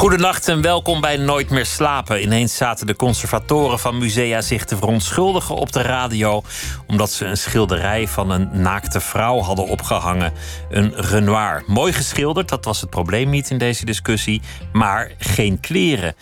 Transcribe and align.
Goedenacht 0.00 0.48
en 0.48 0.60
welkom 0.60 1.00
bij 1.00 1.16
Nooit 1.16 1.50
meer 1.50 1.66
slapen. 1.66 2.22
Ineens 2.22 2.56
zaten 2.56 2.86
de 2.86 2.96
conservatoren 2.96 3.78
van 3.78 3.98
musea 3.98 4.40
zich 4.40 4.64
te 4.64 4.76
verontschuldigen 4.76 5.54
op 5.54 5.72
de 5.72 5.82
radio. 5.82 6.42
omdat 6.86 7.10
ze 7.10 7.24
een 7.24 7.36
schilderij 7.36 8.08
van 8.08 8.30
een 8.30 8.48
naakte 8.52 9.00
vrouw 9.00 9.40
hadden 9.40 9.66
opgehangen. 9.66 10.32
Een 10.70 10.92
Renoir. 10.94 11.62
Mooi 11.66 11.92
geschilderd, 11.92 12.48
dat 12.48 12.64
was 12.64 12.80
het 12.80 12.90
probleem 12.90 13.30
niet 13.30 13.50
in 13.50 13.58
deze 13.58 13.84
discussie. 13.84 14.40
Maar 14.72 15.10
geen 15.18 15.60
kleren. 15.60 16.14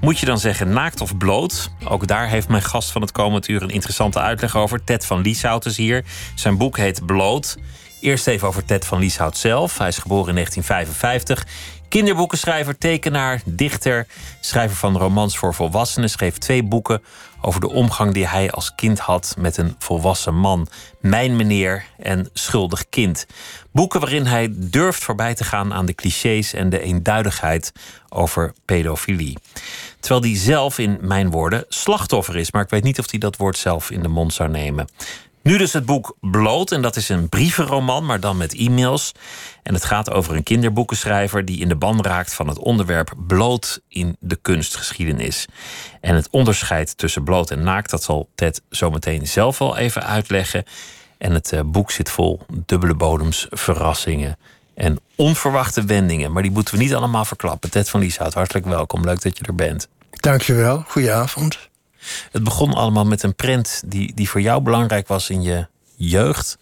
Moet 0.00 0.18
je 0.18 0.26
dan 0.26 0.38
zeggen 0.38 0.72
naakt 0.72 1.00
of 1.00 1.16
bloot? 1.16 1.70
Ook 1.84 2.06
daar 2.06 2.28
heeft 2.28 2.48
mijn 2.48 2.62
gast 2.62 2.90
van 2.90 3.00
het 3.00 3.12
komend 3.12 3.48
uur 3.48 3.62
een 3.62 3.70
interessante 3.70 4.20
uitleg 4.20 4.56
over. 4.56 4.84
Ted 4.84 5.06
van 5.06 5.20
Lieshout 5.20 5.66
is 5.66 5.76
hier. 5.76 6.04
Zijn 6.34 6.56
boek 6.56 6.76
heet 6.76 7.06
Bloot. 7.06 7.58
Eerst 8.00 8.26
even 8.26 8.48
over 8.48 8.64
Ted 8.64 8.84
van 8.84 8.98
Lieshout 8.98 9.36
zelf. 9.36 9.78
Hij 9.78 9.88
is 9.88 9.98
geboren 9.98 10.28
in 10.28 10.34
1955. 10.34 11.80
Kinderboekenschrijver, 11.92 12.78
tekenaar, 12.78 13.42
dichter, 13.44 14.06
schrijver 14.40 14.76
van 14.76 14.96
romans 14.96 15.38
voor 15.38 15.54
volwassenen. 15.54 16.10
Schreef 16.10 16.38
twee 16.38 16.62
boeken 16.62 17.02
over 17.40 17.60
de 17.60 17.68
omgang 17.68 18.14
die 18.14 18.26
hij 18.26 18.50
als 18.50 18.74
kind 18.74 18.98
had 18.98 19.34
met 19.38 19.56
een 19.56 19.74
volwassen 19.78 20.34
man. 20.34 20.68
Mijn 21.00 21.36
meneer 21.36 21.84
en 21.98 22.28
Schuldig 22.32 22.88
kind. 22.88 23.26
Boeken 23.72 24.00
waarin 24.00 24.26
hij 24.26 24.48
durft 24.52 25.04
voorbij 25.04 25.34
te 25.34 25.44
gaan 25.44 25.72
aan 25.72 25.86
de 25.86 25.94
clichés 25.94 26.52
en 26.52 26.70
de 26.70 26.80
eenduidigheid 26.80 27.72
over 28.08 28.52
pedofilie. 28.64 29.38
Terwijl 30.00 30.22
hij 30.22 30.36
zelf, 30.36 30.78
in 30.78 30.98
mijn 31.00 31.30
woorden, 31.30 31.64
slachtoffer 31.68 32.36
is. 32.36 32.52
Maar 32.52 32.62
ik 32.62 32.70
weet 32.70 32.84
niet 32.84 32.98
of 32.98 33.10
hij 33.10 33.18
dat 33.18 33.36
woord 33.36 33.58
zelf 33.58 33.90
in 33.90 34.02
de 34.02 34.08
mond 34.08 34.32
zou 34.32 34.50
nemen. 34.50 34.86
Nu 35.42 35.58
dus 35.58 35.72
het 35.72 35.86
boek 35.86 36.16
Bloot. 36.20 36.72
En 36.72 36.82
dat 36.82 36.96
is 36.96 37.08
een 37.08 37.28
brievenroman, 37.28 38.06
maar 38.06 38.20
dan 38.20 38.36
met 38.36 38.54
e-mails. 38.54 39.12
En 39.62 39.74
het 39.74 39.84
gaat 39.84 40.10
over 40.10 40.36
een 40.36 40.42
kinderboekenschrijver 40.42 41.44
die 41.44 41.60
in 41.60 41.68
de 41.68 41.76
ban 41.76 42.02
raakt 42.02 42.34
van 42.34 42.48
het 42.48 42.58
onderwerp 42.58 43.12
bloot 43.26 43.80
in 43.88 44.16
de 44.20 44.36
kunstgeschiedenis. 44.36 45.46
En 46.00 46.14
het 46.14 46.28
onderscheid 46.30 46.98
tussen 46.98 47.24
bloot 47.24 47.50
en 47.50 47.62
naakt, 47.62 47.90
dat 47.90 48.02
zal 48.02 48.28
Ted 48.34 48.62
zometeen 48.68 49.26
zelf 49.26 49.58
wel 49.58 49.76
even 49.76 50.06
uitleggen. 50.06 50.64
En 51.18 51.32
het 51.32 51.52
eh, 51.52 51.60
boek 51.64 51.90
zit 51.90 52.10
vol 52.10 52.40
dubbele 52.66 52.94
bodems, 52.94 53.46
verrassingen 53.50 54.36
en 54.74 54.98
onverwachte 55.16 55.84
wendingen. 55.84 56.32
Maar 56.32 56.42
die 56.42 56.52
moeten 56.52 56.74
we 56.74 56.82
niet 56.82 56.94
allemaal 56.94 57.24
verklappen. 57.24 57.70
Ted 57.70 57.88
van 57.88 58.00
Lieshout, 58.00 58.34
hartelijk 58.34 58.66
welkom. 58.66 59.04
Leuk 59.04 59.22
dat 59.22 59.38
je 59.38 59.44
er 59.44 59.54
bent. 59.54 59.88
Dankjewel. 60.10 60.84
Goedenavond. 60.88 61.70
Het 62.30 62.44
begon 62.44 62.74
allemaal 62.74 63.04
met 63.04 63.22
een 63.22 63.34
prent 63.34 63.82
die, 63.86 64.14
die 64.14 64.28
voor 64.28 64.40
jou 64.40 64.62
belangrijk 64.62 65.08
was 65.08 65.30
in 65.30 65.42
je 65.42 65.66
jeugd. 65.96 66.58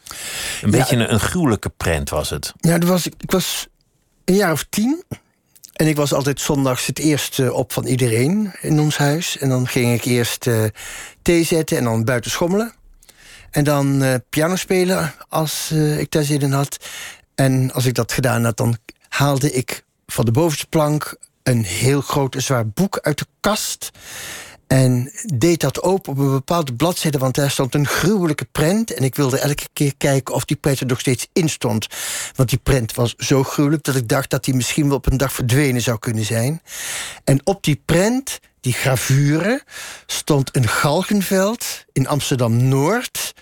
Een 0.63 0.71
beetje 0.71 0.97
een, 0.97 1.13
een 1.13 1.21
gruwelijke 1.21 1.69
prent 1.69 2.11
was 2.11 2.31
het. 2.31 2.53
Ja, 2.61 2.79
dat 2.79 2.89
was, 2.89 3.07
ik 3.07 3.31
was 3.31 3.67
een 4.25 4.35
jaar 4.35 4.53
of 4.53 4.67
tien. 4.71 5.05
En 5.73 5.87
ik 5.87 5.97
was 5.97 6.13
altijd 6.13 6.41
zondags 6.41 6.87
het 6.87 6.99
eerste 6.99 7.53
op 7.53 7.73
van 7.73 7.87
iedereen 7.87 8.53
in 8.61 8.81
ons 8.81 8.97
huis. 8.97 9.39
En 9.39 9.49
dan 9.49 9.67
ging 9.67 9.95
ik 9.95 10.05
eerst 10.05 10.47
uh, 10.47 10.65
thee 11.23 11.45
zetten 11.45 11.77
en 11.77 11.85
dan 11.85 12.05
buiten 12.05 12.31
schommelen. 12.31 12.73
En 13.51 13.65
dan 13.65 14.03
uh, 14.03 14.15
piano 14.31 14.57
spelen 14.57 15.15
als 15.29 15.71
uh, 15.73 15.99
ik 15.99 16.11
daar 16.11 16.23
zin 16.23 16.41
in 16.41 16.53
had. 16.53 16.77
En 17.35 17.73
als 17.73 17.87
ik 17.87 17.95
dat 17.95 18.13
gedaan 18.13 18.45
had, 18.45 18.57
dan 18.57 18.77
haalde 19.09 19.53
ik 19.53 19.85
van 20.07 20.25
de 20.25 20.31
bovenste 20.31 20.67
plank 20.67 21.17
een 21.43 21.65
heel 21.65 22.01
groot 22.01 22.35
zwaar 22.39 22.69
boek 22.69 22.99
uit 22.99 23.19
de 23.19 23.27
kast. 23.41 23.91
En 24.73 25.11
deed 25.35 25.61
dat 25.61 25.83
open 25.83 26.13
op 26.13 26.19
een 26.19 26.31
bepaalde 26.31 26.75
bladzijde, 26.75 27.19
want 27.19 27.35
daar 27.35 27.51
stond 27.51 27.75
een 27.75 27.87
gruwelijke 27.87 28.45
prent. 28.53 28.93
En 28.93 29.05
ik 29.05 29.15
wilde 29.15 29.39
elke 29.39 29.69
keer 29.73 29.97
kijken 29.97 30.35
of 30.35 30.45
die 30.45 30.57
prent 30.57 30.81
er 30.81 30.87
nog 30.87 31.01
steeds 31.01 31.27
in 31.33 31.49
stond. 31.49 31.87
Want 32.35 32.49
die 32.49 32.59
prent 32.59 32.95
was 32.95 33.15
zo 33.17 33.43
gruwelijk 33.43 33.83
dat 33.83 33.97
ik 33.97 34.09
dacht 34.09 34.31
dat 34.31 34.45
die 34.45 34.55
misschien 34.55 34.87
wel 34.87 34.97
op 34.97 35.07
een 35.07 35.17
dag 35.17 35.33
verdwenen 35.33 35.83
zou 35.83 35.99
kunnen 35.99 36.25
zijn. 36.25 36.63
En 37.25 37.41
op 37.45 37.65
die 37.65 37.83
prent, 37.85 38.41
die 38.61 38.73
gravure, 38.73 39.63
stond 40.07 40.57
een 40.57 40.69
galgenveld 40.69 41.85
in 41.93 42.09
Amsterdam 42.09 42.69
Noord. 42.69 43.33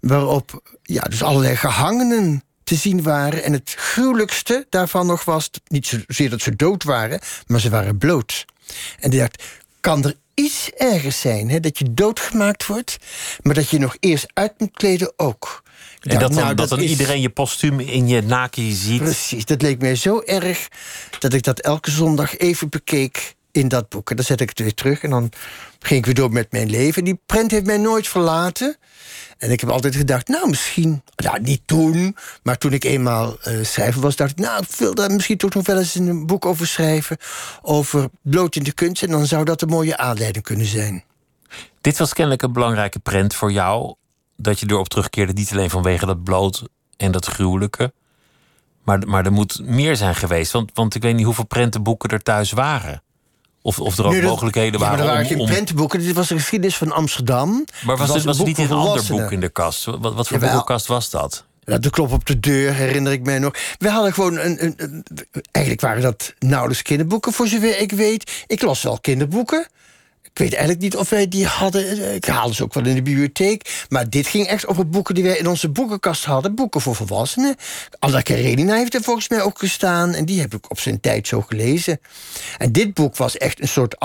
Waarop 0.00 0.78
ja, 0.82 1.02
dus 1.02 1.22
allerlei 1.22 1.56
gehangenen 1.56 2.42
te 2.64 2.74
zien 2.74 3.02
waren. 3.02 3.42
En 3.42 3.52
het 3.52 3.74
gruwelijkste 3.76 4.66
daarvan 4.68 5.06
nog 5.06 5.24
was, 5.24 5.50
niet 5.66 5.86
zozeer 5.86 6.30
dat 6.30 6.40
ze 6.40 6.56
dood 6.56 6.84
waren, 6.84 7.20
maar 7.46 7.60
ze 7.60 7.70
waren 7.70 7.98
bloot. 7.98 8.44
En 9.00 9.10
ik 9.10 9.18
dacht, 9.18 9.42
kan 9.80 10.04
er 10.04 10.14
iets 10.34 10.70
ergers 10.70 11.20
zijn. 11.20 11.50
Hè? 11.50 11.60
Dat 11.60 11.78
je 11.78 11.94
doodgemaakt 11.94 12.66
wordt, 12.66 12.96
maar 13.42 13.54
dat 13.54 13.68
je 13.68 13.78
nog 13.78 13.96
eerst 14.00 14.26
uit 14.34 14.52
moet 14.58 14.72
kleden 14.72 15.12
ook. 15.16 15.62
En 16.00 16.18
dat 16.18 16.20
dan, 16.32 16.42
nou, 16.42 16.54
dat 16.54 16.68
dan 16.68 16.80
iedereen 16.80 17.20
je 17.20 17.30
postuum 17.30 17.80
in 17.80 18.08
je 18.08 18.22
naken 18.22 18.72
ziet. 18.72 19.02
Precies, 19.02 19.44
dat 19.44 19.62
leek 19.62 19.80
mij 19.80 19.94
zo 19.94 20.20
erg 20.20 20.68
dat 21.18 21.32
ik 21.32 21.42
dat 21.42 21.60
elke 21.60 21.90
zondag 21.90 22.36
even 22.36 22.68
bekeek 22.68 23.34
in 23.52 23.68
dat 23.68 23.88
boek. 23.88 24.10
En 24.10 24.16
dan 24.16 24.24
zet 24.24 24.40
ik 24.40 24.48
het 24.48 24.58
weer 24.58 24.74
terug 24.74 25.02
en 25.02 25.10
dan 25.10 25.30
ging 25.78 25.98
ik 25.98 26.04
weer 26.04 26.14
door 26.14 26.32
met 26.32 26.52
mijn 26.52 26.70
leven. 26.70 27.04
Die 27.04 27.20
prent 27.26 27.50
heeft 27.50 27.66
mij 27.66 27.78
nooit 27.78 28.08
verlaten. 28.08 28.76
En 29.40 29.50
ik 29.50 29.60
heb 29.60 29.70
altijd 29.70 29.96
gedacht, 29.96 30.28
nou 30.28 30.48
misschien, 30.48 31.02
ja, 31.16 31.38
niet 31.38 31.60
toen, 31.64 32.16
maar 32.42 32.58
toen 32.58 32.72
ik 32.72 32.84
eenmaal 32.84 33.36
uh, 33.48 33.64
schrijver 33.64 34.00
was, 34.00 34.16
dacht 34.16 34.30
ik, 34.30 34.38
nou, 34.38 34.62
ik 34.62 34.76
wil 34.78 34.94
daar 34.94 35.10
misschien 35.10 35.36
toch 35.36 35.54
nog 35.54 35.66
wel 35.66 35.78
eens 35.78 35.94
een 35.94 36.26
boek 36.26 36.46
over 36.46 36.66
schrijven. 36.66 37.16
Over 37.62 38.08
bloot 38.22 38.56
in 38.56 38.62
de 38.62 38.72
kunst. 38.72 39.02
En 39.02 39.10
dan 39.10 39.26
zou 39.26 39.44
dat 39.44 39.62
een 39.62 39.68
mooie 39.68 39.96
aanleiding 39.96 40.44
kunnen 40.44 40.66
zijn. 40.66 41.04
Dit 41.80 41.98
was 41.98 42.12
kennelijk 42.12 42.42
een 42.42 42.52
belangrijke 42.52 42.98
prent 42.98 43.34
voor 43.34 43.52
jou. 43.52 43.94
Dat 44.36 44.60
je 44.60 44.66
erop 44.68 44.88
terugkeerde, 44.88 45.32
niet 45.32 45.52
alleen 45.52 45.70
vanwege 45.70 46.06
dat 46.06 46.24
bloot 46.24 46.62
en 46.96 47.12
dat 47.12 47.26
gruwelijke. 47.26 47.92
Maar, 48.84 49.08
maar 49.08 49.24
er 49.24 49.32
moet 49.32 49.60
meer 49.62 49.96
zijn 49.96 50.14
geweest. 50.14 50.52
Want, 50.52 50.70
want 50.74 50.94
ik 50.94 51.02
weet 51.02 51.14
niet 51.14 51.24
hoeveel 51.24 51.46
prentenboeken 51.46 52.10
er 52.10 52.22
thuis 52.22 52.52
waren. 52.52 53.02
Of, 53.62 53.80
of 53.80 53.98
er 53.98 54.04
ook 54.04 54.22
mogelijkheden 54.22 54.80
waren. 54.80 54.98
Ja, 54.98 55.04
maar 55.04 55.12
er 55.12 55.18
waren 55.22 55.38
om, 55.38 55.46
geen 55.46 55.54
prentenboeken. 55.54 56.00
Dit 56.00 56.14
was 56.14 56.28
de 56.28 56.34
geschiedenis 56.34 56.76
van 56.76 56.92
Amsterdam. 56.92 57.64
Maar 57.84 57.96
was, 57.96 58.14
het, 58.14 58.24
was 58.24 58.38
het 58.38 58.46
niet 58.46 58.58
een 58.58 58.72
ander 58.72 59.04
boek 59.08 59.32
in 59.32 59.40
de 59.40 59.48
kast? 59.48 59.84
Wat, 59.84 60.14
wat 60.14 60.28
voor 60.28 60.38
boekenkast 60.38 60.86
was 60.86 61.10
dat? 61.10 61.44
Ja, 61.64 61.78
de 61.78 61.90
klop 61.90 62.12
op 62.12 62.26
de 62.26 62.40
deur 62.40 62.74
herinner 62.74 63.12
ik 63.12 63.22
mij 63.22 63.38
nog. 63.38 63.54
We 63.78 63.90
hadden 63.90 64.12
gewoon 64.12 64.38
een, 64.38 64.64
een, 64.64 64.74
een, 64.76 65.04
Eigenlijk 65.50 65.84
waren 65.84 66.02
dat 66.02 66.34
nauwelijks 66.38 66.82
kinderboeken, 66.82 67.32
voor 67.32 67.46
zover 67.46 67.78
ik 67.78 67.92
weet. 67.92 68.44
Ik 68.46 68.62
las 68.62 68.82
wel 68.82 68.98
kinderboeken. 69.00 69.66
Ik 70.32 70.38
weet 70.38 70.52
eigenlijk 70.52 70.82
niet 70.82 70.96
of 70.96 71.08
wij 71.08 71.28
die 71.28 71.46
hadden. 71.46 72.14
Ik 72.14 72.24
haalde 72.24 72.54
ze 72.54 72.62
ook 72.62 72.74
wel 72.74 72.86
in 72.86 72.94
de 72.94 73.02
bibliotheek. 73.02 73.84
Maar 73.88 74.10
dit 74.10 74.26
ging 74.26 74.46
echt 74.46 74.66
over 74.66 74.88
boeken 74.88 75.14
die 75.14 75.24
wij 75.24 75.36
in 75.36 75.48
onze 75.48 75.68
boekenkast 75.68 76.24
hadden. 76.24 76.54
Boeken 76.54 76.80
voor 76.80 76.94
volwassenen. 76.94 77.56
Anna 77.98 78.20
Karenina 78.20 78.74
heeft 78.74 78.94
er 78.94 79.02
volgens 79.02 79.28
mij 79.28 79.42
ook 79.42 79.58
gestaan. 79.58 80.12
En 80.12 80.24
die 80.24 80.40
heb 80.40 80.54
ik 80.54 80.70
op 80.70 80.78
zijn 80.78 81.00
tijd 81.00 81.28
zo 81.28 81.40
gelezen. 81.40 82.00
En 82.58 82.72
dit 82.72 82.94
boek 82.94 83.16
was 83.16 83.36
echt 83.36 83.60
een 83.60 83.68
soort 83.68 83.96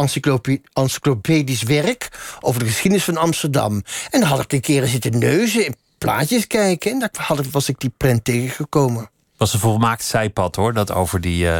encyclopedisch 0.73 1.63
werk... 1.63 2.09
over 2.39 2.59
de 2.59 2.65
geschiedenis 2.65 3.03
van 3.05 3.17
Amsterdam. 3.17 3.83
En 4.09 4.19
dan 4.19 4.29
had 4.29 4.39
ik 4.39 4.53
een 4.53 4.61
keer 4.61 4.87
zitten 4.87 5.19
neuzen, 5.19 5.65
in 5.65 5.75
plaatjes 5.97 6.47
kijken... 6.47 6.91
en 6.91 6.99
daar 6.99 7.35
was 7.51 7.69
ik 7.69 7.79
die 7.79 7.93
prent 7.97 8.23
tegengekomen. 8.23 9.09
Was 9.37 9.53
een 9.53 9.59
volmaakt 9.59 10.03
zijpad, 10.03 10.55
hoor, 10.55 10.73
dat 10.73 10.91
over 10.91 11.21
die, 11.21 11.45
uh, 11.45 11.57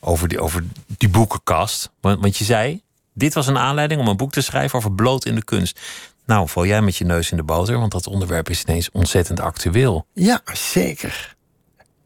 over 0.00 0.28
die, 0.28 0.40
over 0.40 0.64
die 0.98 1.08
boekenkast. 1.08 1.90
Want, 2.00 2.20
want 2.20 2.36
je 2.36 2.44
zei, 2.44 2.82
dit 3.16 3.34
was 3.34 3.46
een 3.46 3.58
aanleiding 3.58 4.00
om 4.00 4.08
een 4.08 4.16
boek 4.16 4.32
te 4.32 4.40
schrijven 4.40 4.78
over 4.78 4.92
bloot 4.92 5.24
in 5.24 5.34
de 5.34 5.44
kunst. 5.44 5.80
Nou, 6.26 6.48
val 6.48 6.66
jij 6.66 6.82
met 6.82 6.96
je 6.96 7.04
neus 7.04 7.30
in 7.30 7.36
de 7.36 7.42
boter, 7.42 7.78
want 7.78 7.92
dat 7.92 8.06
onderwerp 8.06 8.50
is 8.50 8.62
ineens 8.62 8.90
ontzettend 8.90 9.40
actueel. 9.40 10.06
Ja, 10.12 10.40
zeker. 10.52 11.36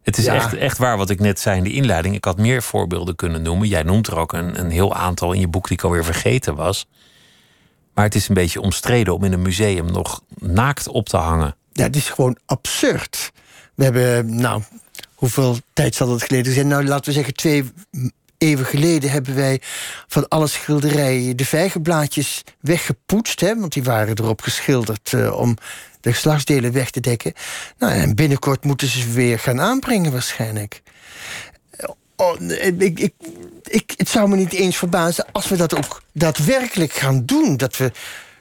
Het 0.03 0.19
is 0.19 0.27
echt, 0.27 0.55
echt 0.55 0.79
waar 0.79 0.97
wat 0.97 1.11
ik 1.11 1.21
net 1.21 1.41
zei 1.41 1.57
in 1.57 1.65
de 1.65 1.73
inleiding. 1.73 2.15
Ik 2.15 2.25
had 2.25 2.39
meer 2.39 2.63
voorbeelden 2.63 3.17
kunnen 3.17 3.43
noemen. 3.43 3.69
Jij 3.69 3.83
noemt 3.83 4.07
er 4.07 4.19
ook 4.19 4.33
een, 4.33 4.61
een 4.61 4.71
heel 4.71 4.95
aantal 4.95 5.33
in 5.33 5.41
je 5.41 5.49
boek 5.49 5.69
die 5.69 5.77
ik 5.77 5.85
alweer 5.85 6.05
vergeten 6.05 6.55
was. 6.55 6.87
Maar 7.95 8.05
het 8.05 8.15
is 8.15 8.29
een 8.29 8.35
beetje 8.35 8.61
omstreden 8.61 9.15
om 9.15 9.25
in 9.25 9.33
een 9.33 9.43
museum 9.43 9.93
nog 9.93 10.23
naakt 10.39 10.89
op 10.89 11.09
te 11.09 11.17
hangen. 11.17 11.57
Ja, 11.73 11.83
het 11.83 11.97
is 11.97 12.11
gewoon 12.11 12.37
absurd. 12.47 13.33
We 13.75 13.85
hebben, 13.85 14.37
nou, 14.37 14.63
hoeveel 15.15 15.57
tijd 15.73 15.95
zal 15.95 16.11
het 16.11 16.23
geleden 16.23 16.53
zijn? 16.53 16.69
Nou, 16.69 16.85
laten 16.85 17.05
we 17.05 17.13
zeggen 17.13 17.35
twee 17.35 17.73
eeuwen 18.41 18.67
geleden 18.67 19.11
hebben 19.11 19.35
wij 19.35 19.61
van 20.07 20.29
alle 20.29 20.47
schilderijen 20.47 21.37
de 21.37 21.45
vijgenblaadjes 21.45 22.43
weggepoetst. 22.61 23.41
Hè, 23.41 23.59
want 23.59 23.73
die 23.73 23.83
waren 23.83 24.19
erop 24.19 24.41
geschilderd 24.41 25.13
uh, 25.13 25.37
om 25.39 25.57
de 26.01 26.13
geslachtsdelen 26.13 26.73
weg 26.73 26.91
te 26.91 27.01
dekken. 27.01 27.33
Nou, 27.79 27.93
en 27.93 28.15
binnenkort 28.15 28.65
moeten 28.65 28.89
ze 28.89 29.01
ze 29.01 29.11
weer 29.11 29.39
gaan 29.39 29.61
aanbrengen 29.61 30.13
waarschijnlijk. 30.13 30.83
Oh, 32.17 32.41
ik, 32.79 32.99
ik, 32.99 33.15
ik, 33.63 33.95
het 33.97 34.09
zou 34.09 34.29
me 34.29 34.37
niet 34.37 34.53
eens 34.53 34.77
verbazen 34.77 35.27
als 35.33 35.49
we 35.49 35.57
dat 35.57 35.77
ook 35.77 36.03
daadwerkelijk 36.13 36.93
gaan 36.93 37.25
doen. 37.25 37.57
Dat 37.57 37.77
we 37.77 37.93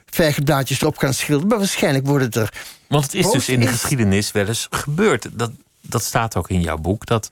vijgenblaadjes 0.06 0.80
erop 0.80 0.98
gaan 0.98 1.14
schilderen. 1.14 1.48
Maar 1.48 1.58
waarschijnlijk 1.58 2.06
worden 2.06 2.30
er... 2.30 2.52
Want 2.86 3.04
het 3.04 3.14
is 3.14 3.30
dus 3.30 3.48
in 3.48 3.60
de 3.60 3.66
geschiedenis 3.66 4.32
wel 4.32 4.46
eens 4.46 4.66
gebeurd. 4.70 5.28
Dat, 5.32 5.50
dat 5.80 6.04
staat 6.04 6.36
ook 6.36 6.50
in 6.50 6.60
jouw 6.60 6.78
boek. 6.78 7.06
Dat 7.06 7.30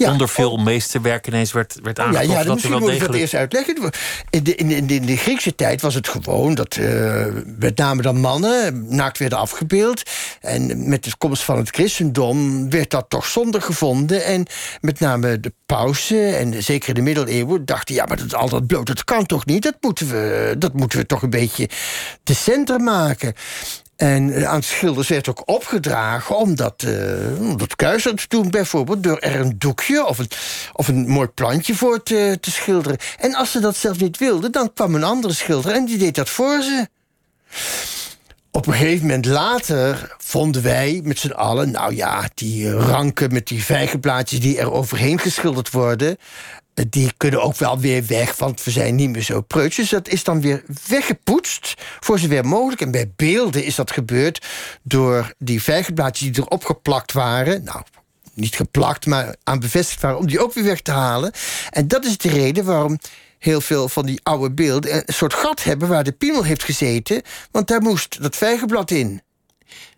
Ja, 0.00 0.12
onder 0.12 0.28
veel 0.28 0.56
meesterwerk 0.56 1.26
ineens 1.26 1.52
werd, 1.52 1.78
werd 1.82 1.96
Ja, 1.96 2.04
aangetroffen 2.04 2.38
ja, 2.38 2.44
dat 2.44 2.54
misschien 2.54 2.78
wel 2.78 2.80
moet 2.80 2.92
ik 2.92 3.00
dat 3.00 3.14
eerst 3.14 3.34
uitleggen. 3.34 3.90
In 4.30 4.42
de, 4.44 4.54
in, 4.54 4.86
de, 4.86 4.94
in 4.94 5.06
de 5.06 5.16
Griekse 5.16 5.54
tijd 5.54 5.80
was 5.80 5.94
het 5.94 6.08
gewoon 6.08 6.54
dat 6.54 6.76
eh, 6.76 7.26
met 7.58 7.76
name 7.76 8.02
dan 8.02 8.20
mannen 8.20 8.84
naakt 8.94 9.18
werden 9.18 9.38
afgebeeld. 9.38 10.02
En 10.40 10.88
met 10.88 11.04
de 11.04 11.16
komst 11.18 11.42
van 11.42 11.56
het 11.56 11.68
christendom 11.68 12.70
werd 12.70 12.90
dat 12.90 13.04
toch 13.08 13.26
zonde 13.26 13.60
gevonden. 13.60 14.24
En 14.24 14.46
met 14.80 15.00
name 15.00 15.40
de 15.40 15.52
pausen 15.66 16.38
en 16.38 16.62
zeker 16.62 16.88
in 16.88 16.94
de 16.94 17.00
middeleeuwen 17.00 17.64
dachten... 17.64 17.94
ja, 17.94 18.04
maar 18.04 18.16
dat, 18.16 18.34
al 18.34 18.48
dat 18.48 18.66
bloot, 18.66 18.86
dat 18.86 19.04
kan 19.04 19.26
toch 19.26 19.46
niet? 19.46 19.62
Dat 19.62 19.76
moeten 19.80 20.08
we, 20.08 20.54
dat 20.58 20.72
moeten 20.72 20.98
we 20.98 21.06
toch 21.06 21.22
een 21.22 21.30
beetje 21.30 21.68
decenter 22.24 22.80
maken. 22.80 23.34
En 24.00 24.32
eh, 24.32 24.44
aan 24.44 24.62
schilders 24.62 25.08
werd 25.08 25.28
ook 25.28 25.42
opgedragen 25.44 26.36
om 26.36 26.54
dat, 26.54 26.82
eh, 26.82 27.40
om 27.40 27.56
dat 27.56 27.76
kuiser 27.76 28.14
te 28.14 28.24
doen, 28.28 28.50
bijvoorbeeld, 28.50 29.02
door 29.02 29.18
er 29.18 29.40
een 29.40 29.58
doekje 29.58 30.06
of 30.06 30.18
een, 30.18 30.28
of 30.72 30.88
een 30.88 31.08
mooi 31.08 31.28
plantje 31.28 31.74
voor 31.74 32.02
te, 32.02 32.38
te 32.40 32.50
schilderen. 32.50 32.98
En 33.18 33.34
als 33.34 33.50
ze 33.50 33.60
dat 33.60 33.76
zelf 33.76 34.00
niet 34.00 34.18
wilden, 34.18 34.52
dan 34.52 34.72
kwam 34.72 34.94
een 34.94 35.04
andere 35.04 35.34
schilder 35.34 35.72
en 35.72 35.84
die 35.84 35.98
deed 35.98 36.14
dat 36.14 36.28
voor 36.28 36.62
ze. 36.62 36.88
Op 38.52 38.66
een 38.66 38.72
gegeven 38.72 39.06
moment 39.06 39.26
later 39.26 40.16
vonden 40.18 40.62
wij 40.62 41.00
met 41.04 41.18
z'n 41.18 41.30
allen, 41.30 41.70
nou 41.70 41.94
ja, 41.94 42.28
die 42.34 42.66
eh, 42.66 42.72
ranken 42.72 43.32
met 43.32 43.46
die 43.46 43.64
vijgenblaadjes 43.64 44.40
die 44.40 44.58
er 44.58 44.72
overheen 44.72 45.18
geschilderd 45.18 45.70
worden, 45.70 46.08
eh, 46.08 46.16
die 46.74 47.12
kunnen 47.16 47.42
ook 47.42 47.56
wel 47.56 47.78
weer 47.78 48.06
weg, 48.06 48.36
want 48.36 48.64
we 48.64 48.70
zijn 48.70 48.94
niet 48.94 49.10
meer 49.10 49.22
zo 49.22 49.40
preuts. 49.40 49.76
Dus 49.76 49.88
dat 49.88 50.08
is 50.08 50.24
dan 50.24 50.40
weer 50.40 50.62
weggepoetst, 50.88 51.74
voor 52.00 52.18
zover 52.18 52.46
mogelijk. 52.46 52.80
En 52.80 52.90
bij 52.90 53.12
beelden 53.16 53.64
is 53.64 53.74
dat 53.74 53.90
gebeurd 53.90 54.46
door 54.82 55.32
die 55.38 55.62
vijgenblaadjes 55.62 56.32
die 56.32 56.42
erop 56.42 56.64
geplakt 56.64 57.12
waren. 57.12 57.64
Nou, 57.64 57.82
niet 58.34 58.56
geplakt, 58.56 59.06
maar 59.06 59.36
aan 59.44 59.60
bevestigd 59.60 60.00
waren, 60.00 60.18
om 60.18 60.26
die 60.26 60.42
ook 60.42 60.52
weer 60.52 60.64
weg 60.64 60.80
te 60.80 60.90
halen. 60.90 61.32
En 61.70 61.88
dat 61.88 62.04
is 62.04 62.18
de 62.18 62.28
reden 62.28 62.64
waarom 62.64 62.98
heel 63.38 63.60
veel 63.60 63.88
van 63.88 64.06
die 64.06 64.20
oude 64.22 64.54
beelden 64.54 64.94
een 64.94 65.14
soort 65.14 65.34
gat 65.34 65.62
hebben 65.62 65.88
waar 65.88 66.04
de 66.04 66.12
piemel 66.12 66.42
heeft 66.42 66.64
gezeten, 66.64 67.22
want 67.50 67.68
daar 67.68 67.82
moest 67.82 68.22
dat 68.22 68.36
vijgenblad 68.36 68.90
in. 68.90 69.22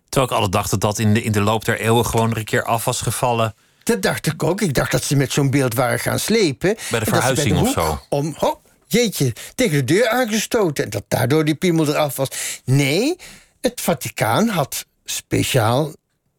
Terwijl 0.09 0.31
ik 0.31 0.37
altijd 0.37 0.51
dacht 0.51 0.71
dat 0.71 0.81
dat 0.81 0.99
in 0.99 1.13
de, 1.13 1.23
in 1.23 1.31
de 1.31 1.41
loop 1.41 1.65
der 1.65 1.79
eeuwen 1.79 2.05
gewoon 2.05 2.31
er 2.31 2.37
een 2.37 2.43
keer 2.43 2.63
af 2.63 2.85
was 2.85 3.01
gevallen. 3.01 3.55
Dat 3.83 4.01
dacht 4.01 4.25
ik 4.25 4.43
ook. 4.43 4.61
Ik 4.61 4.73
dacht 4.73 4.91
dat 4.91 5.03
ze 5.03 5.15
met 5.15 5.31
zo'n 5.31 5.49
beeld 5.49 5.73
waren 5.73 5.99
gaan 5.99 6.19
slepen. 6.19 6.75
Bij 6.89 6.99
de 6.99 7.05
verhuizing 7.05 7.59
of 7.59 7.71
zo. 7.71 8.01
Om, 8.09 8.33
ho, 8.37 8.61
jeetje, 8.87 9.33
tegen 9.55 9.77
de 9.77 9.93
deur 9.93 10.07
aangestoten. 10.09 10.83
En 10.83 10.89
dat 10.89 11.03
daardoor 11.07 11.45
die 11.45 11.55
piemel 11.55 11.87
eraf 11.87 12.15
was. 12.15 12.27
Nee, 12.65 13.15
het 13.61 13.81
Vaticaan 13.81 14.47
had 14.47 14.85
speciaal 15.05 15.93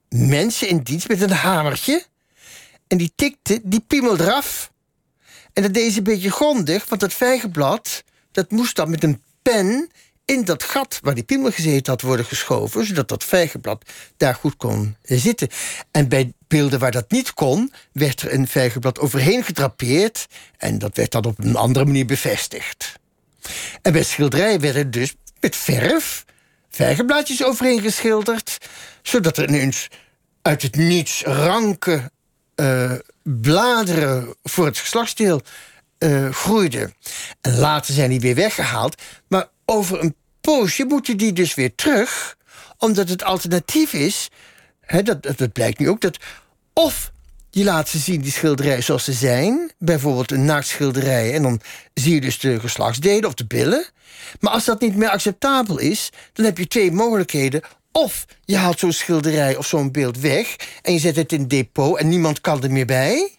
mensen 0.09 0.69
in 0.69 0.79
dienst 0.79 1.09
met 1.09 1.21
een 1.21 1.31
hamertje. 1.31 2.05
En 2.87 2.99
die 2.99 3.13
tikte 3.17 3.61
die 3.63 3.85
piemel 3.87 4.21
eraf. 4.21 4.73
En 5.53 5.63
dat 5.63 5.75
deed 5.75 5.93
ze 5.93 5.99
een 5.99 6.05
beetje 6.05 6.31
grondig, 6.31 6.89
want 6.89 7.01
dat 7.01 7.15
vijgenblad... 7.15 8.05
dat 8.33 8.51
moest 8.51 8.77
dan 8.77 8.91
met 8.91 9.03
een 9.03 9.23
pen 9.43 9.91
in 10.25 10.45
dat 10.45 10.63
gat 10.63 10.99
waar 11.03 11.15
die 11.15 11.25
piemel 11.25 11.51
gezeten 11.51 11.93
had 11.93 12.03
worden 12.03 12.27
geschoven... 12.27 12.87
zodat 12.87 13.09
dat 13.09 13.25
vijgenblad 13.25 13.85
daar 14.17 14.35
goed 14.35 14.57
kon 14.57 14.97
zitten. 15.03 15.49
En 15.91 16.09
bij 16.09 16.33
beelden 16.49 16.79
waar 16.79 16.91
dat 16.91 17.11
niet 17.11 17.35
kon... 17.35 17.73
werd 17.93 18.23
er 18.23 18.33
een 18.33 18.49
vijgenblad 18.49 18.99
overheen 18.99 19.45
gedrapeerd... 19.45 20.27
en 20.57 20.79
dat 20.79 20.97
werd 20.97 21.11
dan 21.11 21.25
op 21.25 21.39
een 21.39 21.57
andere 21.57 21.85
manier 21.85 22.07
bevestigd. 22.07 22.93
En 23.83 23.93
bij 23.93 24.03
schilderijen 24.03 24.61
werden 24.61 24.91
dus 24.91 25.15
met 25.41 25.57
verf 25.57 26.25
vijgenblaadjes 26.71 27.45
overheen 27.45 27.81
geschilderd... 27.81 28.59
zodat 29.03 29.37
er 29.37 29.49
ineens 29.49 29.89
uit 30.43 30.63
het 30.63 30.77
niets 30.77 31.23
ranke 31.23 32.11
eh, 32.55 32.93
bladeren 33.23 34.35
voor 34.43 34.65
het 34.65 34.79
geslachtsdeel 34.79 35.41
eh, 35.99 36.31
groeiden. 36.31 36.95
En 37.41 37.59
later 37.59 37.95
zijn 37.95 38.11
die 38.11 38.21
weer 38.21 38.35
weggehaald. 38.35 39.03
Maar 39.29 39.49
over 39.65 40.01
een 40.01 40.15
poosje 40.41 40.85
moeten 40.85 41.17
die 41.17 41.33
dus 41.33 41.55
weer 41.55 41.75
terug... 41.75 42.37
omdat 42.79 43.09
het 43.09 43.25
alternatief 43.25 43.93
is... 43.93 44.29
Hè, 44.81 45.03
dat, 45.03 45.53
blijkt 45.53 45.79
nu 45.79 45.89
ook, 45.89 46.01
dat 46.01 46.19
of 46.73 47.13
je 47.51 47.65
laat 47.65 47.89
ze 47.89 47.99
zien, 47.99 48.21
die 48.21 48.33
schilderijen 48.33 48.83
zoals 48.83 49.05
ze 49.05 49.13
zijn... 49.13 49.73
bijvoorbeeld 49.79 50.31
een 50.31 50.45
naaktschilderij... 50.45 51.35
en 51.35 51.43
dan 51.43 51.61
zie 51.95 52.15
je 52.15 52.21
dus 52.21 52.39
de 52.39 52.61
geslachtsdelen 52.61 53.25
of 53.25 53.35
de 53.35 53.47
billen... 53.47 53.93
Maar 54.41 54.53
als 54.53 54.65
dat 54.65 54.81
niet 54.81 54.97
meer 54.97 55.09
acceptabel 55.09 55.79
is, 55.79 56.11
dan 56.33 56.45
heb 56.45 56.59
je 56.59 56.67
twee 56.67 56.93
mogelijkheden. 56.93 57.63
Of 57.93 58.25
je 58.45 58.57
haalt 58.57 58.79
zo'n 58.79 58.93
schilderij 58.93 59.57
of 59.57 59.67
zo'n 59.67 59.93
beeld 59.93 60.19
weg 60.19 60.57
en 60.83 60.93
je 60.93 60.99
zet 60.99 61.17
het 61.17 61.33
in 61.33 61.41
een 61.41 61.49
depot 61.49 61.99
en 61.99 62.09
niemand 62.09 62.41
kan 62.41 62.63
er 62.63 62.71
meer 62.71 62.87
bij. 62.87 63.33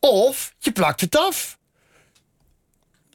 Of 0.00 0.54
je 0.58 0.72
plakt 0.72 1.00
het 1.00 1.16
af. 1.16 1.58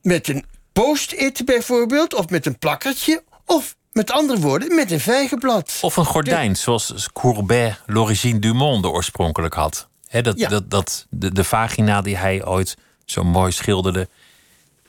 Met 0.02 0.28
een 0.28 0.46
post-it 0.74 1.46
bijvoorbeeld, 1.46 2.14
of 2.14 2.30
met 2.30 2.46
een 2.46 2.58
plakkertje, 2.58 3.24
of 3.46 3.76
met 3.92 4.12
andere 4.12 4.40
woorden, 4.40 4.76
met 4.76 4.92
een 4.92 5.00
vijgenblad. 5.00 5.78
Of 5.82 5.98
een 5.98 6.06
gordijn, 6.06 6.56
zoals 6.56 7.10
Courbet 7.14 7.80
l'origine 7.86 8.40
du 8.40 8.54
monde 8.54 8.90
oorspronkelijk 8.90 9.54
had. 9.54 9.88
Dat, 10.22 10.40
Ja. 10.40 10.50
dat, 10.50 10.70
dat, 10.70 11.06
de, 11.10 11.32
de 11.32 11.44
vagina 11.44 12.02
die 12.02 12.18
hij 12.18 12.46
ooit 12.46 12.78
zo 13.06 13.24
mooi 13.24 13.52
schilderde, 13.52 14.10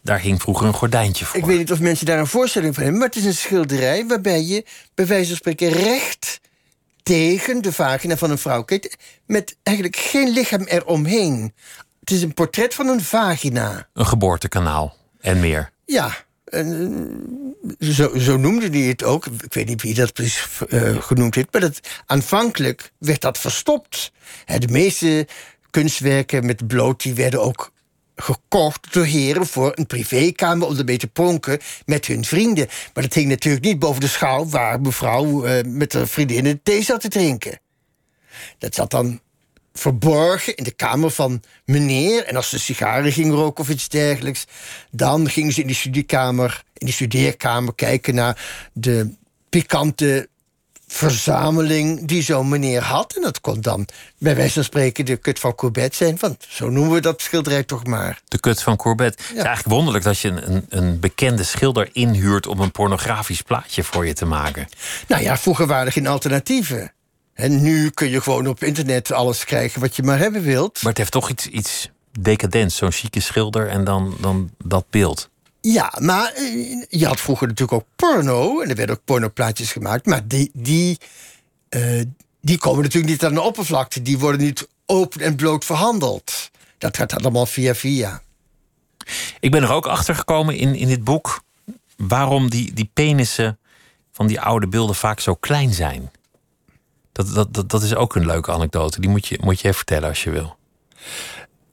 daar 0.03 0.21
hing 0.21 0.41
vroeger 0.43 0.67
een 0.67 0.73
gordijntje 0.75 1.25
voor. 1.25 1.39
Ik 1.41 1.45
weet 1.47 1.59
niet 1.59 1.73
of 1.73 1.81
mensen 1.81 2.07
daar 2.07 2.19
een 2.19 2.27
voorstelling 2.27 2.75
van 2.75 2.83
hebben, 2.83 3.01
maar 3.01 3.09
het 3.11 3.19
is 3.19 3.25
een 3.25 3.35
schilderij 3.35 4.07
waarbij 4.07 4.43
je 4.43 4.65
bij 4.95 5.07
wijze 5.07 5.27
van 5.29 5.37
spreken 5.37 5.69
recht 5.69 6.41
tegen 7.03 7.63
de 7.63 7.73
vagina 7.73 8.17
van 8.17 8.31
een 8.31 8.39
vrouw 8.39 8.63
kijkt, 8.63 8.97
met 9.27 9.57
eigenlijk 9.63 9.97
geen 9.97 10.29
lichaam 10.29 10.63
eromheen. 10.63 11.55
Het 12.01 12.11
is 12.11 12.23
een 12.23 12.35
portret 12.35 12.75
van 12.75 12.87
een 12.87 13.01
vagina. 13.01 13.89
Een 13.93 14.07
geboortekanaal 14.07 14.97
en 15.23 15.41
meer. 15.41 15.71
Ja, 15.85 16.17
eh, 16.45 16.67
zo, 17.79 18.19
zo 18.19 18.37
noemde 18.37 18.69
hij 18.69 18.89
het 18.89 19.05
ook. 19.05 19.27
Ik 19.27 19.55
weet 19.55 19.69
niet 19.69 19.83
wie 19.83 19.95
dat 19.95 20.13
precies 20.13 20.49
eh, 20.69 21.03
genoemd 21.03 21.35
heeft, 21.35 21.53
maar 21.53 21.61
dat, 21.61 21.81
aanvankelijk 22.07 22.93
werd 22.99 23.21
dat 23.21 23.39
verstopt. 23.39 24.13
De 24.59 24.69
meeste 24.69 25.27
kunstwerken 25.71 26.47
met 26.47 26.67
bloot 26.67 27.03
die 27.03 27.15
werden 27.15 27.43
ook 27.43 27.73
gekocht 28.17 28.93
door 28.93 29.05
heren 29.05 29.47
voor 29.47 29.73
een 29.75 29.87
privékamer 29.87 30.67
om 30.67 30.77
ermee 30.77 30.99
te 30.99 31.07
pronken 31.07 31.59
met 31.85 32.07
hun 32.07 32.25
vrienden. 32.25 32.69
Maar 32.95 33.03
dat 33.03 33.15
hing 33.15 33.29
natuurlijk 33.29 33.65
niet 33.65 33.79
boven 33.79 34.01
de 34.01 34.09
schouw 34.09 34.49
waar 34.49 34.81
mevrouw 34.81 35.45
eh, 35.45 35.65
met 35.65 35.93
haar 35.93 36.09
vriendinnen 36.09 36.63
thee 36.63 36.83
zat 36.83 37.01
te 37.01 37.09
drinken. 37.09 37.61
Dat 38.59 38.75
zat 38.75 38.91
dan 38.91 39.21
verborgen 39.73 40.57
in 40.57 40.65
de 40.65 40.71
kamer 40.71 41.11
van 41.11 41.43
meneer. 41.65 42.25
En 42.25 42.37
als 42.37 42.49
ze 42.49 42.59
sigaren 42.59 43.13
ging 43.13 43.33
roken 43.33 43.65
of 43.65 43.71
iets 43.71 43.89
dergelijks, 43.89 44.47
dan 44.91 45.31
gingen 45.31 45.53
ze 45.53 45.61
in 45.61 45.67
die 45.67 45.77
studiekamer, 45.77 46.63
in 46.73 46.87
die 46.87 46.95
studeerkamer 46.95 47.75
kijken 47.75 48.15
naar 48.15 48.71
de 48.73 49.15
pikante 49.49 50.29
verzameling 50.93 52.07
die 52.07 52.23
zo'n 52.23 52.49
meneer 52.49 52.83
had. 52.83 53.17
En 53.17 53.23
dat 53.23 53.41
kon 53.41 53.61
dan 53.61 53.87
bij 54.19 54.37
wijze 54.37 54.53
van 54.53 54.65
spreken 54.65 55.05
de 55.05 55.17
kut 55.17 55.39
van 55.39 55.55
Courbet 55.55 55.95
zijn. 55.95 56.17
Want 56.21 56.47
zo 56.49 56.71
noemen 56.71 56.93
we 56.93 57.01
dat 57.01 57.21
schilderij 57.21 57.63
toch 57.63 57.87
maar. 57.87 58.21
De 58.29 58.41
kut 58.41 58.63
van 58.63 58.77
Courbet. 58.77 59.19
Het 59.19 59.37
is 59.37 59.43
eigenlijk 59.43 59.69
wonderlijk 59.69 60.05
dat 60.05 60.19
je 60.19 60.29
een, 60.29 60.53
een, 60.53 60.67
een 60.69 61.01
bekende 61.01 61.43
schilder 61.43 61.89
inhuurt 61.93 62.47
om 62.47 62.61
een 62.61 62.71
pornografisch 62.71 63.43
plaatje 63.43 63.85
voor 63.85 64.07
je 64.07 64.13
te 64.13 64.25
maken. 64.25 64.69
Nou 65.09 65.23
ja, 65.23 65.39
vroeger 65.39 65.67
waren 65.67 65.87
er 65.87 65.93
geen 65.93 66.07
alternatieven. 66.07 66.93
En 67.43 67.63
nu 67.63 67.91
kun 67.91 68.11
je 68.11 68.21
gewoon 68.21 68.47
op 68.47 68.63
internet 68.63 69.13
alles 69.13 69.45
krijgen 69.45 69.81
wat 69.81 69.97
je 69.97 70.03
maar 70.03 70.19
hebben 70.19 70.43
wilt. 70.43 70.83
Maar 70.83 70.89
het 70.89 70.99
heeft 70.99 71.13
toch 71.13 71.31
iets, 71.31 71.47
iets 71.47 71.91
decadents, 72.21 72.77
zo'n 72.77 72.93
chique 72.93 73.21
schilder 73.21 73.69
en 73.69 73.85
dan, 73.85 74.17
dan 74.21 74.51
dat 74.65 74.85
beeld. 74.91 75.31
Ja, 75.61 75.93
maar 75.99 76.33
eh, 76.33 76.83
je 76.89 77.07
had 77.07 77.21
vroeger 77.21 77.47
natuurlijk 77.47 77.73
ook 77.73 77.87
porno. 77.97 78.61
En 78.61 78.71
er 78.71 78.77
werden 78.77 78.95
ook 78.97 79.05
pornoplaatjes 79.05 79.73
gemaakt. 79.73 80.07
Maar 80.07 80.27
die, 80.27 80.51
die, 80.53 80.99
eh, 81.69 82.03
die 82.41 82.59
komen 82.59 82.83
natuurlijk 82.83 83.13
niet 83.13 83.25
aan 83.25 83.35
de 83.35 83.41
oppervlakte. 83.41 84.03
Die 84.03 84.19
worden 84.19 84.41
niet 84.41 84.69
open 84.87 85.21
en 85.21 85.37
bloot 85.37 85.65
verhandeld. 85.65 86.51
Dat 86.79 86.97
gaat 86.97 87.15
allemaal 87.15 87.47
via 87.47 87.75
via. 87.75 88.23
Ik 89.41 89.51
ben 89.51 89.63
er 89.63 89.73
ook 89.73 89.87
achter 89.87 90.15
gekomen 90.15 90.57
in, 90.57 90.75
in 90.75 90.89
dit 90.89 91.05
boek 91.05 91.43
waarom 91.97 92.51
die, 92.51 92.73
die 92.73 92.91
penissen 92.95 93.59
van 94.13 94.27
die 94.27 94.41
oude 94.41 94.69
beelden 94.69 94.97
vaak 94.97 95.21
zo 95.21 95.35
klein 95.35 95.73
zijn. 95.73 96.11
Dat, 97.13 97.35
dat, 97.35 97.55
dat, 97.55 97.71
dat 97.71 97.83
is 97.83 97.95
ook 97.95 98.15
een 98.15 98.27
leuke 98.27 98.53
anekdote. 98.53 99.01
Die 99.01 99.11
moet 99.11 99.27
je, 99.27 99.39
moet 99.43 99.57
je 99.61 99.65
even 99.65 99.77
vertellen 99.77 100.09
als 100.09 100.25
je 100.25 100.31
wil. 100.31 100.57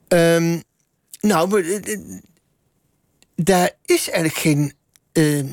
Ehm, 0.08 0.60
nou, 1.20 1.62
eh, 1.62 1.92
eh, 1.92 2.00
daar 3.36 3.70
is 3.84 4.10
eigenlijk 4.10 4.34
geen 4.34 4.72
ehm, 5.12 5.46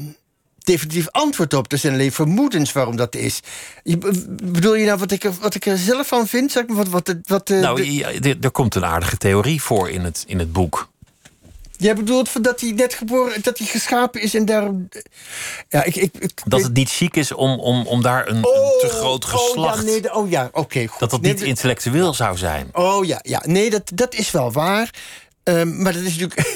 definitief 0.57 1.09
antwoord 1.11 1.53
op. 1.53 1.71
Er 1.71 1.77
zijn 1.77 1.93
alleen 1.93 2.11
vermoedens 2.11 2.71
waarom 2.71 2.95
dat 2.95 3.15
is. 3.15 3.39
Je, 3.83 3.97
bedoel 4.43 4.75
je 4.75 4.85
nou 4.85 4.97
wat 4.99 5.11
ik, 5.11 5.23
wat 5.23 5.55
ik 5.55 5.65
er 5.65 5.77
zelf 5.77 6.07
van 6.07 6.27
vind? 6.27 6.51
Zeg 6.51 6.67
maar, 6.67 6.75
wat, 6.75 6.87
wat, 6.87 7.15
wat, 7.25 7.49
eh, 7.49 7.59
nou, 7.59 7.75
de- 7.83 8.29
er, 8.29 8.37
er 8.41 8.51
komt 8.51 8.75
een 8.75 8.85
aardige 8.85 9.17
theorie 9.17 9.61
voor 9.61 9.89
in 9.89 10.01
het, 10.01 10.23
in 10.27 10.39
het 10.39 10.51
boek. 10.51 10.89
Jij 11.77 11.95
bedoelt 11.95 12.43
dat 12.43 12.61
hij 12.61 12.71
net 12.71 12.93
geboren, 12.93 13.41
dat 13.41 13.57
hij 13.57 13.67
geschapen 13.67 14.21
is 14.21 14.33
en 14.35 14.45
daarom. 14.45 14.89
Ja, 15.69 15.83
ik, 15.83 15.95
ik, 15.95 16.15
ik 16.19 16.41
Dat 16.45 16.63
het 16.63 16.73
niet 16.73 16.89
chic 16.89 17.15
is 17.15 17.31
om, 17.31 17.59
om, 17.59 17.87
om 17.87 18.01
daar 18.01 18.27
een, 18.27 18.35
een 18.35 18.41
te 18.79 18.87
groot 18.89 19.25
geslacht. 19.25 19.79
Oh 19.79 19.85
ja, 19.85 19.91
nee, 19.91 20.13
oh 20.15 20.29
ja 20.29 20.49
oké. 20.51 20.85
goed. 20.87 20.99
dat 20.99 21.09
dat 21.09 21.21
Nee, 21.21 21.33
niet 21.33 21.41
intellectueel 21.41 22.13
zou 22.13 22.37
zijn. 22.37 22.69
Oh 22.73 23.05
ja, 23.05 23.19
ja. 23.21 23.41
nee, 23.45 23.69
dat, 23.69 23.91
dat 23.93 24.13
is 24.13 24.31
wel 24.31 24.51
waar. 24.51 24.89
Ehm, 25.43 25.81
maar 25.81 25.93
dat 25.93 26.01
is 26.01 26.17
natuurlijk 26.17 26.39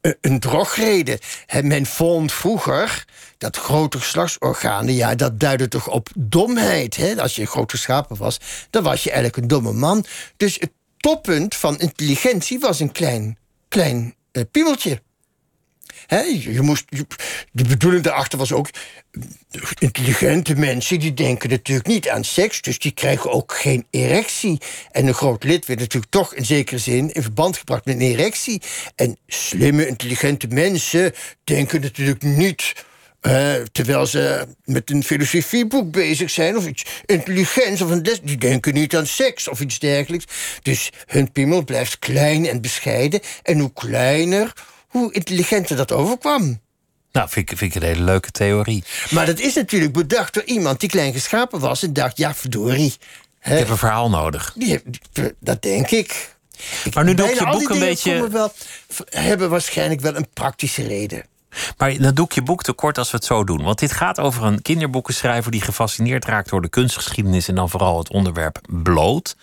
een- 0.00 0.16
een 0.20 0.40
drogreden. 0.40 1.18
Hè, 1.46 1.62
men 1.62 1.86
vond 1.86 2.32
vroeger 2.32 3.04
dat 3.38 3.56
grote 3.56 3.98
geslachtsorganen... 3.98 4.94
ja, 4.94 5.14
dat 5.14 5.40
duidde 5.40 5.68
toch 5.68 5.88
op 5.88 6.08
domheid. 6.16 6.96
Hè? 6.96 7.22
Als 7.22 7.34
je 7.36 7.46
groot 7.46 7.70
geschapen 7.70 8.16
was, 8.16 8.38
dan 8.70 8.82
was 8.82 9.02
je 9.02 9.10
eigenlijk 9.10 9.42
een 9.42 9.48
domme 9.48 9.72
man. 9.72 10.04
Dus 10.36 10.54
het 10.60 10.70
toppunt 10.96 11.54
van 11.54 11.78
intelligentie 11.78 12.58
was 12.60 12.80
een 12.80 12.92
klein, 12.92 13.38
klein 13.68 14.14
eh, 14.32 14.42
piemeltje. 14.50 15.02
Hè, 16.06 16.20
je, 16.20 16.60
moest, 16.60 16.84
de 17.52 17.64
bedoeling 17.64 18.04
daarachter 18.04 18.38
was 18.38 18.52
ook... 18.52 18.68
intelligente 19.78 20.54
mensen 20.54 20.98
die 20.98 21.14
denken 21.14 21.50
natuurlijk 21.50 21.88
niet 21.88 22.08
aan 22.08 22.24
seks... 22.24 22.60
dus 22.60 22.78
die 22.78 22.92
krijgen 22.92 23.30
ook 23.30 23.54
geen 23.54 23.86
erectie. 23.90 24.60
En 24.90 25.06
een 25.06 25.14
groot 25.14 25.44
lid 25.44 25.66
werd 25.66 25.80
natuurlijk 25.80 26.12
toch 26.12 26.34
in 26.34 26.44
zekere 26.44 26.78
zin... 26.78 27.12
in 27.12 27.22
verband 27.22 27.56
gebracht 27.56 27.84
met 27.84 27.94
een 27.94 28.00
erectie. 28.00 28.62
En 28.94 29.16
slimme, 29.26 29.86
intelligente 29.86 30.46
mensen 30.48 31.12
denken 31.44 31.80
natuurlijk 31.80 32.22
niet... 32.22 32.72
terwijl 33.72 34.06
ze 34.06 34.46
met 34.64 34.90
een 34.90 35.04
filosofieboek 35.04 35.90
bezig 35.90 36.30
zijn... 36.30 36.56
of 36.56 36.66
iets 36.66 36.84
intelligents 37.06 37.80
of 37.82 37.90
een 37.90 38.02
die 38.22 38.36
denken 38.36 38.74
niet 38.74 38.96
aan 38.96 39.06
seks 39.06 39.48
of 39.48 39.60
iets 39.60 39.78
dergelijks. 39.78 40.24
Dus 40.62 40.90
hun 41.06 41.32
piemel 41.32 41.64
blijft 41.64 41.98
klein 41.98 42.46
en 42.46 42.60
bescheiden. 42.60 43.20
En 43.42 43.58
hoe 43.58 43.72
kleiner, 43.72 44.52
hoe 44.88 45.12
intelligenter 45.12 45.76
dat 45.76 45.92
overkwam. 45.92 46.60
Nou, 47.12 47.28
vind 47.28 47.50
ik, 47.50 47.58
vind 47.58 47.74
ik 47.74 47.82
een 47.82 47.88
hele 47.88 48.02
leuke 48.04 48.30
theorie. 48.30 48.84
Maar 49.10 49.26
dat 49.26 49.38
is 49.40 49.54
natuurlijk 49.54 49.92
bedacht 49.92 50.34
door 50.34 50.44
iemand 50.44 50.80
die 50.80 50.88
klein 50.88 51.12
geschapen 51.12 51.60
was... 51.60 51.82
en 51.82 51.92
dacht, 51.92 52.16
ja, 52.16 52.34
verdorie. 52.34 52.94
Hè, 53.38 53.52
Ik 53.52 53.58
heb 53.58 53.68
een 53.68 53.76
verhaal 53.78 54.10
nodig. 54.10 54.52
die, 54.56 54.80
dat 55.40 55.62
denk 55.62 55.90
ik. 55.90 56.34
Maar 56.94 57.04
nu 57.04 57.14
doe 57.14 57.30
ik 57.30 57.38
je 57.38 57.46
boek 57.50 57.68
een 57.70 57.78
beetje- 57.78 58.30
Wel, 58.30 58.52
hebben 59.10 59.50
waarschijnlijk 59.50 60.00
wel 60.00 60.16
een 60.16 60.28
praktische 60.32 60.86
reden. 60.86 61.24
Maar 61.76 61.96
dan 61.98 62.14
doe 62.14 62.24
ik 62.24 62.32
je 62.32 62.42
boek 62.42 62.62
tekort 62.62 62.98
als 62.98 63.10
we 63.10 63.16
het 63.16 63.26
zo 63.26 63.44
doen. 63.44 63.62
Want 63.62 63.78
dit 63.78 63.92
gaat 63.92 64.20
over 64.20 64.44
een 64.44 64.62
kinderboekenschrijver 64.62 65.50
die 65.50 65.60
gefascineerd 65.60 66.24
raakt 66.24 66.50
door 66.50 66.62
de 66.62 66.68
kunstgeschiedenis 66.68 67.48
en 67.48 67.54
dan 67.54 67.70
vooral 67.70 67.98
het 67.98 68.10
onderwerp 68.10 68.58
bloot. 68.68 69.36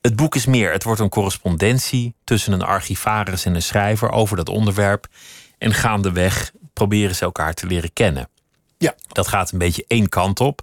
Het 0.00 0.16
boek 0.16 0.34
is 0.34 0.46
meer. 0.46 0.72
Het 0.72 0.84
wordt 0.84 1.00
een 1.00 1.08
correspondentie 1.08 2.14
tussen 2.24 2.52
een 2.52 2.62
archivaris 2.62 3.44
en 3.44 3.54
een 3.54 3.62
schrijver 3.62 4.10
over 4.10 4.36
dat 4.36 4.48
onderwerp. 4.48 5.06
En 5.58 5.74
gaandeweg 5.74 6.52
proberen 6.72 7.14
ze 7.14 7.24
elkaar 7.24 7.54
te 7.54 7.66
leren 7.66 7.92
kennen. 7.92 8.28
Ja, 8.78 8.94
Dat 9.08 9.28
gaat 9.28 9.52
een 9.52 9.58
beetje 9.58 9.84
één 9.86 10.08
kant 10.08 10.40
op. 10.40 10.60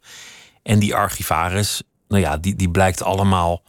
En 0.64 0.80
die 0.80 0.96
archivaris, 0.96 1.82
nou 2.08 2.22
ja, 2.22 2.38
die, 2.38 2.56
die 2.56 2.70
blijkt 2.70 3.04
allemaal 3.04 3.62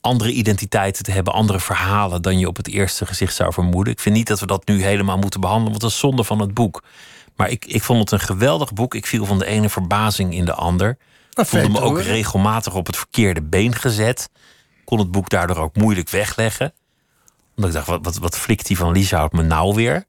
andere 0.00 0.32
identiteiten 0.32 1.04
te 1.04 1.10
hebben, 1.10 1.32
andere 1.32 1.60
verhalen 1.60 2.22
dan 2.22 2.38
je 2.38 2.48
op 2.48 2.56
het 2.56 2.68
eerste 2.68 3.06
gezicht 3.06 3.34
zou 3.34 3.52
vermoeden. 3.52 3.92
Ik 3.92 4.00
vind 4.00 4.14
niet 4.14 4.26
dat 4.26 4.40
we 4.40 4.46
dat 4.46 4.66
nu 4.66 4.82
helemaal 4.82 5.18
moeten 5.18 5.40
behandelen, 5.40 5.70
want 5.70 5.82
dat 5.82 5.90
is 5.92 5.98
zonde 5.98 6.24
van 6.24 6.40
het 6.40 6.54
boek. 6.54 6.82
Maar 7.36 7.50
ik, 7.50 7.64
ik 7.64 7.82
vond 7.82 8.00
het 8.00 8.10
een 8.10 8.26
geweldig 8.26 8.72
boek. 8.72 8.94
Ik 8.94 9.06
viel 9.06 9.26
van 9.26 9.38
de 9.38 9.46
ene 9.46 9.68
verbazing 9.68 10.34
in 10.34 10.44
de 10.44 10.54
ander. 10.54 10.98
Wat 11.30 11.48
voelde 11.48 11.68
me 11.68 11.80
ook 11.80 12.00
regelmatig 12.00 12.74
op 12.74 12.86
het 12.86 12.96
verkeerde 12.96 13.42
been 13.42 13.74
gezet. 13.74 14.28
Kon 14.84 14.98
het 14.98 15.10
boek 15.10 15.28
daardoor 15.28 15.56
ook 15.56 15.76
moeilijk 15.76 16.08
wegleggen. 16.08 16.72
Omdat 17.56 17.70
ik 17.70 17.76
dacht, 17.76 17.88
wat, 17.88 18.04
wat, 18.04 18.18
wat 18.18 18.38
flikt 18.38 18.66
die 18.66 18.76
van 18.76 18.92
Lieshout 18.92 19.32
me 19.32 19.42
nou 19.42 19.74
weer? 19.74 20.04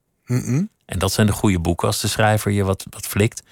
En 0.84 0.98
dat 0.98 1.12
zijn 1.12 1.26
de 1.26 1.32
goede 1.32 1.58
boeken 1.58 1.86
als 1.86 2.00
de 2.00 2.08
schrijver 2.08 2.50
je 2.50 2.64
wat, 2.64 2.86
wat 2.90 3.06
flikt. 3.06 3.42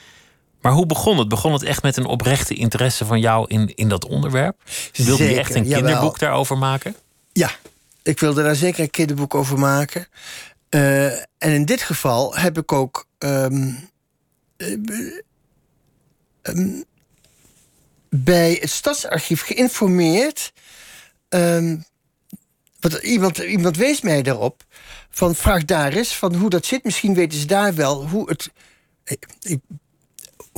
Maar 0.60 0.72
hoe 0.72 0.86
begon 0.86 1.18
het? 1.18 1.28
Begon 1.28 1.52
het 1.52 1.62
echt 1.62 1.82
met 1.82 1.96
een 1.96 2.04
oprechte 2.06 2.54
interesse 2.54 3.04
van 3.04 3.20
jou 3.20 3.44
in, 3.48 3.74
in 3.74 3.88
dat 3.88 4.04
onderwerp? 4.06 4.62
Wilde 4.92 5.24
je 5.24 5.38
echt 5.38 5.54
een 5.54 5.64
jawel. 5.64 5.82
kinderboek 5.82 6.18
daarover 6.18 6.58
maken? 6.58 6.94
Ja, 7.32 7.50
ik 8.02 8.20
wilde 8.20 8.42
daar 8.42 8.56
zeker 8.56 8.80
een 8.82 8.90
kinderboek 8.90 9.34
over 9.34 9.58
maken. 9.58 10.06
Eh, 10.68 11.06
en 11.16 11.22
in 11.38 11.64
dit 11.64 11.82
geval 11.82 12.34
heb 12.36 12.58
ik 12.58 12.72
ook. 12.72 13.06
ehm, 13.18 13.70
eh, 14.56 14.72
ehm, 16.42 16.82
bij 18.10 18.58
het 18.60 18.70
Stadsarchief 18.70 19.42
geïnformeerd. 19.42 20.52
ehm, 21.28 21.76
wat, 22.80 22.92
iemand, 22.94 23.38
iemand 23.38 23.76
wees 23.76 24.00
mij 24.00 24.22
daarop. 24.22 24.62
Van 25.10 25.34
vraag 25.34 25.64
daar 25.64 25.92
eens 25.92 26.16
van 26.16 26.34
hoe 26.34 26.50
dat 26.50 26.66
zit. 26.66 26.84
Misschien 26.84 27.14
weten 27.14 27.38
ze 27.38 27.46
daar 27.46 27.74
wel 27.74 28.08
hoe 28.08 28.28
het. 28.28 28.50
ik- 29.42 29.60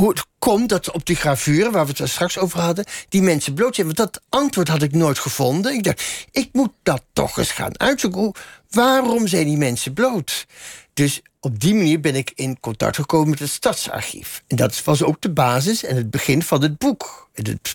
hoe 0.00 0.09
het 0.09 0.26
komt 0.38 0.69
dat 0.69 0.90
op 0.90 1.07
die 1.07 1.16
gravure, 1.16 1.71
waar 1.71 1.87
we 1.87 1.92
het 1.97 2.09
straks 2.11 2.38
over 2.38 2.61
hadden, 2.61 2.85
die 3.09 3.23
mensen 3.23 3.54
bloot 3.54 3.75
zijn. 3.75 3.87
Want 3.87 3.99
dat 3.99 4.21
antwoord 4.28 4.69
had 4.69 4.83
ik 4.83 4.92
nooit 4.92 5.19
gevonden. 5.19 5.75
Ik 5.75 5.85
dacht, 5.85 6.26
ik 6.30 6.49
moet 6.52 6.73
dat 6.83 7.02
toch 7.12 7.38
eens 7.38 7.50
gaan 7.50 7.80
uitzoeken. 7.80 8.21
Hoe, 8.21 8.35
waarom 8.71 9.26
zijn 9.26 9.47
die 9.47 9.57
mensen 9.57 9.92
bloot? 9.92 10.47
Dus 10.95 11.23
op 11.40 11.61
die 11.61 11.75
manier 11.75 12.00
ben 12.00 12.14
ik 12.14 12.33
in 12.35 12.61
contact 12.61 12.97
gekomen 12.97 13.30
met 13.30 13.38
het 13.38 13.50
Stadsarchief. 13.50 14.42
En 14.47 14.57
dat 14.57 14.85
was 14.85 15.02
ook 15.02 15.21
de 15.21 15.30
basis 15.30 15.85
en 15.85 15.97
het 15.97 16.11
begin 16.11 16.42
van 16.42 16.62
het 16.62 16.78
boek. 16.78 17.28
En 17.35 17.47
het, 17.47 17.75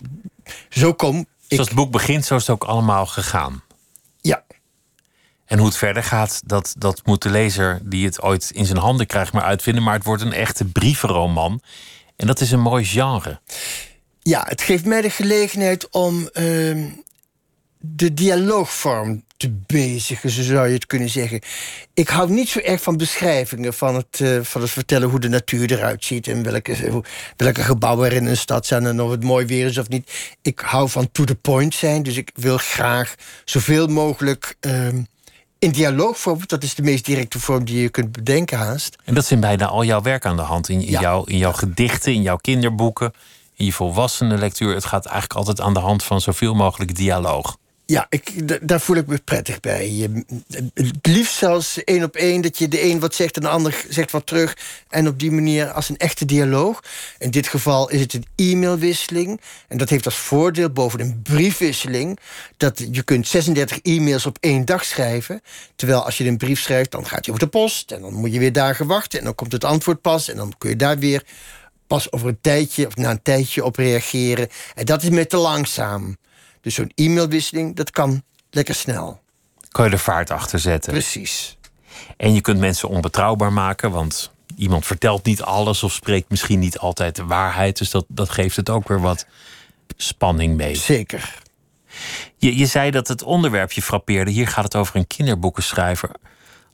zo 0.69 0.93
kom 0.93 1.19
ik. 1.19 1.27
Zoals 1.47 1.67
het 1.67 1.77
boek 1.77 1.91
begint, 1.91 2.25
zo 2.25 2.35
is 2.35 2.41
het 2.41 2.55
ook 2.55 2.63
allemaal 2.63 3.05
gegaan. 3.05 3.63
Ja, 4.21 4.43
En 5.45 5.57
hoe 5.57 5.67
het 5.67 5.77
verder 5.77 6.03
gaat, 6.03 6.41
dat, 6.45 6.75
dat 6.77 7.01
moet 7.05 7.21
de 7.21 7.29
lezer 7.29 7.79
die 7.83 8.05
het 8.05 8.21
ooit 8.21 8.51
in 8.51 8.65
zijn 8.65 8.77
handen 8.77 9.05
krijgt 9.05 9.33
maar 9.33 9.43
uitvinden. 9.43 9.83
Maar 9.83 9.93
het 9.93 10.03
wordt 10.03 10.21
een 10.21 10.33
echte 10.33 10.65
brievenroman. 10.65 11.61
En 12.15 12.27
dat 12.27 12.39
is 12.41 12.51
een 12.51 12.59
mooi 12.61 12.85
genre. 12.85 13.39
Ja, 14.21 14.45
het 14.47 14.61
geeft 14.61 14.85
mij 14.85 15.01
de 15.01 15.09
gelegenheid 15.09 15.89
om 15.89 16.27
ehm, 16.33 16.83
de 17.79 18.13
dialoogvorm 18.13 19.23
te 19.37 19.51
bezigen, 19.65 20.29
zo 20.29 20.41
zou 20.43 20.67
je 20.67 20.73
het 20.73 20.85
kunnen 20.85 21.09
zeggen. 21.09 21.41
Ik 21.93 22.07
hou 22.09 22.31
niet 22.31 22.49
zo 22.49 22.59
erg 22.59 22.81
van 22.81 22.97
beschrijvingen, 22.97 23.73
van 23.73 23.95
het, 23.95 24.21
eh, 24.21 24.39
van 24.41 24.61
het 24.61 24.69
vertellen 24.71 25.09
hoe 25.09 25.19
de 25.19 25.29
natuur 25.29 25.71
eruit 25.71 26.05
ziet 26.05 26.27
en 26.27 26.43
welke, 26.43 26.89
hoe- 26.89 27.03
welke 27.37 27.63
gebouwen 27.63 28.05
er 28.09 28.15
in 28.15 28.25
een 28.25 28.37
stad 28.37 28.65
zijn 28.65 28.85
en 28.85 29.01
of 29.01 29.11
het 29.11 29.23
mooi 29.23 29.45
weer 29.45 29.65
is 29.65 29.77
of 29.77 29.89
niet. 29.89 30.11
Ik 30.41 30.59
hou 30.59 30.89
van 30.89 31.11
to 31.11 31.23
the 31.23 31.35
point 31.35 31.73
zijn, 31.75 32.03
dus 32.03 32.17
ik 32.17 32.31
wil 32.35 32.57
graag 32.57 33.15
zoveel 33.45 33.87
mogelijk 33.87 34.55
ehm, 34.59 35.01
in 35.65 35.71
dialoogvorm, 35.71 36.39
dat 36.45 36.63
is 36.63 36.75
de 36.75 36.81
meest 36.81 37.05
directe 37.05 37.39
vorm 37.39 37.65
die 37.65 37.81
je 37.81 37.89
kunt 37.89 38.11
bedenken 38.11 38.57
haast. 38.57 38.95
En 39.03 39.13
dat 39.13 39.31
in 39.31 39.39
bijna 39.39 39.65
al 39.67 39.83
jouw 39.83 40.01
werk 40.01 40.25
aan 40.25 40.35
de 40.35 40.41
hand. 40.41 40.69
In, 40.69 40.81
in, 40.81 40.89
Ja. 40.91 41.01
jouw, 41.01 41.23
in 41.23 41.37
jouw 41.37 41.51
gedichten, 41.51 42.13
in 42.13 42.21
jouw 42.21 42.37
kinderboeken, 42.37 43.13
in 43.55 43.65
je 43.65 43.73
volwassenen 43.73 44.39
lectuur. 44.39 44.73
Het 44.73 44.85
gaat 44.85 45.05
eigenlijk 45.05 45.33
altijd 45.39 45.61
aan 45.61 45.73
de 45.73 45.79
hand 45.79 46.03
van 46.03 46.21
zoveel 46.21 46.53
mogelijk 46.53 46.95
dialoog. 46.95 47.57
Ja, 47.87 48.05
ik, 48.09 48.31
daar 48.67 48.81
voel 48.81 48.95
ik 48.95 49.07
me 49.07 49.17
prettig 49.17 49.59
bij. 49.59 50.09
Het 50.73 51.07
liefst 51.07 51.35
zelfs 51.35 51.83
één 51.83 52.03
op 52.03 52.15
één, 52.15 52.41
dat 52.41 52.57
je 52.57 52.67
de 52.67 52.83
een 52.83 52.99
wat 52.99 53.15
zegt 53.15 53.35
en 53.35 53.41
de 53.41 53.47
ander 53.47 53.85
zegt 53.89 54.11
wat 54.11 54.25
terug. 54.25 54.57
En 54.89 55.07
op 55.07 55.19
die 55.19 55.31
manier 55.31 55.71
als 55.71 55.89
een 55.89 55.97
echte 55.97 56.25
dialoog. 56.25 56.83
In 57.17 57.31
dit 57.31 57.47
geval 57.47 57.89
is 57.89 57.99
het 57.99 58.13
een 58.13 58.25
e-mailwisseling. 58.35 59.41
En 59.67 59.77
dat 59.77 59.89
heeft 59.89 60.05
als 60.05 60.17
voordeel 60.17 60.69
boven 60.69 60.99
een 60.99 61.21
briefwisseling... 61.21 62.19
dat 62.57 62.87
je 62.91 63.03
kunt 63.03 63.27
36 63.27 63.79
e-mails 63.81 64.25
op 64.25 64.37
één 64.39 64.65
dag 64.65 64.85
schrijven. 64.85 65.41
Terwijl 65.75 66.05
als 66.05 66.17
je 66.17 66.27
een 66.27 66.37
brief 66.37 66.61
schrijft, 66.61 66.91
dan 66.91 67.05
gaat 67.05 67.25
hij 67.25 67.33
over 67.33 67.45
de 67.45 67.57
post... 67.57 67.91
en 67.91 68.01
dan 68.01 68.13
moet 68.13 68.33
je 68.33 68.39
weer 68.39 68.53
dagen 68.53 68.87
wachten 68.87 69.19
en 69.19 69.25
dan 69.25 69.35
komt 69.35 69.51
het 69.51 69.63
antwoord 69.63 70.01
pas... 70.01 70.29
en 70.29 70.37
dan 70.37 70.53
kun 70.57 70.69
je 70.69 70.75
daar 70.75 70.99
weer 70.99 71.23
pas 71.87 72.11
over 72.11 72.27
een 72.27 72.41
tijdje 72.41 72.87
of 72.87 72.95
na 72.95 73.11
een 73.11 73.21
tijdje 73.21 73.63
op 73.63 73.75
reageren. 73.75 74.47
En 74.75 74.85
dat 74.85 75.03
is 75.03 75.09
me 75.09 75.27
te 75.27 75.37
langzaam. 75.37 76.17
Dus 76.65 76.75
zo'n 76.75 76.91
e-mailwisseling, 76.95 77.75
dat 77.75 77.91
kan 77.91 78.23
lekker 78.49 78.75
snel. 78.75 79.21
Kan 79.69 79.85
je 79.85 79.91
er 79.91 79.99
vaart 79.99 80.31
achter 80.31 80.59
zetten. 80.59 80.91
Precies. 80.91 81.57
En 82.17 82.33
je 82.33 82.41
kunt 82.41 82.59
mensen 82.59 82.89
onbetrouwbaar 82.89 83.53
maken, 83.53 83.91
want 83.91 84.31
iemand 84.55 84.85
vertelt 84.85 85.25
niet 85.25 85.41
alles 85.41 85.83
of 85.83 85.91
spreekt 85.91 86.29
misschien 86.29 86.59
niet 86.59 86.77
altijd 86.77 87.15
de 87.15 87.25
waarheid. 87.25 87.77
Dus 87.77 87.89
dat, 87.89 88.05
dat 88.07 88.29
geeft 88.29 88.55
het 88.55 88.69
ook 88.69 88.87
weer 88.87 89.01
wat 89.01 89.25
spanning 89.97 90.57
mee. 90.57 90.75
Zeker. 90.75 91.41
Je, 92.37 92.57
je 92.57 92.65
zei 92.65 92.91
dat 92.91 93.07
het 93.07 93.23
onderwerp 93.23 93.71
je 93.71 93.81
frappeerde. 93.81 94.31
Hier 94.31 94.47
gaat 94.47 94.63
het 94.63 94.75
over 94.75 94.95
een 94.95 95.07
kinderboekenschrijver. 95.07 96.09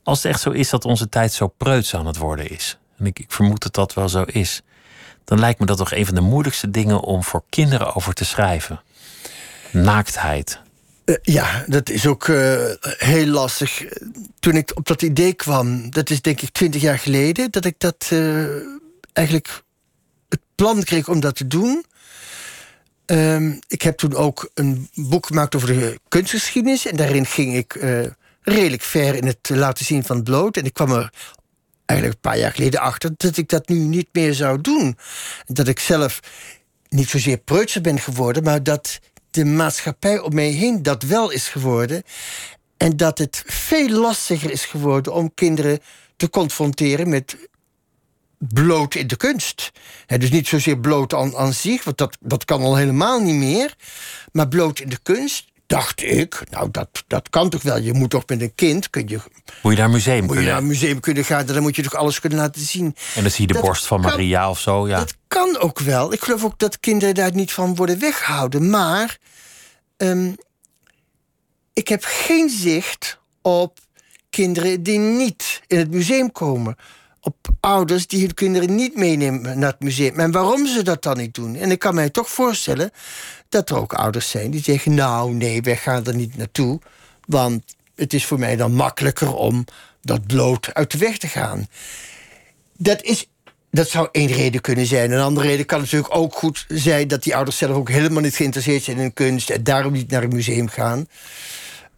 Als 0.04 0.24
het 0.24 0.32
echt 0.32 0.42
zo 0.42 0.50
is 0.50 0.70
dat 0.70 0.86
onze 0.86 1.10
tijd 1.10 1.34
zo 1.34 1.48
preuts 1.48 1.96
aan 1.96 2.06
het 2.06 2.18
worden 2.18 2.50
is, 2.50 2.78
en 2.98 3.06
ik, 3.06 3.20
ik 3.20 3.32
vermoed 3.32 3.62
dat 3.62 3.74
dat 3.74 3.94
wel 3.94 4.10
zo 4.10 4.24
is, 4.24 4.62
dan 5.24 5.40
lijkt 5.40 5.60
me 5.60 5.66
dat 5.66 5.78
toch 5.78 5.92
een 5.92 6.06
van 6.06 6.16
de 6.16 6.22
moeilijkste 6.22 6.72
dingen 6.72 7.02
om 7.02 7.24
voor 7.24 7.44
kinderen 7.50 7.96
over 7.96 8.14
te 8.14 8.26
schrijven. 8.26 8.82
Naaktheid. 9.72 10.60
Eh, 11.06 11.16
ja, 11.22 11.64
dat 11.68 11.90
is 11.90 12.08
ook 12.08 12.28
eh, 12.28 12.66
heel 12.82 13.26
lastig. 13.26 13.84
Toen 14.40 14.56
ik 14.56 14.72
op 14.74 14.88
dat 14.88 15.02
idee 15.02 15.34
kwam, 15.34 15.90
dat 15.90 16.10
is 16.10 16.22
denk 16.22 16.42
ik 16.42 16.50
twintig 16.50 16.82
jaar 16.82 17.00
geleden... 17.00 17.52
dat 17.52 17.66
ik 17.66 17.76
dat 17.78 18.08
eh, 18.10 18.46
eigenlijk 19.14 19.64
het 20.30 20.42
plan 20.56 20.84
kreeg 20.84 21.10
om 21.10 21.20
dat 21.20 21.36
te 21.36 21.48
doen. 21.48 21.86
Ehm, 23.06 23.54
ik 23.68 23.82
heb 23.82 23.98
toen 23.98 24.16
ook 24.16 24.50
een 24.54 24.90
boek 24.94 25.26
gemaakt 25.26 25.56
over 25.56 25.68
de 25.68 26.00
kunstgeschiedenis... 26.08 26.86
en 26.86 26.96
daarin 26.96 27.26
ging 27.26 27.56
ik 27.56 27.80
redelijk 28.42 28.82
ver 28.82 29.16
in 29.16 29.26
het 29.26 29.50
laten 29.50 29.86
zien 29.86 30.04
van 30.04 30.24
bloot. 30.24 30.58
En 30.58 30.66
ik 30.66 30.74
kwam 30.74 30.92
er 30.92 31.14
eigenlijk 31.86 32.20
een 32.20 32.30
paar 32.30 32.40
jaar 32.40 32.52
geleden 32.52 32.80
achter 32.80 33.12
dat 33.18 33.38
ik 33.38 33.50
dat 33.50 33.68
nu 33.68 33.76
niet 33.76 34.10
meer 34.12 34.34
zou 34.34 34.62
doen. 34.62 34.98
Dat 35.46 35.68
ik 35.68 35.80
zelf 35.80 36.20
niet 36.90 37.10
zozeer 37.10 37.38
preutser 37.38 37.82
ben 37.82 38.00
geworden, 38.00 38.44
maar 38.44 38.64
dat 38.64 39.00
de 39.32 39.46
maatschappij 39.46 40.20
om 40.20 40.34
mij 40.34 40.50
heen 40.50 40.84
dat 40.84 41.04
wel 41.04 41.30
is 41.30 41.48
geworden. 41.48 42.04
En 42.78 42.98
dat 42.98 43.18
het 43.18 43.44
veel 43.46 43.90
lastiger 43.90 44.52
is 44.52 44.66
geworden 44.66 45.14
om 45.14 45.34
kinderen 45.34 45.80
te 46.16 46.30
confronteren 46.30 47.10
met 47.10 47.50
bloot 48.38 48.96
in 48.96 49.08
de 49.08 49.16
kunst. 49.16 49.72
dus 50.08 50.32
niet 50.32 50.48
zozeer 50.48 50.80
bloot 50.80 51.14
aan, 51.14 51.36
aan 51.36 51.54
zich, 51.54 51.84
want 51.84 51.98
dat, 51.98 52.18
dat 52.20 52.46
kan 52.46 52.62
al 52.62 52.76
helemaal 52.76 53.20
niet 53.20 53.36
meer. 53.36 53.76
Maar 54.32 54.48
bloot 54.48 54.80
in 54.80 54.90
de 54.90 55.00
kunst, 55.04 55.51
dacht 55.72 56.04
ik, 56.04 56.44
nou 56.50 56.72
dat, 56.72 57.04
dat 57.08 57.30
kan 57.30 57.50
toch 57.50 57.62
wel. 57.62 57.78
Je 57.78 57.94
moet 57.94 58.10
toch 58.10 58.24
met 58.28 58.42
een 58.42 58.56
kind, 58.56 58.90
kun 58.90 59.08
je... 59.08 59.20
Moet 59.62 59.72
je 59.72 59.78
naar 59.78 59.88
een 59.88 59.92
museum 59.94 60.18
moet 60.18 60.26
kunnen. 60.28 60.44
je 60.46 60.50
naar 60.52 60.60
een 60.62 60.68
museum 60.68 61.00
kunnen 61.00 61.26
gaan, 61.26 61.46
dan 61.46 61.62
moet 61.62 61.76
je 61.76 61.82
toch 61.84 61.96
alles 61.96 62.20
kunnen 62.20 62.40
laten 62.40 62.62
zien. 62.62 62.96
En 63.16 63.22
dan 63.22 63.32
zie 63.32 63.42
je 63.42 63.48
de 63.48 63.54
Dat 63.54 63.62
borst 63.64 63.86
van 63.88 64.02
kan- 64.02 64.10
Maria 64.12 64.50
of 64.50 64.60
zo. 64.60 64.88
Ja. 64.88 64.98
Dat 64.98 65.16
kan 65.28 65.58
ook 65.58 65.80
wel. 65.80 66.14
Ik 66.14 66.22
geloof 66.22 66.44
ook 66.44 66.60
dat 66.60 66.80
kinderen 66.80 67.16
daar 67.16 67.34
niet 67.34 67.52
van 67.52 67.76
worden 67.76 68.00
weggehouden. 68.00 68.70
Maar 68.70 69.18
ehm, 69.98 70.32
ik 71.74 71.88
heb 71.88 72.04
geen 72.06 72.50
zicht 72.50 73.20
op 73.42 73.80
kinderen 74.30 74.84
die 74.84 75.00
niet 75.00 75.62
in 75.68 75.78
het 75.78 75.92
museum 75.92 76.32
komen. 76.32 76.76
Op 77.22 77.36
ouders 77.60 78.08
die 78.08 78.20
hun 78.22 78.34
kinderen 78.34 78.76
niet 78.76 78.96
meenemen 78.96 79.60
naar 79.60 79.72
het 79.72 79.80
museum. 79.80 80.20
En 80.20 80.32
waarom 80.32 80.68
ze 80.68 80.84
dat 80.84 81.04
dan 81.04 81.18
niet 81.18 81.34
doen. 81.34 81.56
En 81.56 81.72
ik 81.72 81.80
kan 81.80 81.96
mij 81.96 82.10
toch 82.10 82.30
voorstellen 82.30 82.92
dat 83.52 83.70
er 83.70 83.78
ook 83.78 83.94
ouders 83.94 84.30
zijn 84.30 84.52
die 84.52 84.64
zeggen: 84.64 84.94
Nou, 84.94 85.34
nee, 85.34 85.62
wij 85.62 85.78
gaan 85.78 86.06
er 86.06 86.16
niet 86.16 86.38
naartoe. 86.38 86.80
Want 87.28 87.76
het 87.96 88.14
is 88.14 88.26
voor 88.26 88.40
mij 88.40 88.56
dan 88.56 88.74
makkelijker 88.74 89.34
om 89.36 89.66
dat 90.02 90.28
bloot 90.28 90.74
uit 90.74 90.92
de 90.92 90.98
weg 90.98 91.18
te 91.18 91.28
gaan. 91.28 91.68
Dat, 92.78 93.02
is, 93.02 93.30
dat 93.72 93.90
zou 93.90 94.08
één 94.12 94.28
reden 94.28 94.62
kunnen 94.62 94.86
zijn. 94.86 95.12
Een 95.12 95.22
andere 95.22 95.48
reden 95.48 95.66
kan 95.66 95.80
natuurlijk 95.80 96.16
ook 96.16 96.36
goed 96.36 96.66
zijn 96.68 97.08
dat 97.08 97.24
die 97.24 97.36
ouders 97.36 97.58
zelf 97.58 97.76
ook 97.76 97.90
helemaal 97.90 98.22
niet 98.22 98.36
geïnteresseerd 98.36 98.84
zijn 98.84 98.98
in 98.98 99.14
kunst 99.14 99.50
en 99.50 99.64
daarom 99.64 99.94
niet 99.94 100.10
naar 100.10 100.24
een 100.24 100.34
museum 100.34 100.68
gaan. 100.68 101.08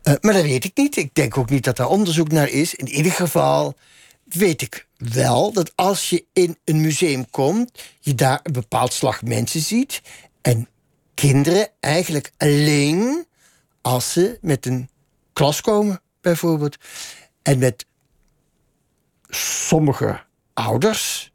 Eh, 0.03 0.13
maar 0.21 0.33
dat 0.33 0.43
weet 0.43 0.63
ik 0.63 0.71
niet. 0.77 0.97
Ik 0.97 1.09
denk 1.13 1.37
ook 1.37 1.49
niet 1.49 1.63
dat 1.63 1.77
daar 1.77 1.87
onderzoek 1.87 2.31
naar 2.31 2.49
is. 2.49 2.75
In 2.75 2.87
ieder 2.87 3.11
geval 3.11 3.75
weet 4.23 4.61
ik 4.61 4.87
wel 4.97 5.53
dat 5.53 5.71
als 5.75 6.09
je 6.09 6.25
in 6.33 6.57
een 6.65 6.81
museum 6.81 7.29
komt, 7.29 7.71
je 7.99 8.15
daar 8.15 8.39
een 8.43 8.51
bepaald 8.51 8.93
slag 8.93 9.21
mensen 9.21 9.61
ziet. 9.61 10.01
En 10.41 10.67
kinderen 11.13 11.67
eigenlijk 11.79 12.31
alleen 12.37 13.25
als 13.81 14.13
ze 14.13 14.37
met 14.41 14.65
een 14.65 14.89
klas 15.33 15.61
komen, 15.61 16.01
bijvoorbeeld. 16.21 16.77
En 17.41 17.59
met 17.59 17.85
sommige 19.29 20.23
ouders. 20.53 21.31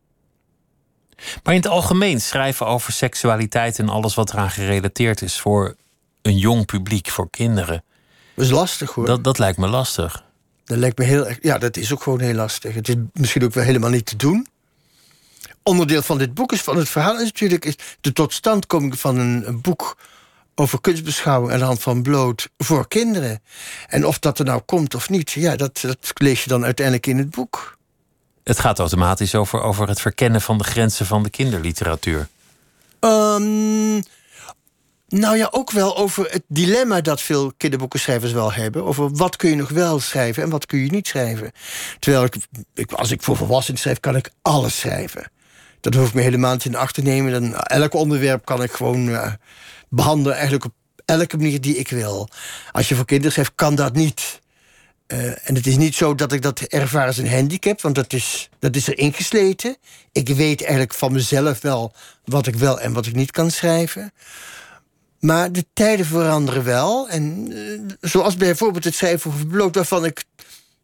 Maar 1.43 1.55
in 1.55 1.61
het 1.61 1.71
algemeen 1.71 2.21
schrijven 2.21 2.67
over 2.67 2.93
seksualiteit 2.93 3.79
en 3.79 3.89
alles 3.89 4.15
wat 4.15 4.33
eraan 4.33 4.51
gerelateerd 4.51 5.23
is 5.23 5.41
voor 5.41 5.77
een 6.23 6.39
jong 6.39 6.67
publiek, 6.67 7.09
voor 7.09 7.31
kinderen. 7.31 7.85
Dat 8.35 8.45
is 8.45 8.51
lastig 8.51 8.91
hoor. 8.91 9.07
Dat, 9.07 9.25
dat 9.25 9.39
lijkt 9.39 9.59
me 9.59 9.69
lastig. 9.69 10.25
Dat 10.65 10.79
lijkt 10.79 10.99
me 10.99 11.05
heel 11.05 11.27
erg. 11.27 11.39
Ja, 11.41 11.59
dat 11.59 11.77
is 11.77 11.93
ook 11.93 12.03
gewoon 12.03 12.21
heel 12.21 12.35
lastig. 12.35 12.75
Het 12.75 12.89
is 12.89 12.95
misschien 13.13 13.45
ook 13.45 13.55
wel 13.55 13.65
helemaal 13.65 13.91
niet 13.91 14.07
te 14.07 14.17
doen. 14.17 14.47
Onderdeel 15.69 16.03
van 16.03 16.19
dit 16.19 16.35
boek 16.35 16.53
is 16.53 16.61
van 16.61 16.77
het 16.77 16.89
verhaal 16.89 17.19
is 17.19 17.25
natuurlijk 17.25 17.65
is 17.65 17.75
de 18.01 18.13
totstandkoming 18.13 18.99
van 18.99 19.19
een, 19.19 19.61
boek 19.61 19.97
over 20.55 20.81
kunstbeschouwing 20.81 21.53
aan 21.53 21.59
de 21.59 21.65
hand 21.65 21.83
van 21.83 22.03
bloot 22.03 22.49
voor 22.59 22.89
kinderen. 22.89 23.43
En 23.89 24.07
of 24.07 24.19
dat 24.19 24.39
er 24.39 24.45
nou 24.45 24.61
komt 24.61 24.95
of 24.95 25.09
niet, 25.09 25.31
ja, 25.31 25.57
dat, 25.57 25.81
dat 25.81 26.11
lees 26.15 26.43
je 26.43 26.49
dan 26.49 26.65
uiteindelijk 26.65 27.07
in 27.07 27.19
het 27.19 27.31
boek. 27.31 27.77
Het 28.45 28.59
gaat 28.59 28.79
automatisch 28.79 29.35
over, 29.35 29.63
over 29.63 29.89
het 29.89 30.01
verkennen 30.01 30.41
van 30.41 30.59
de 30.59 30.65
grenzen 30.65 31.07
van 31.07 31.23
de 31.23 31.31
kinderliteratuur. 31.31 32.29
Ehm, 33.01 33.95
nou 35.09 35.37
ja, 35.37 35.49
ook 35.51 35.71
wel 35.71 35.97
over 35.97 36.31
het 36.31 36.43
dilemma 36.47 37.01
dat 37.01 37.21
veel 37.21 37.53
kinderboekenschrijvers 37.57 38.33
wel 38.33 38.53
hebben. 38.53 38.85
Over 38.85 39.11
wat 39.11 39.37
kun 39.37 39.51
je 39.51 39.57
nog 39.57 39.71
wel 39.71 40.01
schrijven 40.01 40.43
en 40.43 40.51
wat 40.51 40.67
kun 40.67 40.79
je 40.79 40.91
niet 40.91 41.09
schrijven. 41.09 41.53
Terwijl 41.99 42.25
ik, 42.25 42.37
ik 42.75 42.93
als 42.93 43.11
ik 43.11 43.23
voor 43.23 43.37
volwassenen 43.37 43.81
schrijf, 43.81 44.01
kan 44.01 44.17
ik 44.17 44.31
alles 44.43 44.79
schrijven. 44.79 45.31
Dat 45.81 45.95
hoef 45.95 46.09
ik 46.09 46.15
me 46.15 46.21
helemaal 46.21 46.53
niet 46.53 46.65
in 46.65 46.77
acht 46.77 46.95
te 46.95 47.03
nemen. 47.03 47.33
Dan, 47.33 47.55
elk 47.55 47.95
onderwerp 47.95 48.45
kan 48.45 48.63
ik 48.63 48.73
gewoon 48.73 49.09
eh, 49.09 49.33
behandelen, 49.89 50.33
eigenlijk 50.33 50.65
op 50.65 50.73
elke 51.05 51.37
manier 51.37 51.61
die 51.61 51.77
ik 51.77 51.89
wil. 51.89 52.29
Als 52.73 52.89
je 52.89 52.95
voor 52.95 53.05
kinderen 53.05 53.33
schrijft, 53.33 53.53
kan 53.55 53.75
dat 53.75 53.95
niet. 53.95 54.41
Eh, 55.07 55.49
en 55.49 55.55
het 55.55 55.67
is 55.67 55.77
niet 55.77 55.95
zo 55.95 56.15
dat 56.15 56.33
ik 56.33 56.43
dat 56.43 56.61
ervaar 56.61 57.07
als 57.07 57.17
een 57.17 57.31
handicap, 57.31 57.81
want 57.81 57.95
dat 57.95 58.13
is, 58.13 58.49
dat 58.59 58.77
is 58.77 58.89
er 58.89 58.99
ingesleten. 58.99 59.77
Ik 60.13 60.29
weet 60.29 60.61
eigenlijk 60.61 60.95
van 60.95 61.13
mezelf 61.13 61.61
wel 61.61 61.93
wat 62.25 62.47
ik 62.47 62.55
wel 62.55 62.81
en 62.81 62.93
wat 62.93 63.07
ik 63.07 63.15
niet 63.15 63.31
kan 63.31 63.51
schrijven. 63.51 64.13
Maar 65.21 65.53
de 65.53 65.65
tijden 65.73 66.07
veranderen 66.07 66.65
wel. 66.65 67.09
En 67.09 67.53
eh, 67.53 68.11
zoals 68.11 68.37
bijvoorbeeld 68.37 68.85
het 68.85 68.95
schrijven 68.95 69.31
over 69.31 69.47
bloot, 69.47 69.75
waarvan 69.75 70.05
ik, 70.05 70.25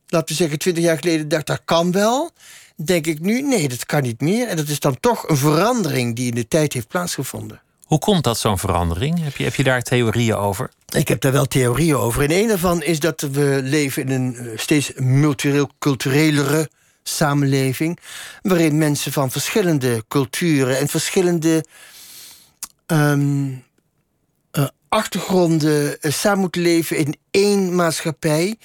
laten 0.07 0.29
we 0.29 0.35
zeggen, 0.35 0.59
twintig 0.59 0.85
jaar 0.85 0.99
geleden 0.99 1.29
dacht 1.29 1.47
dat 1.47 1.63
kan 1.65 1.93
wel. 1.93 2.31
Denk 2.77 3.07
ik 3.07 3.21
nu, 3.21 3.43
nee, 3.43 3.69
dat 3.69 3.87
kan 3.87 4.03
niet 4.03 4.21
meer. 4.21 4.49
En 4.49 4.57
dat 4.57 4.69
is 4.69 4.81
dan 4.81 5.01
toch 5.01 5.29
een 5.29 5.37
verandering 5.37 6.17
die 6.17 6.29
in 6.29 6.35
de 6.35 6.49
tijd 6.49 6.73
heeft 6.73 6.89
plaatsgevonden. 6.89 7.63
Hoe 7.85 7.99
komt 7.99 8.25
dat, 8.25 8.39
zo'n 8.39 8.59
verandering? 8.59 9.23
Heb 9.23 9.37
je, 9.37 9.45
heb 9.45 9.55
je 9.55 9.63
daar 9.63 9.83
theorieën 9.83 10.35
over? 10.35 10.71
Ik 10.97 11.09
heb 11.09 11.21
daar 11.21 11.33
wel 11.33 11.47
theorieën 11.47 11.97
over. 11.97 12.23
En 12.23 12.31
een 12.31 12.49
daarvan 12.49 12.83
is 12.83 13.01
dat 13.01 13.21
we 13.21 13.61
leven 13.63 14.03
in 14.03 14.11
een 14.11 14.37
eh, 14.37 14.59
steeds 14.59 14.93
multiculturelere 14.97 16.71
samenleving. 17.03 17.99
Waarin 18.43 18.79
mensen 18.79 19.13
van 19.13 19.31
verschillende 19.31 20.05
culturen 20.09 20.79
en 20.79 20.89
verschillende 20.89 21.65
ehm, 22.87 23.49
eh, 24.51 24.67
achtergronden 24.89 26.01
eh, 26.01 26.13
samen 26.13 26.41
moeten 26.41 26.63
leven 26.63 26.97
in 26.97 27.17
één 27.31 27.75
maatschappij. 27.75 28.57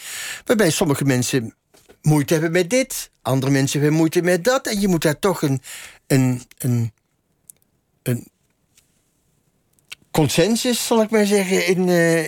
Waarbij 0.45 0.69
sommige 0.69 1.05
mensen 1.05 1.53
moeite 2.01 2.33
hebben 2.33 2.51
met 2.51 2.69
dit, 2.69 3.09
andere 3.29 3.51
mensen 3.51 3.79
hebben 3.79 3.97
moeite 3.97 4.21
met 4.21 4.43
dat. 4.43 4.67
En 4.67 4.79
je 4.79 4.87
moet 4.87 5.01
daar 5.01 5.19
toch 5.19 5.41
een, 5.41 5.61
een, 6.07 6.41
een, 6.57 6.91
een 8.03 8.27
consensus, 10.11 10.85
zal 10.87 11.01
ik 11.01 11.09
maar 11.09 11.25
zeggen. 11.25 11.65
In, 11.67 11.89
eh, 11.89 12.23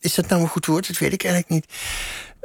is 0.00 0.14
dat 0.14 0.28
nou 0.28 0.42
een 0.42 0.48
goed 0.48 0.66
woord? 0.66 0.86
Dat 0.86 0.98
weet 0.98 1.12
ik 1.12 1.24
eigenlijk 1.24 1.52
niet. 1.54 1.66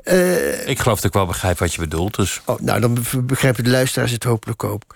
Eh, 0.04 0.68
Ik 0.68 0.80
geloof 0.80 0.96
dat 0.96 1.06
ik 1.06 1.14
wel 1.14 1.26
begrijp 1.26 1.58
wat 1.60 1.74
je 1.74 1.80
bedoelt. 1.82 2.16
Dus 2.16 2.42
Oh, 2.46 2.60
nou, 2.60 2.80
dan 2.80 2.94
be- 2.94 3.22
begrijpen 3.22 3.64
de 3.64 3.70
luisteraars 3.70 4.12
het 4.12 4.24
hopelijk 4.24 4.64
ook. 4.64 4.96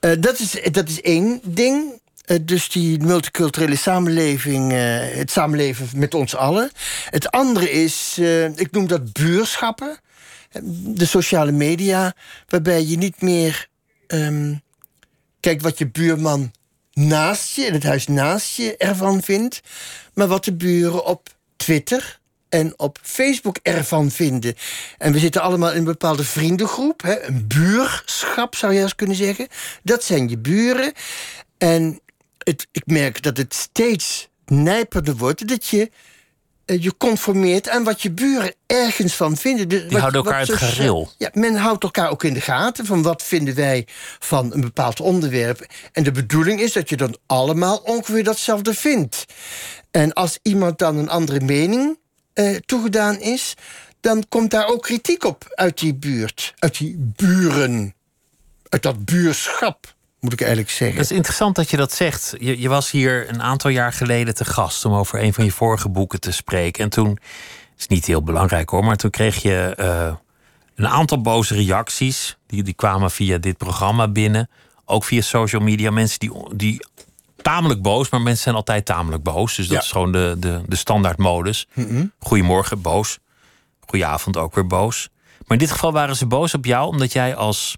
Eh, 0.00 0.10
dat, 0.20 0.38
is, 0.38 0.58
dat 0.70 0.88
is 0.88 1.00
één 1.00 1.40
ding. 1.44 2.00
Dus 2.42 2.68
die 2.68 2.98
multiculturele 3.00 3.76
samenleving, 3.76 4.72
het 5.16 5.30
samenleven 5.30 5.88
met 5.94 6.14
ons 6.14 6.36
allen. 6.36 6.70
Het 7.10 7.30
andere 7.30 7.70
is, 7.70 8.18
ik 8.54 8.68
noem 8.70 8.86
dat 8.86 9.12
buurschappen. 9.12 9.98
De 10.62 11.06
sociale 11.06 11.52
media, 11.52 12.14
waarbij 12.48 12.84
je 12.84 12.96
niet 12.96 13.20
meer 13.20 13.68
ehm, 14.06 14.54
kijkt 15.40 15.62
wat 15.62 15.78
je 15.78 15.88
buurman 15.88 16.52
naast 16.92 17.56
je, 17.56 17.62
in 17.62 17.72
het 17.72 17.82
huis 17.82 18.06
naast 18.06 18.56
je, 18.56 18.76
ervan 18.76 19.22
vindt. 19.22 19.60
Maar 20.14 20.26
wat 20.26 20.44
de 20.44 20.54
buren 20.54 21.04
op 21.04 21.28
Twitter 21.56 22.18
en 22.48 22.78
op 22.78 22.98
Facebook 23.02 23.58
ervan 23.62 24.10
vinden. 24.10 24.54
En 24.98 25.12
we 25.12 25.18
zitten 25.18 25.42
allemaal 25.42 25.70
in 25.70 25.76
een 25.76 25.84
bepaalde 25.84 26.24
vriendengroep. 26.24 27.02
Hè, 27.02 27.22
een 27.22 27.46
buurschap 27.46 28.54
zou 28.54 28.72
je 28.72 28.80
eens 28.80 28.94
kunnen 28.94 29.16
zeggen. 29.16 29.48
Dat 29.82 30.04
zijn 30.04 30.28
je 30.28 30.38
buren. 30.38 30.92
En 31.58 32.00
het, 32.38 32.66
ik 32.72 32.86
merk 32.86 33.22
dat 33.22 33.36
het 33.36 33.54
steeds 33.54 34.28
nijperder 34.46 35.16
wordt. 35.16 35.48
Dat 35.48 35.66
je 35.66 35.90
je 36.66 36.96
conformeert 36.98 37.68
aan 37.68 37.84
wat 37.84 38.02
je 38.02 38.10
buren 38.10 38.54
ergens 38.66 39.14
van 39.14 39.36
vinden. 39.36 39.68
Dus 39.68 39.82
wat- 39.82 40.00
houden 40.00 40.24
elkaar 40.24 40.40
het 40.40 40.52
gareel. 40.52 41.10
Ja, 41.18 41.30
men 41.32 41.54
houdt 41.56 41.82
elkaar 41.84 42.10
ook 42.10 42.24
in 42.24 42.34
de 42.34 42.40
gaten 42.40 42.86
van 42.86 43.02
wat 43.02 43.22
vinden 43.22 43.54
wij 43.54 43.86
van 44.18 44.52
een 44.52 44.60
bepaald 44.60 45.00
onderwerp. 45.00 45.66
En 45.92 46.02
de 46.02 46.12
bedoeling 46.12 46.60
is 46.60 46.72
dat 46.72 46.88
je 46.88 46.96
dan 46.96 47.16
allemaal 47.26 47.76
ongeveer 47.76 48.24
datzelfde 48.24 48.74
vindt. 48.74 49.24
En 49.90 50.12
als 50.12 50.38
iemand 50.42 50.78
dan 50.78 50.96
een 50.96 51.08
andere 51.08 51.40
mening 51.40 51.98
eh, 52.32 52.56
toegedaan 52.56 53.20
is, 53.20 53.54
dan 54.00 54.24
komt 54.28 54.50
daar 54.50 54.66
ook 54.66 54.82
kritiek 54.82 55.24
op 55.24 55.44
uit 55.54 55.78
die 55.78 55.94
buurt, 55.94 56.54
uit 56.58 56.78
die 56.78 56.96
buren, 57.16 57.94
uit 58.68 58.82
dat 58.82 59.04
buurschap, 59.04 59.94
moet 60.20 60.32
ik 60.32 60.40
eigenlijk 60.40 60.70
zeggen. 60.70 60.96
Het 60.98 61.10
is 61.10 61.16
interessant 61.16 61.54
dat 61.56 61.70
je 61.70 61.76
dat 61.76 61.92
zegt. 61.92 62.34
Je, 62.38 62.60
je 62.60 62.68
was 62.68 62.90
hier 62.90 63.28
een 63.28 63.42
aantal 63.42 63.70
jaar 63.70 63.92
geleden 63.92 64.34
te 64.34 64.44
gast 64.44 64.84
om 64.84 64.92
over 64.94 65.22
een 65.22 65.34
van 65.34 65.44
je 65.44 65.52
vorige 65.52 65.88
boeken 65.88 66.20
te 66.20 66.32
spreken. 66.32 66.84
En 66.84 66.90
toen, 66.90 67.08
het 67.10 67.20
is 67.78 67.86
niet 67.86 68.06
heel 68.06 68.22
belangrijk 68.22 68.68
hoor, 68.70 68.84
maar 68.84 68.96
toen 68.96 69.10
kreeg 69.10 69.42
je 69.42 69.74
eh, 69.76 70.14
een 70.74 70.88
aantal 70.88 71.20
boze 71.20 71.54
reacties. 71.54 72.36
Die, 72.46 72.62
die 72.62 72.74
kwamen 72.74 73.10
via 73.10 73.38
dit 73.38 73.56
programma 73.56 74.08
binnen. 74.08 74.50
Ook 74.84 75.04
via 75.04 75.20
social 75.20 75.62
media. 75.62 75.90
Mensen 75.90 76.18
die, 76.18 76.32
die 76.54 76.86
tamelijk 77.42 77.82
boos, 77.82 78.10
maar 78.10 78.20
mensen 78.20 78.42
zijn 78.42 78.54
altijd 78.54 78.84
tamelijk 78.84 79.22
boos. 79.22 79.54
Dus 79.56 79.66
dat 79.66 79.76
Ja. 79.76 79.82
is 79.82 79.90
gewoon 79.90 80.12
de, 80.12 80.36
de, 80.38 80.60
de 80.66 80.76
standaardmodus. 80.76 81.66
Goedemorgen, 82.18 82.80
boos. 82.80 83.18
Goedenavond 83.86 84.36
ook 84.36 84.54
weer 84.54 84.66
boos. 84.66 85.08
Maar 85.38 85.58
in 85.58 85.58
dit 85.58 85.70
geval 85.70 85.92
waren 85.92 86.16
ze 86.16 86.26
boos 86.26 86.54
op 86.54 86.64
jou 86.64 86.88
omdat 86.88 87.12
jij 87.12 87.34
als 87.36 87.76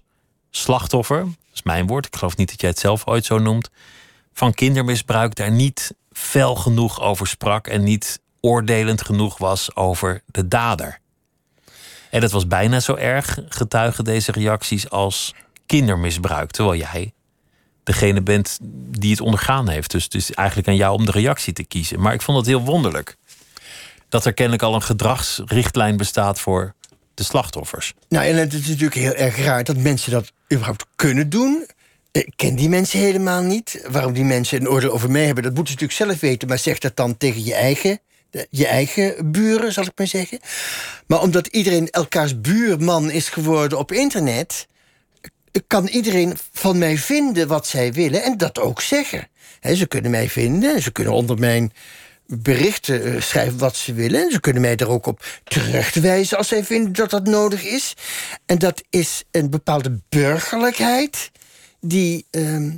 slachtoffer, 0.49 1.25
mijn 1.63 1.87
woord, 1.87 2.05
ik 2.05 2.15
geloof 2.15 2.37
niet 2.37 2.49
dat 2.49 2.61
jij 2.61 2.69
het 2.69 2.79
zelf 2.79 3.07
ooit 3.07 3.25
zo 3.25 3.37
noemt, 3.37 3.69
van 4.33 4.53
kindermisbruik 4.53 5.35
daar 5.35 5.51
niet 5.51 5.93
fel 6.11 6.55
genoeg 6.55 7.01
over 7.01 7.27
sprak 7.27 7.67
en 7.67 7.83
niet 7.83 8.19
oordelend 8.39 9.01
genoeg 9.01 9.37
was 9.37 9.75
over 9.75 10.21
de 10.25 10.47
dader. 10.47 10.99
En 12.09 12.21
dat 12.21 12.31
was 12.31 12.47
bijna 12.47 12.79
zo 12.79 12.95
erg, 12.95 13.39
getuigen 13.49 14.03
deze 14.03 14.31
reacties, 14.31 14.89
als 14.89 15.33
kindermisbruik. 15.65 16.51
Terwijl 16.51 16.79
jij 16.79 17.13
degene 17.83 18.21
bent 18.21 18.57
die 18.99 19.11
het 19.11 19.21
ondergaan 19.21 19.69
heeft. 19.69 19.91
Dus 19.91 20.03
het 20.03 20.13
is 20.13 20.31
eigenlijk 20.31 20.67
aan 20.67 20.75
jou 20.75 20.95
om 20.95 21.05
de 21.05 21.11
reactie 21.11 21.53
te 21.53 21.63
kiezen. 21.63 21.99
Maar 21.99 22.13
ik 22.13 22.21
vond 22.21 22.37
het 22.37 22.47
heel 22.47 22.61
wonderlijk 22.61 23.17
dat 24.09 24.25
er 24.25 24.33
kennelijk 24.33 24.63
al 24.63 24.75
een 24.75 24.81
gedragsrichtlijn 24.81 25.97
bestaat 25.97 26.39
voor 26.39 26.73
de 27.13 27.23
slachtoffers. 27.23 27.93
Nou, 28.09 28.25
en 28.25 28.35
het 28.35 28.53
is 28.53 28.67
natuurlijk 28.67 28.95
heel 28.95 29.13
erg 29.13 29.37
raar 29.37 29.63
dat 29.63 29.77
mensen 29.77 30.11
dat 30.11 30.31
überhaupt 30.53 30.85
kunnen 30.95 31.29
doen. 31.29 31.65
Ik 32.11 32.33
ken 32.35 32.55
die 32.55 32.69
mensen 32.69 32.99
helemaal 32.99 33.41
niet. 33.41 33.85
Waarom 33.89 34.13
die 34.13 34.23
mensen 34.23 34.61
een 34.61 34.69
oordeel 34.69 34.91
over 34.91 35.11
mij 35.11 35.25
hebben, 35.25 35.43
dat 35.43 35.53
moeten 35.53 35.73
ze 35.73 35.79
natuurlijk 35.79 36.09
zelf 36.09 36.29
weten. 36.29 36.47
Maar 36.47 36.59
zeg 36.59 36.79
dat 36.79 36.95
dan 36.95 37.17
tegen 37.17 37.45
je 37.45 37.53
eigen, 37.53 37.99
je 38.49 38.67
eigen 38.67 39.31
buren, 39.31 39.73
zal 39.73 39.85
ik 39.85 39.91
maar 39.95 40.07
zeggen. 40.07 40.39
Maar 41.07 41.21
omdat 41.21 41.47
iedereen 41.47 41.89
elkaars 41.89 42.41
buurman 42.41 43.11
is 43.11 43.29
geworden 43.29 43.77
op 43.77 43.91
internet, 43.91 44.67
kan 45.67 45.87
iedereen 45.87 46.37
van 46.51 46.77
mij 46.77 46.97
vinden 46.97 47.47
wat 47.47 47.67
zij 47.67 47.93
willen 47.93 48.23
en 48.23 48.37
dat 48.37 48.59
ook 48.59 48.81
zeggen. 48.81 49.27
ze 49.61 49.87
kunnen 49.87 50.11
mij 50.11 50.29
vinden, 50.29 50.81
ze 50.81 50.91
kunnen 50.91 51.13
onder 51.13 51.39
mijn 51.39 51.71
berichten 52.31 53.03
eh, 53.03 53.21
schrijven 53.21 53.57
wat 53.57 53.75
ze 53.75 53.93
willen. 53.93 54.23
En 54.23 54.31
ze 54.31 54.39
kunnen 54.39 54.61
mij 54.61 54.75
er 54.75 54.89
ook 54.89 55.05
op 55.05 55.25
terechtwijzen 55.43 56.37
als 56.37 56.47
zij 56.47 56.63
vinden 56.63 56.93
dat 56.93 57.09
dat 57.09 57.27
nodig 57.27 57.63
is. 57.63 57.93
En 58.45 58.57
dat 58.57 58.83
is 58.89 59.23
een 59.31 59.49
bepaalde 59.49 59.99
burgerlijkheid 60.09 61.31
die 61.81 62.25
ehm, 62.31 62.71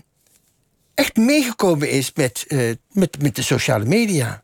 echt 0.95 1.15
meegekomen 1.15 1.89
is 1.89 2.11
met, 2.13 2.45
uh, 2.47 2.71
met, 2.91 3.21
met 3.21 3.35
de 3.35 3.41
sociale 3.41 3.85
media. 3.85 4.43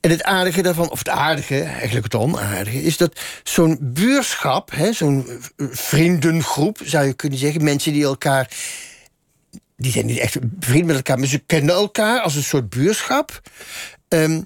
En 0.00 0.10
het 0.10 0.22
aardige 0.22 0.62
daarvan, 0.62 0.90
of 0.90 0.98
het 0.98 1.08
aardige, 1.08 1.62
eigenlijk 1.62 2.04
het 2.04 2.14
onaardige, 2.14 2.82
is 2.82 2.96
dat 2.96 3.20
zo'n 3.42 3.78
buurschap, 3.80 4.72
zo'n 4.90 5.40
vriendengroep, 5.56 6.80
zou 6.84 7.06
je 7.06 7.14
kunnen 7.14 7.38
zeggen, 7.38 7.64
mensen 7.64 7.92
die 7.92 8.04
elkaar. 8.04 8.50
Die 9.76 9.92
zijn 9.92 10.06
niet 10.06 10.18
echt 10.18 10.36
vrienden 10.60 10.86
met 10.86 10.96
elkaar, 10.96 11.18
maar 11.18 11.28
ze 11.28 11.38
kennen 11.38 11.74
elkaar 11.74 12.20
als 12.20 12.34
een 12.34 12.42
soort 12.42 12.68
buurschap. 12.68 13.40
Ehm, 14.08 14.40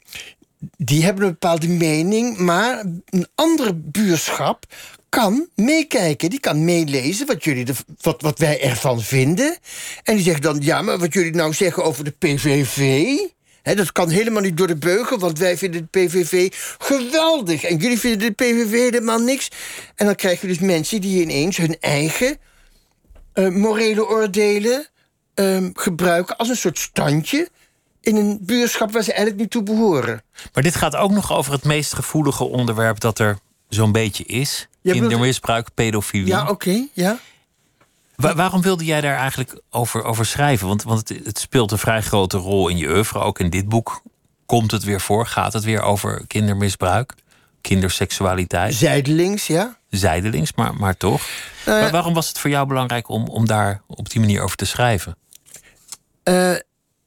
die 0.77 1.05
hebben 1.05 1.25
een 1.25 1.31
bepaalde 1.31 1.69
mening, 1.69 2.39
maar 2.39 2.85
een 3.05 3.27
andere 3.35 3.75
buurschap 3.75 4.65
kan 5.09 5.49
meekijken. 5.55 6.31
Die 6.31 6.41
kan 6.41 6.65
meelezen 6.65 7.27
wat, 7.27 7.45
jullie 7.45 7.65
de, 7.65 7.75
wat, 8.01 8.23
wat 8.23 8.39
wij 8.39 8.63
ervan 8.63 9.03
vinden. 9.03 9.57
En 10.03 10.15
die 10.15 10.25
zegt 10.25 10.43
dan: 10.43 10.59
ja, 10.61 10.83
maar 10.83 10.99
wat 10.99 11.13
jullie 11.13 11.35
nou 11.35 11.53
zeggen 11.53 11.85
over 11.85 12.05
de 12.05 12.11
PVV 12.11 13.19
dat 13.77 13.93
kan 13.93 14.09
helemaal 14.09 14.43
niet 14.43 14.57
door 14.57 14.67
de 14.67 14.77
beugel, 14.77 15.19
want 15.19 15.39
wij 15.39 15.57
vinden 15.57 15.89
de 15.91 16.01
PVV 16.01 16.53
geweldig. 16.79 17.65
En 17.65 17.77
jullie 17.77 17.99
vinden 17.99 18.19
de 18.19 18.33
PVV 18.33 18.71
helemaal 18.71 19.19
niks. 19.19 19.51
En 19.95 20.07
dan 20.07 20.15
krijg 20.15 20.41
je 20.41 20.47
dus 20.47 20.59
mensen 20.59 21.01
die 21.01 21.23
ineens 21.23 21.57
hun 21.57 21.77
eigen 21.81 22.37
uh, 23.35 23.49
morele 23.49 24.09
oordelen 24.09 24.87
uh, 25.41 25.69
gebruiken 25.73 26.37
als 26.37 26.49
een 26.49 26.57
soort 26.57 26.79
standje 26.79 27.49
in 28.01 28.17
een 28.17 28.39
buurschap 28.41 28.93
waar 28.93 29.03
ze 29.03 29.13
eigenlijk 29.13 29.41
niet 29.41 29.51
toe 29.51 29.63
behoren. 29.63 30.23
Maar 30.53 30.63
dit 30.63 30.77
gaat 30.77 30.97
ook 30.97 31.11
nog 31.11 31.33
over 31.33 31.53
het 31.53 31.65
meest 31.65 31.95
gevoelige 31.95 32.45
onderwerp 32.45 33.01
dat 33.01 33.19
er 33.19 33.39
zo'n 33.69 33.93
beetje 33.93 34.25
is: 34.25 34.69
kindermisbruik, 34.83 35.69
pedofilie. 35.75 36.27
Ja, 36.27 36.49
oké, 36.49 36.87
ja 36.93 37.19
waarom 38.19 38.63
wilde 38.63 38.85
jij 38.85 39.01
daar 39.01 39.17
eigenlijk 39.17 39.61
over, 39.71 40.05
over 40.05 40.27
schrijven? 40.27 40.69
Want, 40.69 40.83
want 40.83 41.09
het, 41.09 41.25
het, 41.25 41.39
speelt 41.39 41.73
een 41.73 41.79
vrij 41.79 42.03
grote 42.03 42.37
rol 42.37 42.69
in 42.69 42.77
je 42.77 42.89
oeuvre. 42.89 43.19
Ook 43.19 43.39
in 43.39 43.51
dit 43.51 43.69
boek 43.69 44.03
komt 44.47 44.71
het 44.71 44.85
weer 44.85 45.01
voor. 45.01 45.27
Gaat 45.27 45.53
het 45.53 45.65
weer 45.65 45.83
over 45.83 46.25
kindermisbruik, 46.27 47.15
kinderseksualiteit? 47.61 48.75
Zijdelings, 48.75 49.47
ja. 49.47 49.77
Zijdelings, 49.91 50.53
maar, 50.55 50.75
maar 50.75 50.97
toch. 50.97 51.23
Uh, 51.69 51.91
waarom 51.91 52.15
was 52.15 52.29
het 52.29 52.39
voor 52.39 52.51
jou 52.51 52.67
belangrijk 52.67 53.09
om, 53.09 53.29
om 53.29 53.47
daar 53.47 53.83
op 53.87 54.11
die 54.11 54.21
manier 54.21 54.43
over 54.43 54.57
te 54.57 54.67
schrijven? 54.67 55.17
Uh, 56.29 56.55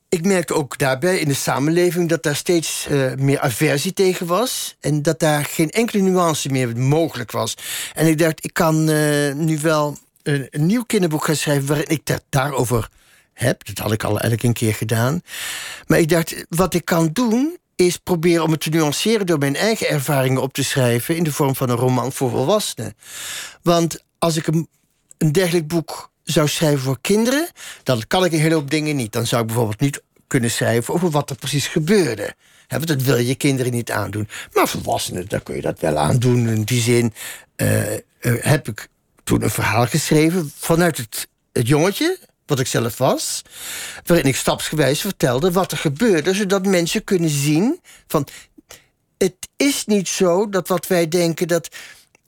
ik 0.10 0.25
merkte 0.25 0.53
ook 0.53 0.77
daarbij 0.77 1.17
in 1.17 1.27
de 1.27 1.34
samenleving 1.34 2.10
dat 2.10 2.23
daar 2.23 2.36
steeds 2.36 2.88
uh, 2.89 3.13
meer 3.13 3.39
aversie 3.39 3.93
tegen 3.93 4.25
was. 4.25 4.75
En 4.79 5.01
dat 5.01 5.19
daar 5.19 5.45
geen 5.45 5.69
enkele 5.69 6.01
nuance 6.01 6.49
meer 6.49 6.77
mogelijk 6.77 7.31
was. 7.31 7.57
En 7.93 8.07
ik 8.07 8.17
dacht, 8.17 8.43
ik 8.43 8.53
kan 8.53 8.86
nu 9.45 9.60
wel 9.60 9.97
een, 10.23 10.49
nieuw 10.51 10.84
kinderboek 10.84 11.25
gaan 11.25 11.36
schrijven 11.36 11.67
waarin 11.67 11.88
ik 11.88 12.05
dat 12.05 12.23
daarover 12.29 12.89
heb. 13.34 13.65
Dat 13.65 13.77
had 13.77 13.91
ik 13.91 14.03
al 14.03 14.10
eigenlijk 14.10 14.43
een 14.43 14.53
keer 14.53 14.73
gedaan. 14.73 15.21
Maar 15.86 15.99
ik 15.99 16.10
dacht, 16.10 16.45
wat 16.49 16.73
ik 16.73 16.86
kan 16.86 17.10
doen 17.13 17.57
is 17.75 17.97
proberen 17.97 18.43
om 18.43 18.51
het 18.51 18.62
te 18.62 18.69
nuanceren 18.69 19.25
door 19.25 19.38
mijn 19.38 19.55
eigen 19.55 19.89
ervaringen 19.89 20.41
op 20.41 20.53
te 20.53 20.63
schrijven 20.63 21.15
in 21.15 21.23
de 21.23 21.31
vorm 21.31 21.55
van 21.55 21.69
een 21.69 21.75
roman 21.75 22.12
voor 22.12 22.29
volwassenen. 22.29 22.93
Want 23.62 24.03
als 24.19 24.38
ik 24.38 24.47
een, 24.47 24.67
een 25.17 25.31
dergelijk 25.31 25.67
boek 25.67 26.11
zou 26.23 26.47
schrijven 26.47 26.79
voor 26.79 27.01
kinderen, 27.01 27.47
dan 27.84 28.03
kan 28.07 28.25
ik 28.25 28.31
een 28.31 28.39
hele 28.39 28.55
hoop 28.55 28.69
dingen 28.69 28.95
niet. 28.95 29.12
Dan 29.12 29.27
zou 29.27 29.41
ik 29.41 29.47
bijvoorbeeld 29.47 29.79
niet 29.79 30.01
kunnen 30.27 30.51
schrijven 30.51 30.93
over 30.93 31.10
wat 31.10 31.29
er 31.29 31.36
precies 31.36 31.67
gebeurde. 31.67 32.34
want 32.67 32.88
dat 32.88 33.01
wil 33.01 33.17
je 33.17 33.36
kinderen 33.36 33.71
niet 33.71 33.91
aandoen. 33.91 34.27
Maar 34.53 34.67
volwassenen, 34.67 35.27
daar 35.27 35.41
kun 35.41 35.55
je 35.55 35.62
dat 35.62 35.79
wel 35.79 35.97
aandoen. 35.97 36.47
In 36.47 36.63
die 36.63 36.81
zin 36.81 37.13
uh, 37.57 37.93
uh, 37.93 37.99
heb 38.21 38.67
ik 38.67 38.88
toen 39.23 39.43
een 39.43 39.49
verhaal 39.49 39.88
geschreven 39.88 40.51
vanuit 40.57 40.97
het, 40.97 41.27
het 41.51 41.67
jongetje, 41.67 42.19
wat 42.45 42.60
ik 42.60 42.67
zelf 42.67 42.97
was, 42.97 43.41
waarin 44.05 44.27
ik 44.27 44.36
stapsgewijs 44.36 45.01
vertelde 45.01 45.51
wat 45.51 45.71
er 45.71 45.77
gebeurde, 45.77 46.34
zodat 46.34 46.65
mensen 46.65 47.03
kunnen 47.03 47.29
zien 47.29 47.79
van 48.07 48.27
het 49.17 49.49
is 49.57 49.86
niet 49.86 50.07
zo 50.07 50.49
dat 50.49 50.67
wat 50.67 50.88
wij 50.88 51.07
denken 51.07 51.47
dat 51.47 51.67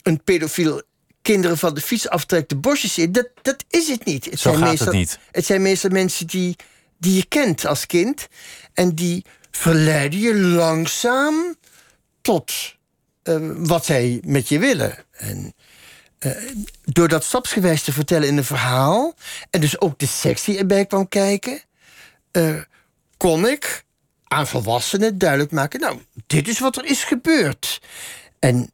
een 0.03 0.23
pedofiel 0.23 0.81
kinderen 1.23 1.57
van 1.57 1.73
de 1.73 1.81
fiets 1.81 2.09
aftrekt 2.09 2.49
de 2.49 2.55
bosjes 2.55 2.97
in, 2.97 3.11
dat, 3.11 3.29
dat 3.41 3.63
is 3.69 3.87
het 3.87 4.05
niet. 4.05 4.25
Het 4.25 4.39
zo 4.39 4.49
zijn 4.49 4.61
gaat 4.61 4.69
meestal, 4.69 4.87
het 4.87 4.95
niet. 4.95 5.19
Het 5.31 5.45
zijn 5.45 5.61
meestal 5.61 5.89
mensen 5.89 6.27
die, 6.27 6.55
die 6.97 7.15
je 7.15 7.25
kent 7.25 7.65
als 7.65 7.85
kind 7.85 8.27
en 8.73 8.95
die 8.95 9.25
verleiden 9.51 10.19
je 10.19 10.35
langzaam 10.35 11.55
tot 12.21 12.75
uh, 13.23 13.51
wat 13.57 13.85
zij 13.85 14.21
met 14.25 14.49
je 14.49 14.59
willen. 14.59 15.05
En 15.11 15.53
uh, 16.19 16.31
door 16.83 17.07
dat 17.07 17.23
stapsgewijs 17.23 17.83
te 17.83 17.93
vertellen 17.93 18.27
in 18.27 18.37
een 18.37 18.43
verhaal... 18.43 19.15
en 19.49 19.61
dus 19.61 19.79
ook 19.79 19.99
de 19.99 20.07
seks 20.07 20.43
die 20.43 20.57
erbij 20.57 20.85
kwam 20.85 21.07
kijken... 21.07 21.61
Uh, 22.31 22.61
kon 23.17 23.47
ik 23.47 23.83
aan 24.23 24.47
volwassenen 24.47 25.17
duidelijk 25.17 25.51
maken... 25.51 25.79
nou, 25.79 25.99
dit 26.27 26.47
is 26.47 26.59
wat 26.59 26.77
er 26.77 26.85
is 26.85 27.03
gebeurd. 27.03 27.81
En 28.39 28.71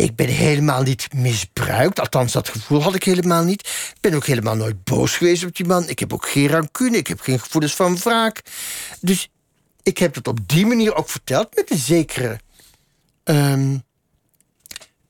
ik 0.00 0.16
ben 0.16 0.28
helemaal 0.28 0.82
niet 0.82 1.12
misbruikt. 1.14 2.00
Althans, 2.00 2.32
dat 2.32 2.48
gevoel 2.48 2.82
had 2.82 2.94
ik 2.94 3.04
helemaal 3.04 3.44
niet. 3.44 3.60
Ik 3.60 4.00
ben 4.00 4.14
ook 4.14 4.26
helemaal 4.26 4.56
nooit 4.56 4.84
boos 4.84 5.16
geweest 5.16 5.44
op 5.44 5.56
die 5.56 5.66
man. 5.66 5.88
Ik 5.88 5.98
heb 5.98 6.12
ook 6.12 6.28
geen 6.28 6.48
rancune. 6.48 6.96
Ik 6.96 7.06
heb 7.06 7.20
geen 7.20 7.40
gevoelens 7.40 7.74
van 7.74 7.98
wraak. 7.98 8.42
Dus 9.00 9.28
ik 9.82 9.98
heb 9.98 10.14
het 10.14 10.28
op 10.28 10.38
die 10.48 10.66
manier 10.66 10.94
ook 10.94 11.08
verteld... 11.08 11.54
met 11.54 11.70
een 11.70 11.78
zekere... 11.78 12.40
Um, 13.24 13.82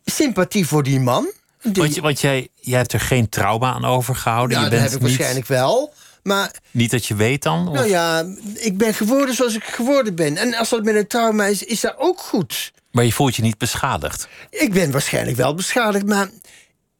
sympathie 0.04 0.66
voor 0.66 0.82
die 0.82 1.00
man. 1.00 1.32
Want, 1.62 1.96
want 1.96 2.20
jij, 2.20 2.48
jij 2.54 2.78
hebt 2.78 2.92
er 2.92 3.00
geen 3.00 3.28
trauma 3.28 3.72
aan 3.72 3.84
overgehouden. 3.84 4.60
Ja, 4.60 4.68
dat 4.68 4.80
heb 4.80 4.92
ik 4.92 5.00
waarschijnlijk 5.00 5.46
wel. 5.46 5.92
Maar, 6.22 6.54
niet 6.70 6.90
dat 6.90 7.06
je 7.06 7.14
weet 7.14 7.42
dan? 7.42 7.68
Of? 7.68 7.74
Nou 7.74 7.88
ja, 7.88 8.24
ik 8.54 8.78
ben 8.78 8.94
geworden 8.94 9.34
zoals 9.34 9.54
ik 9.54 9.64
geworden 9.64 10.14
ben. 10.14 10.36
En 10.36 10.54
als 10.54 10.68
dat 10.68 10.84
met 10.84 10.94
een 10.94 11.06
trauma 11.06 11.44
is, 11.44 11.64
is 11.64 11.80
dat 11.80 11.94
ook 11.98 12.20
goed. 12.20 12.72
Maar 12.92 13.04
je 13.04 13.12
voelt 13.12 13.36
je 13.36 13.42
niet 13.42 13.58
beschadigd? 13.58 14.28
Ik 14.50 14.72
ben 14.72 14.90
waarschijnlijk 14.90 15.36
wel 15.36 15.54
beschadigd, 15.54 16.06
maar 16.06 16.30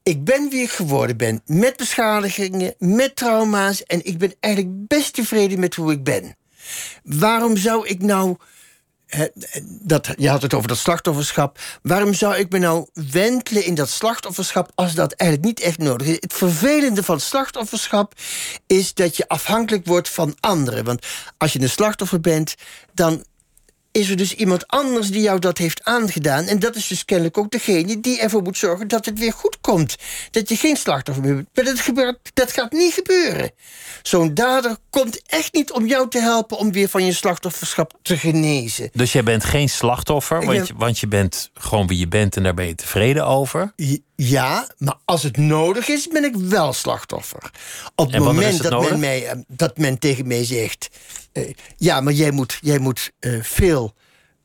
ik 0.03 0.24
ben 0.24 0.50
wie 0.50 0.62
ik 0.62 0.70
geworden 0.70 1.16
ben. 1.16 1.42
Met 1.46 1.76
beschadigingen, 1.76 2.74
met 2.79 3.16
trauma's. 3.16 3.83
En 3.83 4.05
ik 4.05 4.18
ben 4.18 4.35
eigenlijk 4.40 4.87
best 4.87 5.14
tevreden 5.14 5.61
met 5.61 5.74
hoe 5.74 5.92
ik 5.92 6.05
ben. 6.05 6.37
Waarom 7.03 7.57
zou 7.57 7.87
ik 7.87 8.03
nou 8.03 8.37
dat, 9.64 10.14
je 10.16 10.29
had 10.29 10.42
het 10.42 10.55
over 10.55 10.68
dat 10.68 10.79
slachtofferschap. 10.79 11.59
Waarom 11.83 12.14
zou 12.14 12.37
ik 12.37 12.50
me 12.50 12.59
nou 12.59 12.87
wentelen 13.11 13.64
in 13.64 13.74
dat 13.74 13.88
slachtofferschap 13.88 14.72
als 14.74 14.94
dat 14.94 15.12
eigenlijk 15.12 15.50
niet 15.50 15.66
echt 15.66 15.79
nodig 15.79 16.07
is? 16.07 16.16
Het 16.20 16.35
vervelende 16.35 17.03
van 17.03 17.20
slachtofferschap 17.20 18.14
is 18.66 18.94
dat 18.94 19.16
je 19.16 19.29
afhankelijk 19.29 19.87
wordt 19.87 20.09
van 20.09 20.37
anderen. 20.40 20.85
Want 20.85 21.07
als 21.38 21.53
je 21.53 21.61
een 21.61 21.70
slachtoffer 21.70 22.20
bent, 22.20 22.55
dan 22.94 23.24
is 23.92 24.11
er 24.11 24.16
dus 24.16 24.35
iemand 24.35 24.66
anders 24.66 25.11
die 25.11 25.22
jou 25.22 25.38
dat 25.38 25.59
heeft 25.59 25.85
aangedaan. 25.85 26.44
En 26.44 26.59
dat 26.59 26.76
is 26.76 26.87
dus 26.87 27.05
kennelijk 27.05 27.38
ook 27.38 27.50
degene 27.50 28.00
die 28.00 28.20
ervoor 28.20 28.42
moet 28.42 28.59
zorgen 28.59 28.88
dat 28.88 29.05
het 29.05 29.18
weer 29.18 29.33
goed 29.33 29.59
komt. 29.61 29.96
Dat 30.31 30.48
je 30.48 30.57
geen 30.57 30.76
slachtoffer 30.76 31.24
meer 31.24 31.35
bent. 31.35 31.48
Maar 31.55 31.64
dat, 31.64 31.81
gebeurt, 31.81 32.18
dat 32.35 32.53
gaat 32.53 32.72
niet 32.72 32.92
gebeuren. 32.92 33.50
Zo'n 34.03 34.35
dader 34.35 34.76
komt 34.90 35.22
echt 35.26 35.55
niet 35.55 35.72
om 35.72 35.87
jou 35.87 36.09
te 36.09 36.20
helpen 36.20 36.59
om 36.59 36.72
weer 36.72 36.88
van 36.88 37.05
je 37.05 37.12
slachtofferschap 37.12 37.98
te 38.03 38.16
genezen. 38.16 38.90
Dus 38.92 39.12
jij 39.12 39.22
bent 39.22 39.44
geen 39.44 39.68
slachtoffer, 39.68 40.44
want, 40.44 40.66
je, 40.66 40.74
want 40.76 40.98
je 40.98 41.09
bent 41.09 41.50
gewoon 41.55 41.87
wie 41.87 41.98
je 41.98 42.09
bent 42.09 42.37
en 42.37 42.42
daar 42.42 42.55
ben 42.55 42.66
je 42.66 42.74
tevreden 42.74 43.26
over. 43.26 43.72
Ja, 44.22 44.68
maar 44.78 44.96
als 45.04 45.22
het 45.22 45.37
nodig 45.37 45.88
is, 45.88 46.09
ben 46.09 46.24
ik 46.24 46.37
wel 46.37 46.72
slachtoffer. 46.72 47.50
Op 47.94 48.12
het 48.12 48.22
moment 48.22 48.62
het 48.62 48.70
dat 48.70 48.90
men, 48.90 49.00
mij, 49.00 49.26
eh, 49.26 49.38
dat 49.48 49.78
men 49.78 49.98
tegen 49.98 50.26
mij 50.26 50.44
zegt... 50.44 50.88
eh, 51.33 51.52
ja, 51.76 52.00
maar 52.00 52.12
jij 52.12 52.30
moet, 52.30 52.59
jij 52.61 52.78
moet 52.78 53.11
eh, 53.18 53.42
veel 53.42 53.94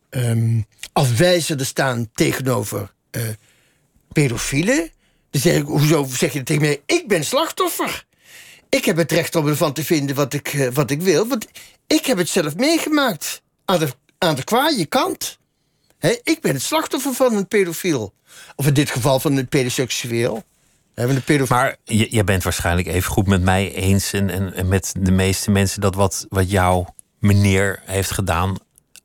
ehm 0.09 0.61
afwijzender 0.93 1.65
staan 1.65 2.09
tegenover 2.13 2.93
eh, 3.11 3.21
pedofielen. 4.11 4.91
Dan 5.29 5.41
zeg 5.41 5.55
ik, 5.55 5.65
hoezo 5.65 6.05
zeg 6.09 6.31
je 6.31 6.37
dat 6.37 6.47
tegen 6.47 6.61
mij? 6.61 6.81
Ik 6.85 7.07
ben 7.07 7.23
slachtoffer. 7.23 8.05
Ik 8.69 8.85
heb 8.85 8.97
het 8.97 9.11
recht 9.11 9.35
om 9.35 9.47
ervan 9.47 9.73
te 9.73 9.83
vinden 9.83 10.15
wat 10.15 10.33
ik, 10.33 10.69
wat 10.73 10.91
ik 10.91 11.01
wil. 11.01 11.27
Want 11.27 11.47
ik 11.87 12.05
heb 12.05 12.17
het 12.17 12.29
zelf 12.29 12.55
meegemaakt. 12.55 13.41
Aan 13.65 13.79
de, 13.79 13.87
aan 14.17 14.35
de 14.35 14.43
kwaaie 14.43 14.85
kant. 14.85 15.37
Ik 16.23 16.37
ben 16.41 16.53
het 16.53 16.61
slachtoffer 16.61 17.13
van 17.13 17.33
een 17.35 17.47
pedofiel. 17.47 18.13
Of 18.55 18.67
in 18.67 18.73
dit 18.73 18.89
geval 18.89 19.19
van 19.19 19.35
een 19.37 19.47
pedoseksueel. 19.47 20.43
Maar 21.47 21.75
je, 21.83 22.09
jij 22.09 22.23
bent 22.23 22.43
waarschijnlijk 22.43 22.87
even 22.87 23.11
goed 23.11 23.27
met 23.27 23.41
mij 23.41 23.73
eens 23.73 24.13
en, 24.13 24.29
en, 24.29 24.53
en 24.53 24.67
met 24.67 24.93
de 24.99 25.11
meeste 25.11 25.51
mensen 25.51 25.81
dat 25.81 25.95
wat, 25.95 26.25
wat 26.29 26.49
jouw 26.51 26.93
meneer 27.19 27.81
heeft 27.85 28.11
gedaan 28.11 28.55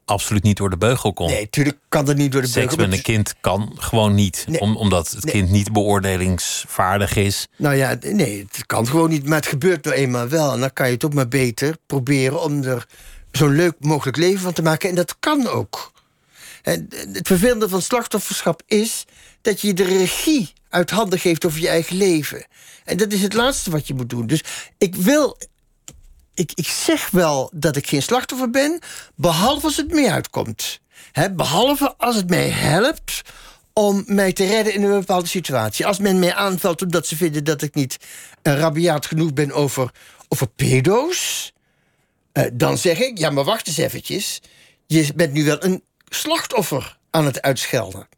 absoluut 0.04 0.42
niet 0.42 0.56
door 0.56 0.70
de 0.70 0.76
beugel 0.76 1.12
kon. 1.12 1.26
Nee, 1.26 1.40
natuurlijk 1.40 1.78
kan 1.88 2.04
dat 2.04 2.16
niet 2.16 2.32
door 2.32 2.40
de 2.40 2.46
Seks 2.46 2.66
beugel. 2.66 2.88
met 2.88 2.96
een 2.96 3.02
kind 3.02 3.34
kan 3.40 3.72
gewoon 3.78 4.14
niet. 4.14 4.44
Nee. 4.48 4.60
Om, 4.60 4.76
omdat 4.76 5.10
het 5.10 5.24
Nee. 5.24 5.34
kind 5.34 5.50
niet 5.50 5.72
beoordelingsvaardig 5.72 7.16
is. 7.16 7.46
Nou 7.56 7.74
ja, 7.74 7.96
nee, 8.00 8.46
het 8.52 8.66
kan 8.66 8.86
gewoon 8.86 9.10
niet. 9.10 9.26
Maar 9.26 9.36
het 9.38 9.46
gebeurt 9.46 9.84
nou 9.84 9.96
eenmaal 9.96 10.28
wel. 10.28 10.52
En 10.52 10.60
dan 10.60 10.72
kan 10.72 10.86
je 10.86 10.92
het 10.92 11.04
ook 11.04 11.14
maar 11.14 11.28
beter 11.28 11.76
proberen 11.86 12.42
om 12.42 12.62
er 12.62 12.86
zo'n 13.32 13.54
leuk 13.56 13.74
mogelijk 13.78 14.16
leven 14.16 14.40
van 14.40 14.52
te 14.52 14.62
maken. 14.62 14.88
En 14.88 14.94
dat 14.94 15.16
kan 15.20 15.46
ook. 15.48 15.92
En 16.62 16.86
het 16.88 17.26
vervelende 17.26 17.68
van 17.68 17.82
slachtofferschap 17.82 18.62
is 18.66 19.04
dat 19.42 19.60
je 19.60 19.74
de 19.74 19.84
regie 19.84 20.52
uit 20.68 20.90
handen 20.90 21.18
geeft 21.18 21.44
over 21.44 21.60
je 21.60 21.68
eigen 21.68 21.96
leven. 21.96 22.46
En 22.84 22.96
dat 22.96 23.12
is 23.12 23.22
het 23.22 23.32
laatste 23.32 23.70
wat 23.70 23.86
je 23.86 23.94
moet 23.94 24.10
doen. 24.10 24.26
Dus 24.26 24.42
ik 24.78 24.94
wil. 24.94 25.38
Ik, 26.34 26.52
ik 26.54 26.66
zeg 26.66 27.10
wel 27.10 27.50
dat 27.54 27.76
ik 27.76 27.86
geen 27.86 28.02
slachtoffer 28.02 28.50
ben, 28.50 28.78
behalve 29.14 29.66
als 29.66 29.76
het 29.76 29.92
mij 29.92 30.10
uitkomt. 30.10 30.80
Behalve 31.32 31.94
als 31.96 32.16
het 32.16 32.28
mij 32.28 32.48
helpt 32.48 33.22
om 33.72 34.02
mij 34.06 34.32
te 34.32 34.46
redden 34.46 34.74
in 34.74 34.82
een 34.82 34.98
bepaalde 34.98 35.26
situatie. 35.26 35.86
Als 35.86 35.98
men 35.98 36.18
mij 36.18 36.34
aanvalt 36.34 36.82
omdat 36.82 37.06
ze 37.06 37.16
vinden 37.16 37.44
dat 37.44 37.62
ik 37.62 37.74
niet 37.74 37.96
eh, 38.42 38.54
rabiaat 38.54 39.06
genoeg 39.06 39.32
ben 39.32 39.52
over, 39.52 39.90
over 40.28 40.48
pedo's, 40.48 41.52
eh, 42.32 42.44
dan 42.52 42.78
zeg 42.78 42.98
ik: 42.98 43.18
ja, 43.18 43.30
maar 43.30 43.44
wacht 43.44 43.66
eens 43.66 43.76
eventjes. 43.76 44.40
Je 44.86 45.12
bent 45.14 45.32
nu 45.32 45.44
wel 45.44 45.64
een 45.64 45.82
slachtoffer 46.10 46.96
aan 47.10 47.24
het 47.24 47.42
uitschelden. 47.42 48.08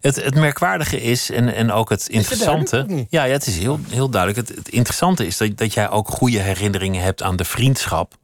Het, 0.00 0.16
het 0.16 0.34
merkwaardige 0.34 1.00
is, 1.00 1.30
en, 1.30 1.54
en 1.54 1.72
ook 1.72 1.90
het 1.90 2.08
interessante. 2.08 3.06
Ja, 3.08 3.24
ja, 3.24 3.32
het 3.32 3.46
is 3.46 3.58
heel, 3.58 3.80
heel 3.88 4.08
duidelijk. 4.08 4.48
Het, 4.48 4.56
het 4.58 4.68
interessante 4.68 5.26
is 5.26 5.36
dat, 5.36 5.56
dat 5.56 5.74
jij 5.74 5.90
ook 5.90 6.08
goede 6.08 6.38
herinneringen 6.38 7.02
hebt 7.02 7.22
aan 7.22 7.36
de 7.36 7.44
vriendschap 7.44 8.14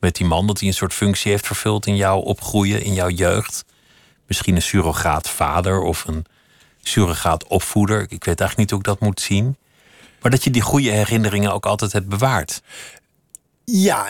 met 0.00 0.16
die 0.16 0.26
man. 0.26 0.46
Dat 0.46 0.58
hij 0.58 0.68
een 0.68 0.74
soort 0.74 0.94
functie 0.94 1.30
heeft 1.30 1.46
vervuld 1.46 1.86
in 1.86 1.96
jouw 1.96 2.18
opgroeien, 2.18 2.82
in 2.82 2.94
jouw 2.94 3.08
jeugd. 3.08 3.64
Misschien 4.26 4.56
een 4.56 4.62
surrogaat 4.62 5.28
vader 5.28 5.80
of 5.80 6.04
een 6.04 6.24
surrogaat 6.82 7.46
opvoeder. 7.46 8.00
Ik 8.00 8.24
weet 8.24 8.40
eigenlijk 8.40 8.58
niet 8.58 8.70
hoe 8.70 8.78
ik 8.78 8.84
dat 8.84 9.00
moet 9.00 9.20
zien. 9.20 9.56
Maar 10.20 10.30
dat 10.30 10.44
je 10.44 10.50
die 10.50 10.62
goede 10.62 10.90
herinneringen 10.90 11.52
ook 11.52 11.66
altijd 11.66 11.92
hebt 11.92 12.08
bewaard. 12.08 12.62
Ja, 13.64 14.06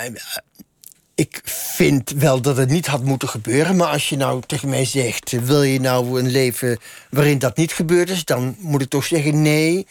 ik 1.23 1.41
vind 1.45 2.11
wel 2.11 2.41
dat 2.41 2.57
het 2.57 2.69
niet 2.69 2.87
had 2.87 3.05
moeten 3.05 3.29
gebeuren. 3.29 3.77
Maar 3.77 3.89
als 3.89 4.09
je 4.09 4.17
nou 4.17 4.43
tegen 4.47 4.69
mij 4.69 4.85
zegt: 4.85 5.31
wil 5.31 5.63
je 5.63 5.81
nou 5.81 6.21
een 6.21 6.31
leven 6.31 6.79
waarin 7.11 7.39
dat 7.39 7.57
niet 7.57 7.73
gebeurd 7.73 8.11
is, 8.11 8.25
dan 8.25 8.57
moet 8.59 8.83
ik 8.83 8.89
toch 8.89 9.05
zeggen: 9.05 9.43
nee, 9.43 9.87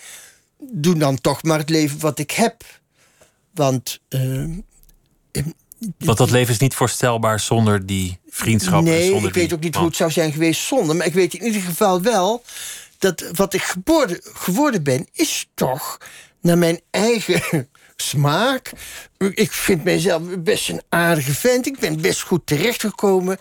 doe 0.60 0.98
dan 0.98 1.22
toch 1.22 1.44
maar 1.44 1.58
het 1.58 1.70
leven 1.70 2.00
wat 2.00 2.20
ik 2.20 2.32
heb. 2.32 2.64
Want 3.54 4.00
Want 5.98 6.18
dat 6.18 6.32
leven 6.32 6.54
is 6.54 6.60
niet 6.60 6.76
voorstelbaar 6.76 7.40
zonder 7.40 7.86
die 7.86 8.20
vriendschap. 8.30 8.80
en 8.80 8.84
Nee, 8.84 9.10
zonder 9.10 9.28
ik 9.28 9.36
weet 9.36 9.48
die 9.48 9.58
ook 9.58 9.64
niet 9.64 9.76
hoe 9.76 9.86
het 9.86 9.96
zou 9.96 10.12
zijn 10.12 10.32
geweest 10.32 10.62
zonder. 10.62 10.96
Maar 10.96 11.06
ik 11.06 11.14
weet 11.14 11.34
in 11.34 11.46
ieder 11.46 11.62
geval 11.62 12.02
wel 12.02 12.44
dat 12.98 13.24
wat 13.34 13.54
ik 13.54 13.62
geboren, 13.62 14.20
geworden 14.24 14.84
ben, 14.84 15.08
is 15.14 15.50
toch 15.54 15.98
naar 16.42 16.58
mijn 16.58 16.80
eigen 16.90 17.70
smaak. 18.02 18.72
Ik 19.18 19.52
vind 19.52 19.84
mijzelf 19.84 20.24
best 20.40 20.70
een 20.70 20.82
aardige 20.90 21.34
vent. 21.34 21.66
Ik 21.66 21.80
ben 21.80 22.02
best 22.02 22.22
goed 22.22 22.42
terechtgekomen. 22.46 23.38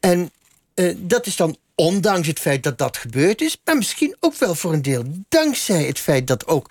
En 0.00 0.30
eh, 0.74 0.94
dat 0.98 1.26
is 1.26 1.36
dan 1.36 1.56
ondanks 1.74 2.26
het 2.26 2.38
feit 2.38 2.62
dat 2.62 2.78
dat 2.78 2.96
gebeurd 2.96 3.40
is, 3.40 3.60
maar 3.64 3.76
misschien 3.76 4.16
ook 4.20 4.34
wel 4.34 4.54
voor 4.54 4.72
een 4.72 4.82
deel 4.82 5.04
dankzij 5.28 5.82
het 5.82 5.98
feit 5.98 6.26
dat 6.26 6.46
ook 6.46 6.70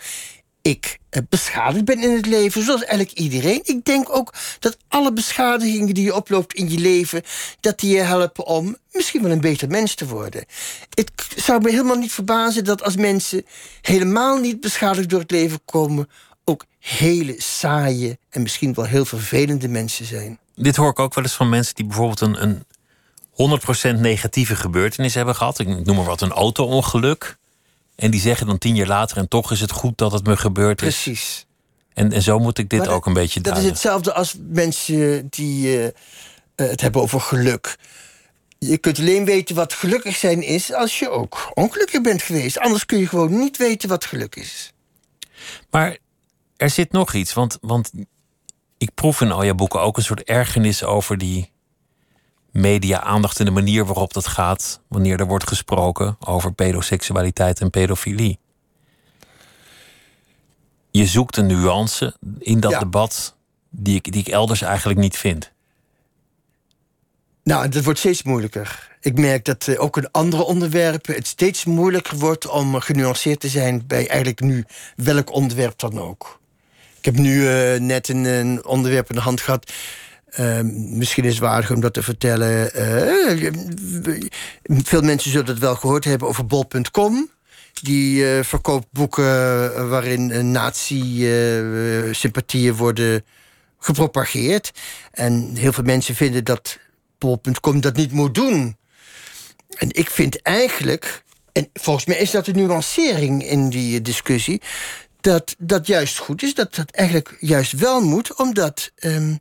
ik 0.62 1.00
eh, 1.10 1.22
beschadigd 1.30 1.86
ben 1.86 2.04
in 2.04 2.16
het 2.16 2.26
leven, 2.26 2.64
zoals 2.64 2.84
eigenlijk 2.84 3.20
iedereen. 3.20 3.62
Ik 3.64 3.86
denk 3.86 4.16
ook 4.16 4.34
dat 4.60 4.78
alle 4.88 5.14
beschadigingen 5.14 5.94
die 5.94 6.04
je 6.04 6.16
oploopt 6.16 6.54
in 6.54 6.70
je 6.70 6.80
leven, 6.80 7.22
dat 7.60 7.80
die 7.80 7.96
je 7.96 8.02
helpen 8.02 8.46
om 8.46 8.78
misschien 8.92 9.22
wel 9.22 9.32
een 9.32 9.42
beter 9.42 9.68
mens 9.68 9.96
te 9.96 10.08
worden. 10.08 10.46
Het 10.90 11.12
zou 11.36 11.62
me 11.62 11.70
helemaal 11.70 11.98
niet 11.98 12.12
verbazen 12.12 12.64
dat 12.64 12.84
als 12.84 12.96
mensen 12.96 13.46
helemaal 13.82 14.38
niet 14.38 14.60
beschadigd 14.60 15.10
door 15.10 15.20
het 15.20 15.32
leven 15.32 15.60
komen, 15.66 16.10
hele 16.80 17.36
saaie 17.38 18.20
en 18.30 18.42
misschien 18.42 18.74
wel 18.74 18.86
heel 18.86 19.06
vervelende 19.06 19.68
mensen 19.68 20.06
zijn. 20.06 20.40
Dit 20.56 20.76
hoor 20.76 20.90
ik 20.90 21.00
ook 21.00 21.14
wel 21.14 21.24
eens 21.24 21.34
van 21.34 21.50
mensen 21.50 21.76
die 21.76 21.86
bijvoorbeeld 21.86 22.22
een, 22.22 22.44
een 22.44 22.64
100% 23.98 24.00
negatieve 24.00 24.56
gebeurtenis 24.56 25.14
hebben 25.14 25.36
gehad. 25.36 25.60
Ik 25.60 25.68
noem 25.86 25.96
maar 25.96 26.06
wat, 26.06 26.22
een 26.22 26.32
auto-ongeluk. 26.32 27.38
En 27.96 28.12
die 28.12 28.20
zeggen 28.20 28.48
dan 28.48 28.58
tien 28.58 28.76
jaar 28.76 28.88
later, 28.88 29.18
en 29.18 29.28
toch 29.28 29.52
is 29.52 29.62
het 29.62 29.72
goed 29.72 29.98
dat 29.98 30.12
het 30.12 30.26
me 30.28 30.38
gebeurd 30.38 30.82
is. 30.82 31.02
Precies. 31.02 31.46
En, 31.94 32.12
en 32.12 32.22
zo 32.22 32.40
moet 32.40 32.58
ik 32.58 32.70
dit 32.70 32.80
Maar 32.80 32.90
ook 32.90 33.06
een 33.06 33.14
beetje 33.14 33.42
Dat 33.42 33.46
is 33.46 33.52
duiden. 33.52 33.72
hetzelfde 33.72 34.14
als 34.14 34.36
mensen 34.48 35.28
die 35.30 35.68
eh, 35.68 35.86
eh, 35.86 35.92
het 36.56 36.82
hebben 36.82 37.02
over 37.02 37.22
geluk. 37.22 37.78
Je 38.60 38.78
kunt 38.78 39.00
alleen 39.00 39.26
weten 39.26 39.56
wat 39.56 39.74
gelukkig 39.74 40.16
zijn 40.16 40.42
is 40.42 40.74
als 40.74 41.00
je 41.00 41.10
ook 41.10 41.52
ongelukkig 41.54 42.02
bent 42.02 42.22
geweest. 42.22 42.60
Anders 42.60 42.86
kun 42.86 43.00
je 43.00 43.08
gewoon 43.08 43.40
niet 43.40 43.58
weten 43.58 43.90
wat 43.90 44.06
geluk 44.06 44.36
is. 44.36 44.74
Maar 45.70 45.98
er 46.60 46.70
zit 46.70 46.92
nog 46.92 47.14
iets, 47.14 47.34
want, 47.34 47.58
want 47.62 47.92
ik 48.78 48.94
proef 48.94 49.22
in 49.22 49.32
al 49.32 49.44
je 49.44 49.54
boeken 49.56 49.82
ook 49.82 49.98
een 49.98 50.04
soort 50.04 50.24
ergernis 50.24 50.84
over 50.84 51.18
die 51.18 51.52
media-aandacht 52.52 53.40
en 53.40 53.46
de 53.46 53.52
manier 53.52 53.86
waarop 53.86 54.14
dat 54.14 54.28
gaat 54.28 54.82
wanneer 54.88 55.20
er 55.20 55.28
wordt 55.28 55.48
gesproken 55.48 56.18
over 56.20 56.54
pedoseksualiteit 56.54 57.62
en 57.62 57.70
pedofilie. 57.70 58.40
Je 60.92 61.06
zoekt 61.06 61.38
een 61.38 61.46
nuance 61.46 62.16
in 62.40 62.60
dat 62.60 62.72
Ja. 62.72 62.80
debat 62.80 63.36
die 63.70 63.96
ik, 63.96 64.12
die 64.12 64.22
ik 64.22 64.28
elders 64.28 64.62
eigenlijk 64.62 65.00
niet 65.00 65.18
vind. 65.18 65.52
Nou, 67.44 67.70
dat 67.70 67.84
wordt 67.84 68.00
steeds 68.00 68.24
moeilijker. 68.24 68.98
Ik 69.02 69.18
merk 69.20 69.46
dat 69.46 69.68
eh, 69.68 69.82
ook 69.82 69.98
in 69.98 70.12
andere 70.12 70.44
onderwerpen 70.44 71.16
het 71.16 71.28
steeds 71.28 71.66
moeilijker 71.66 72.18
wordt 72.18 72.48
om 72.48 72.80
genuanceerd 72.80 73.40
te 73.40 73.50
zijn 73.50 73.88
bij 73.88 74.08
eigenlijk 74.08 74.40
nu 74.40 74.66
welk 74.96 75.32
onderwerp 75.32 75.80
dan 75.80 76.00
ook. 76.00 76.40
Ik 77.00 77.06
heb 77.06 77.16
nu 77.16 77.48
eh, 77.48 77.80
net 77.80 78.10
een, 78.10 78.66
onderwerp 78.66 79.10
in 79.10 79.16
de 79.16 79.22
hand 79.22 79.42
gehad. 79.42 79.72
Eh, 80.30 80.60
misschien 80.74 81.24
is 81.24 81.34
het 81.34 81.44
waardig 81.44 81.72
om 81.72 81.80
dat 81.80 81.94
te 81.94 82.04
vertellen. 82.04 82.74
Eh, 82.74 83.52
veel 84.64 85.02
mensen 85.02 85.32
zullen 85.32 85.48
het 85.48 85.60
wel 85.60 85.76
gehoord 85.76 86.04
hebben 86.04 86.28
over 86.28 86.46
bol.com. 86.46 87.30
Die 87.82 88.32
eh, 88.32 88.44
verkoopt 88.44 88.88
boeken 88.92 89.90
waarin 89.90 90.52
nazi-sympathieën 90.52 92.74
worden 92.74 93.26
gepropageerd. 93.80 94.72
En 95.12 95.52
heel 95.56 95.74
veel 95.74 95.84
mensen 95.84 96.16
vinden 96.16 96.44
dat 96.44 96.80
bol.com 97.18 97.82
dat 97.82 97.96
niet 97.96 98.12
moet 98.12 98.36
doen. 98.36 98.78
En 99.70 99.88
ik 99.92 100.10
vind 100.10 100.42
eigenlijk, 100.42 101.24
en 101.52 101.70
volgens 101.74 102.06
mij 102.06 102.18
is 102.18 102.32
dat 102.32 102.48
een 102.48 102.56
nuancering 102.56 103.44
in 103.44 103.70
die 103.70 104.02
discussie, 104.02 104.62
dat 105.22 105.56
dat 105.58 105.88
juist 105.88 106.18
goed 106.18 106.44
is, 106.44 106.54
dat 106.54 106.76
dat 106.76 106.92
eigenlijk 106.92 107.38
juist 107.40 107.72
wel 107.72 108.02
moet, 108.02 108.36
omdat 108.36 108.92
ehm, 108.96 109.36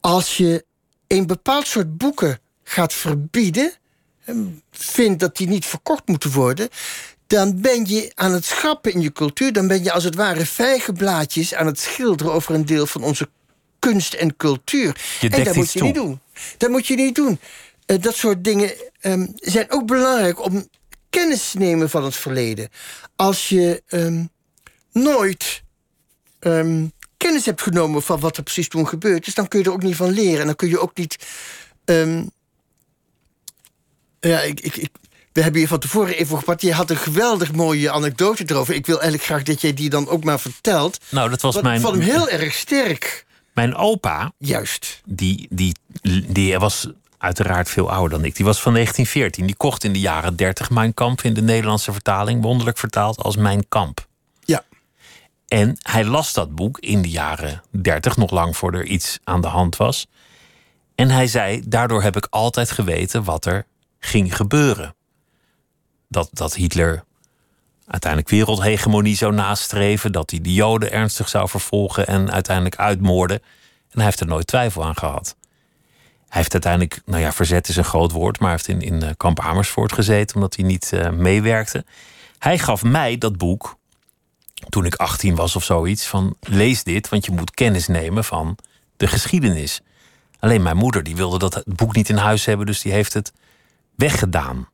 als 0.00 0.36
je 0.36 0.64
een 1.06 1.26
bepaald 1.26 1.66
soort 1.66 1.96
boeken 1.96 2.38
gaat 2.64 2.92
verbieden, 2.92 3.72
ehm, 4.24 4.46
vindt 4.70 5.20
dat 5.20 5.36
die 5.36 5.48
niet 5.48 5.66
verkocht 5.66 6.08
moeten 6.08 6.30
worden, 6.30 6.68
dan 7.26 7.60
ben 7.60 7.86
je 7.86 8.12
aan 8.14 8.32
het 8.32 8.44
schrappen 8.44 8.92
in 8.92 9.00
je 9.00 9.12
cultuur. 9.12 9.52
Dan 9.52 9.66
ben 9.68 9.84
je 9.84 9.92
als 9.92 10.04
het 10.04 10.14
ware 10.14 10.46
vijgenblaadjes 10.46 11.54
aan 11.54 11.66
het 11.66 11.80
schilderen 11.80 12.32
over 12.32 12.54
een 12.54 12.66
deel 12.66 12.86
van 12.86 13.02
onze 13.02 13.28
kunst 13.78 14.14
en 14.14 14.36
cultuur. 14.36 15.00
Je 15.20 15.28
en 15.28 15.44
dat 15.44 15.54
moet 15.54 15.72
je 15.72 15.78
toe. 15.78 15.86
niet 15.86 15.96
doen. 15.96 16.20
Dat 16.56 16.70
moet 16.70 16.86
je 16.86 16.94
niet 16.94 17.14
doen. 17.14 17.38
Eh, 17.86 18.00
dat 18.00 18.14
soort 18.14 18.44
dingen 18.44 18.72
ehm, 19.00 19.26
zijn 19.34 19.70
ook 19.70 19.86
belangrijk 19.86 20.44
om 20.44 20.68
kennis 21.10 21.50
te 21.50 21.58
nemen 21.58 21.90
van 21.90 22.04
het 22.04 22.16
verleden. 22.16 22.68
Als 23.16 23.48
je 23.48 23.82
nooit 24.92 25.62
ehm, 26.38 26.86
kennis 27.16 27.44
hebt 27.46 27.62
genomen 27.62 28.02
van 28.02 28.20
wat 28.20 28.36
er 28.36 28.42
precies 28.42 28.68
toen 28.68 28.88
gebeurd 28.88 29.26
is, 29.26 29.34
dan 29.34 29.48
kun 29.48 29.58
je 29.58 29.64
er 29.64 29.72
ook 29.72 29.82
niet 29.82 29.96
van 29.96 30.10
leren. 30.10 30.40
En 30.40 30.46
dan 30.46 30.56
kun 30.56 30.68
je 30.68 30.80
ook 30.80 30.96
niet. 30.96 31.26
ja, 34.20 34.40
ik, 34.40 34.60
ik, 34.60 34.76
ik, 34.76 34.90
we 35.32 35.42
hebben 35.42 35.60
hier 35.60 35.68
van 35.68 35.78
tevoren 35.78 36.16
even 36.16 36.38
gepakt. 36.38 36.62
Je 36.62 36.72
had 36.72 36.90
een 36.90 36.96
geweldig 36.96 37.52
mooie 37.52 37.90
anekdote 37.90 38.44
erover. 38.46 38.74
Ik 38.74 38.86
wil 38.86 39.00
eigenlijk 39.00 39.24
graag 39.24 39.42
dat 39.42 39.60
jij 39.60 39.74
die 39.74 39.90
dan 39.90 40.08
ook 40.08 40.24
maar 40.24 40.40
vertelt. 40.40 40.98
Nou, 41.08 41.30
dat 41.30 41.40
was 41.40 41.54
Want 41.54 41.66
mijn. 41.66 41.80
Ik 41.80 41.86
vond 41.86 41.96
hem 41.96 42.04
heel 42.04 42.28
erg 42.28 42.54
sterk. 42.54 43.26
Mijn 43.54 43.74
opa. 43.74 44.32
Juist. 44.38 45.00
Die, 45.04 45.46
die, 45.50 45.74
die 46.28 46.58
was 46.58 46.88
uiteraard 47.18 47.68
veel 47.68 47.90
ouder 47.90 48.18
dan 48.18 48.26
ik. 48.26 48.36
Die 48.36 48.44
was 48.44 48.60
van 48.60 48.72
1914. 48.72 49.46
Die 49.46 49.56
kocht 49.56 49.84
in 49.84 49.92
de 49.92 50.00
jaren 50.00 50.36
30 50.36 50.70
Mijn 50.70 50.94
Kamp 50.94 51.22
in 51.22 51.34
de 51.34 51.42
Nederlandse 51.42 51.92
vertaling, 51.92 52.42
wonderlijk 52.42 52.78
vertaald 52.78 53.18
als 53.18 53.36
Mijn 53.36 53.68
Kamp. 53.68 54.08
En 55.50 55.76
hij 55.82 56.04
las 56.04 56.32
dat 56.32 56.54
boek 56.54 56.78
in 56.78 57.02
de 57.02 57.10
jaren 57.10 57.62
30, 57.70 58.16
nog 58.16 58.30
lang 58.30 58.56
voor 58.56 58.74
er 58.74 58.84
iets 58.84 59.18
aan 59.24 59.40
de 59.40 59.46
hand 59.46 59.76
was. 59.76 60.06
En 60.94 61.10
hij 61.10 61.26
zei: 61.26 61.68
Daardoor 61.68 62.02
heb 62.02 62.16
ik 62.16 62.26
altijd 62.30 62.70
geweten 62.70 63.24
wat 63.24 63.44
er 63.44 63.66
ging 63.98 64.36
gebeuren. 64.36 64.94
Dat, 66.08 66.28
dat 66.32 66.54
Hitler 66.54 67.04
uiteindelijk 67.86 68.30
wereldhegemonie 68.30 69.16
zou 69.16 69.32
nastreven, 69.32 70.12
dat 70.12 70.30
hij 70.30 70.40
de 70.40 70.54
Joden 70.54 70.92
ernstig 70.92 71.28
zou 71.28 71.48
vervolgen 71.48 72.06
en 72.06 72.30
uiteindelijk 72.30 72.76
uitmoorden. 72.76 73.36
En 73.90 73.96
hij 73.96 74.04
heeft 74.04 74.20
er 74.20 74.26
nooit 74.26 74.46
twijfel 74.46 74.84
aan 74.84 74.96
gehad. 74.96 75.36
Hij 76.28 76.40
heeft 76.40 76.52
uiteindelijk, 76.52 77.00
nou 77.04 77.22
ja, 77.22 77.32
verzet 77.32 77.68
is 77.68 77.76
een 77.76 77.84
groot 77.84 78.12
woord, 78.12 78.38
maar 78.38 78.50
hij 78.50 78.58
heeft 78.64 78.82
in, 78.82 78.94
in 78.94 79.02
eh, 79.02 79.10
kamp 79.16 79.40
Amersfoort 79.40 79.92
gezeten 79.92 80.34
omdat 80.34 80.56
hij 80.56 80.64
niet 80.64 80.90
uh, 80.94 81.10
meewerkte. 81.10 81.84
Hij 82.38 82.58
gaf 82.58 82.82
mij 82.82 83.18
dat 83.18 83.36
boek 83.36 83.78
toen 84.70 84.84
ik 84.84 84.94
18 84.94 85.34
was 85.34 85.56
of 85.56 85.64
zoiets 85.64 86.06
van 86.06 86.36
lees 86.40 86.82
dit, 86.82 87.08
want 87.08 87.24
je 87.24 87.32
moet 87.32 87.50
kennis 87.50 87.86
nemen 87.86 88.24
van 88.24 88.56
de 88.96 89.06
geschiedenis. 89.06 89.80
Alleen 90.38 90.62
mijn 90.62 90.76
moeder 90.76 91.02
die 91.02 91.16
wilde 91.16 91.38
dat 91.38 91.62
boek 91.66 91.94
niet 91.94 92.08
in 92.08 92.16
huis 92.16 92.44
hebben, 92.44 92.66
dus 92.66 92.80
die 92.80 92.92
heeft 92.92 93.12
het 93.12 93.32
weggedaan. 93.94 94.68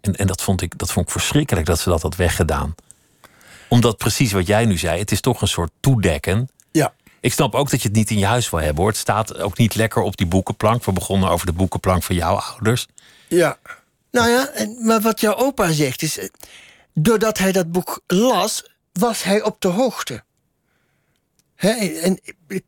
En, 0.00 0.16
en 0.16 0.26
dat, 0.26 0.42
vond 0.42 0.62
ik, 0.62 0.78
dat 0.78 0.92
vond 0.92 1.06
ik 1.06 1.12
verschrikkelijk 1.12 1.66
dat 1.66 1.80
ze 1.80 1.88
dat 1.88 2.02
had 2.02 2.16
weggedaan. 2.16 2.74
Omdat 3.68 3.96
precies 3.96 4.32
wat 4.32 4.46
jij 4.46 4.64
nu 4.64 4.78
zei, 4.78 4.98
het 4.98 5.12
is 5.12 5.20
toch 5.20 5.40
een 5.42 5.48
soort 5.48 5.70
toedekken. 5.80 6.48
Ja. 6.70 6.92
Ik 7.20 7.32
snap 7.32 7.54
ook 7.54 7.70
dat 7.70 7.82
je 7.82 7.88
het 7.88 7.96
niet 7.96 8.10
in 8.10 8.18
je 8.18 8.26
huis 8.26 8.50
wil 8.50 8.60
hebben 8.60 8.82
hoor. 8.82 8.90
Het 8.90 9.00
staat 9.00 9.38
ook 9.38 9.58
niet 9.58 9.74
lekker 9.74 10.02
op 10.02 10.16
die 10.16 10.26
boekenplank. 10.26 10.84
We 10.84 10.92
begonnen 10.92 11.28
over 11.28 11.46
de 11.46 11.52
boekenplank 11.52 12.02
van 12.02 12.14
jouw 12.14 12.34
ouders. 12.36 12.86
Ja. 13.28 13.58
Nou 14.10 14.28
ja, 14.28 14.50
maar 14.82 15.00
wat 15.00 15.20
jouw 15.20 15.34
opa 15.34 15.72
zegt 15.72 16.02
is. 16.02 16.18
Eh, 16.18 16.28
doordat 16.94 17.38
hij 17.38 17.52
dat 17.52 17.72
boek 17.72 18.00
las, 18.06 18.64
was 18.92 19.22
hij 19.22 19.42
op 19.42 19.60
de 19.60 19.68
hoogte. 19.68 20.24
en 21.54 22.20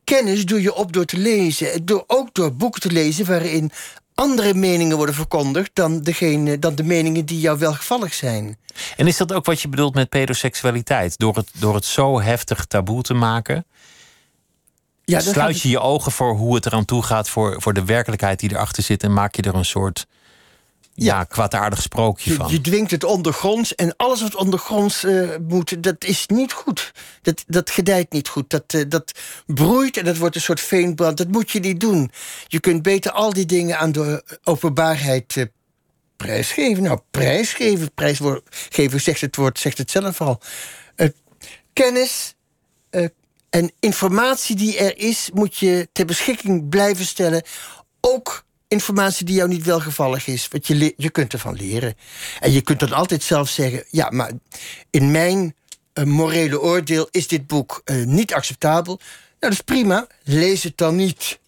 kennis 0.05 0.45
doe 0.45 0.63
je 0.63 0.75
op 0.75 0.93
door 0.93 1.05
te 1.05 1.19
lezen. 1.19 1.85
Door, 1.85 2.05
ook 2.07 2.35
door 2.35 2.55
boeken 2.55 2.81
te 2.81 2.91
lezen 2.91 3.27
waarin 3.27 3.71
andere 4.15 4.55
meningen 4.55 4.97
worden 4.97 5.15
verkondigd 5.15 5.71
dan, 5.73 6.01
degene, 6.01 6.59
dan 6.59 6.75
de 6.75 6.83
meningen 6.83 7.25
die 7.25 7.41
jou 7.41 7.59
welgevallig 7.59 8.15
zijn. 8.15 8.59
En 8.97 9.07
is 9.07 9.17
dat 9.17 9.33
ook 9.33 9.45
wat 9.45 9.63
je 9.63 9.69
bedoelt 9.69 9.95
met 9.95 10.09
pedoseksualiteit? 10.09 11.19
Door 11.19 11.37
het, 11.37 11.51
door 11.59 11.75
het 11.75 11.85
zo 11.85 12.21
heftig 12.21 12.65
taboe 12.65 13.03
te 13.03 13.15
maken, 13.15 13.65
ja, 15.05 15.21
sluit 15.21 15.61
je 15.61 15.69
je 15.69 15.81
ogen 15.81 16.13
voor 16.13 16.37
hoe 16.37 16.55
het 16.55 16.67
eraan 16.67 16.85
toe 16.85 17.03
gaat, 17.03 17.29
voor, 17.29 17.63
voor 17.63 17.73
de 17.73 17.85
werkelijkheid 17.85 18.41
die 18.41 18.51
erachter 18.51 18.83
zit, 18.83 19.03
en 19.03 19.13
maak 19.13 19.35
je 19.35 19.43
er 19.43 19.55
een 19.55 19.65
soort 19.65 20.07
ja, 21.05 21.25
kwaadaardig 21.25 21.83
sprookje 21.83 22.35
van. 22.35 22.51
Je 22.51 22.61
dwingt 22.61 22.91
het 22.91 23.05
ondergronds 23.05 23.75
en 23.75 23.97
alles 23.97 24.23
wat 24.23 24.35
ondergronds 24.35 25.05
uh, 25.05 25.31
moet, 25.49 25.83
dat 25.83 26.05
is 26.05 26.27
niet 26.27 26.53
goed. 26.53 26.93
Dat, 27.23 27.45
dat 27.47 27.71
gedijt 27.71 28.13
niet 28.13 28.29
goed. 28.29 28.51
Dat, 28.51 28.73
uh, 28.73 28.83
dat 28.89 29.13
broeit 29.47 29.97
en 29.97 30.05
dat 30.05 30.17
wordt 30.17 30.35
een 30.35 30.41
soort 30.41 30.61
veenbrand. 30.61 31.17
Dat 31.17 31.29
moet 31.29 31.51
je 31.51 31.61
niet 31.61 31.81
doen. 31.81 32.11
Je 32.47 32.61
kunt 32.61 32.83
beter 32.83 33.11
al 33.11 33.33
die 33.33 33.47
dingen 33.47 33.79
aan 33.79 33.93
de 33.93 34.39
openbaarheid 34.45 35.37
uh, 35.37 35.45
prijsgeven. 36.17 36.83
Nou, 36.83 37.01
prijsgeven, 37.11 37.95
prijsgeven 37.95 39.01
zegt 39.01 39.21
het 39.21 39.37
woord, 39.37 39.59
zegt 39.59 39.79
het 39.79 39.91
zelf 39.91 40.21
al. 40.21 40.41
kennis 41.73 42.35
en 43.51 43.73
informatie 43.81 44.57
die 44.57 44.79
er 44.79 44.99
is, 44.99 45.31
moet 45.35 45.57
je 45.57 45.89
ter 45.93 46.07
beschikking 46.07 46.69
blijven 46.69 47.05
stellen. 47.05 47.43
Ook 48.01 48.45
informatie 48.71 49.27
die 49.27 49.35
jou 49.35 49.49
niet 49.49 49.65
welgevallig 49.65 50.27
is. 50.27 50.49
Want 50.49 50.67
je, 50.67 50.95
je 50.97 51.11
kunt 51.11 51.33
ervan 51.33 51.55
leren. 51.55 51.95
En 52.41 52.53
je 52.53 52.61
kunt 52.61 52.81
dan 52.81 52.93
altijd 52.93 53.23
zelf 53.23 53.49
zeggen: 53.49 53.85
ja, 53.91 54.11
maar 54.11 54.31
in 54.91 55.11
mijn 55.11 55.55
uh, 55.95 56.05
morele 56.05 56.61
oordeel 56.61 57.09
is 57.11 57.29
dit 57.29 57.47
boek 57.47 57.83
uh, 57.85 58.07
niet 58.07 58.35
acceptabel. 58.35 58.95
Nou, 58.97 59.09
dat 59.39 59.53
is 59.53 59.61
prima. 59.61 60.07
Lees 60.23 60.63
het 60.63 60.77
dan 60.77 60.97
niet. 60.97 61.39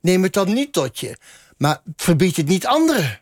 Neem 0.00 0.22
het 0.22 0.32
dan 0.32 0.52
niet 0.52 0.72
tot 0.72 0.98
je. 0.98 1.16
Maar 1.56 1.80
verbied 1.96 2.36
het 2.36 2.46
niet 2.46 2.66
anderen. 2.66 3.20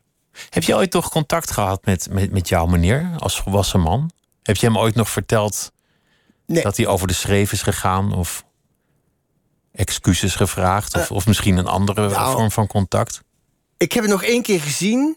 Heb 0.50 0.62
je 0.62 0.74
ooit 0.74 0.92
nog 0.92 1.10
contact 1.10 1.50
gehad 1.50 1.84
met, 1.84 2.08
met, 2.10 2.32
met 2.32 2.48
jouw 2.48 2.66
meneer 2.66 3.10
als 3.18 3.40
volwassen 3.40 3.80
man? 3.80 4.10
Heb 4.42 4.56
je 4.56 4.66
hem 4.66 4.78
ooit 4.78 4.94
nog 4.94 5.10
verteld 5.10 5.72
nee. 6.46 6.62
dat 6.62 6.76
hij 6.76 6.86
over 6.86 7.06
de 7.06 7.12
schreef 7.12 7.52
is 7.52 7.62
gegaan? 7.62 8.12
Of 8.12 8.44
excuses 9.72 10.34
gevraagd? 10.34 10.94
Of, 10.94 11.10
uh, 11.10 11.16
of 11.16 11.26
misschien 11.26 11.56
een 11.56 11.66
andere 11.66 12.08
nou, 12.08 12.32
vorm 12.32 12.50
van 12.50 12.66
contact? 12.66 13.22
Ik 13.80 13.92
heb 13.92 14.02
het 14.02 14.12
nog 14.12 14.24
één 14.24 14.42
keer 14.42 14.60
gezien. 14.60 15.16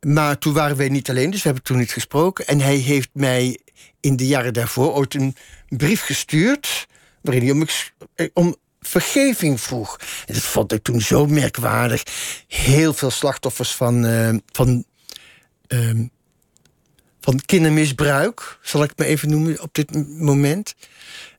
Maar 0.00 0.38
toen 0.38 0.52
waren 0.52 0.76
wij 0.76 0.88
niet 0.88 1.10
alleen, 1.10 1.30
dus 1.30 1.38
we 1.42 1.46
hebben 1.46 1.64
toen 1.64 1.78
niet 1.78 1.92
gesproken. 1.92 2.46
En 2.46 2.60
hij 2.60 2.76
heeft 2.76 3.08
mij 3.12 3.58
in 4.00 4.16
de 4.16 4.26
jaren 4.26 4.52
daarvoor 4.52 4.92
ooit 4.92 5.14
een 5.14 5.36
brief 5.68 6.02
gestuurd. 6.02 6.86
waarin 7.22 7.42
hij 7.42 7.52
om, 7.52 7.66
eh, 8.14 8.28
om 8.32 8.56
vergeving 8.80 9.60
vroeg. 9.60 9.96
En 10.26 10.34
dat 10.34 10.42
vond 10.42 10.72
ik 10.72 10.82
toen 10.82 11.00
zo 11.00 11.26
merkwaardig. 11.26 12.02
Heel 12.46 12.94
veel 12.94 13.10
slachtoffers 13.10 13.74
van, 13.74 14.04
uh, 14.04 14.34
van, 14.52 14.84
uh, 15.68 16.06
van 17.20 17.40
kindermisbruik, 17.46 18.58
zal 18.62 18.82
ik 18.82 18.88
het 18.88 18.98
maar 18.98 19.06
even 19.06 19.30
noemen 19.30 19.60
op 19.60 19.74
dit 19.74 20.18
moment. 20.18 20.74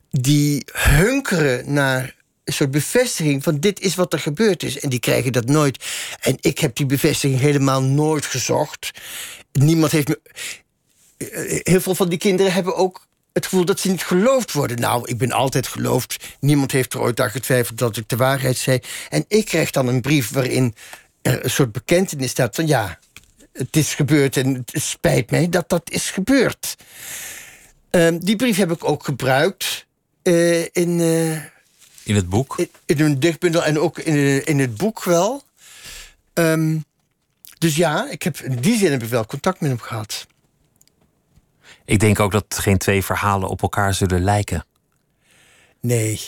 Die 0.10 0.65
hunkeren 0.74 1.74
naar 1.74 2.15
een 2.50 2.56
soort 2.56 2.72
bevestiging 2.72 3.44
van 3.44 3.60
dit 3.60 3.80
is 3.80 3.96
wat 3.96 4.14
er 4.14 4.20
gebeurd 4.20 4.64
is. 4.64 4.80
En 4.80 4.90
die 4.90 5.00
krijgen 5.00 5.32
dat 5.32 5.46
nooit. 5.46 5.86
En 6.20 6.38
ik 6.40 6.60
heb 6.60 6.76
die 6.76 6.86
bevestiging 6.86 7.40
helemaal 7.40 7.84
nooit 7.84 8.26
gezocht. 8.26 8.92
Niemand 9.52 9.92
heeft 9.92 10.08
me. 10.08 10.20
Eh, 11.18 11.60
heel 11.64 11.82
veel 11.82 11.96
van 11.96 12.10
die 12.10 12.18
kinderen 12.18 12.54
hebben 12.54 12.76
ook 12.76 13.08
het 13.34 13.46
gevoel 13.46 13.66
dat 13.66 13.80
ze 13.80 13.90
niet 13.90 14.04
geloofd 14.04 14.52
worden. 14.52 14.80
Nou, 14.80 15.08
ik 15.08 15.18
ben 15.18 15.32
altijd 15.32 15.68
geloofd. 15.68 16.26
Niemand 16.40 16.72
heeft 16.72 16.94
er 16.94 17.00
ooit 17.00 17.20
aan 17.20 17.30
getwijfeld 17.30 17.78
dat 17.78 17.98
ik 17.98 18.10
de 18.10 18.16
waarheid 18.16 18.58
zei. 18.58 18.80
En 19.10 19.26
ik 19.28 19.46
krijg 19.46 19.72
dan 19.72 19.88
een 19.88 20.02
brief 20.02 20.30
waarin 20.30 20.76
er 21.22 21.44
een 21.44 21.50
soort 21.50 21.72
bekentenis 21.72 22.30
staat 22.30 22.56
van 22.56 22.68
ja, 22.68 23.00
het 23.54 23.76
is 23.76 23.96
gebeurd 23.96 24.38
en 24.38 24.54
het 24.54 24.72
spijt 24.74 25.32
mij 25.32 25.50
dat 25.50 25.70
dat 25.70 25.92
is 25.92 26.10
gebeurd. 26.12 26.76
Uh, 27.92 28.08
die 28.20 28.36
brief 28.36 28.58
heb 28.58 28.72
ik 28.72 28.84
ook 28.84 29.04
gebruikt 29.04 29.88
uh, 30.24 30.66
in. 30.72 31.00
In 32.04 32.16
het 32.16 32.30
boek? 32.30 32.58
In, 32.58 32.70
in 32.86 33.00
een 33.00 33.20
dichtbundel 33.20 33.64
en 33.64 33.80
ook 33.80 34.00
in, 34.00 34.46
in 34.46 34.60
het 34.60 34.78
boek 34.78 35.04
wel. 35.04 35.44
Um, 36.34 36.86
dus 37.58 37.76
ja, 37.76 38.10
ik 38.10 38.24
heb, 38.24 38.38
in 38.38 38.56
die 38.56 38.78
zin 38.78 38.92
heb 38.92 39.04
ik 39.04 39.10
wel 39.10 39.26
contact 39.26 39.60
met 39.60 39.70
hem 39.70 39.80
gehad. 39.80 40.28
Ik 41.86 42.00
denk 42.00 42.20
ook 42.20 42.32
dat 42.32 42.46
geen 42.60 42.78
twee 42.78 43.04
verhalen 43.04 43.50
op 43.50 43.62
elkaar 43.62 43.94
zullen 43.94 44.24
lijken. 44.24 44.66
Nee, 45.82 46.22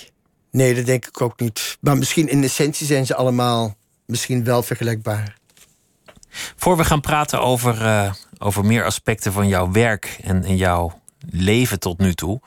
nee, 0.52 0.76
dat 0.76 0.86
denk 0.86 1.08
ik 1.08 1.22
ook 1.22 1.40
niet. 1.40 1.78
Maar 1.80 1.98
misschien 1.98 2.30
in 2.30 2.44
essentie 2.44 2.86
zijn 2.88 3.06
ze 3.06 3.16
allemaal 3.16 3.76
misschien 4.06 4.44
wel 4.44 4.64
vergelijkbaar. 4.64 5.38
Voor 6.56 6.78
we 6.78 6.84
gaan 6.84 7.02
praten 7.02 7.42
over, 7.42 7.82
uh, 7.82 8.14
over 8.38 8.66
meer 8.66 8.86
aspecten 8.86 9.34
van 9.34 9.48
jouw 9.48 9.72
werk 9.72 10.18
en, 10.24 10.44
en 10.44 10.58
jouw 10.58 11.02
leven 11.30 11.80
tot 11.80 11.98
nu 11.98 12.14
toe, 12.14 12.42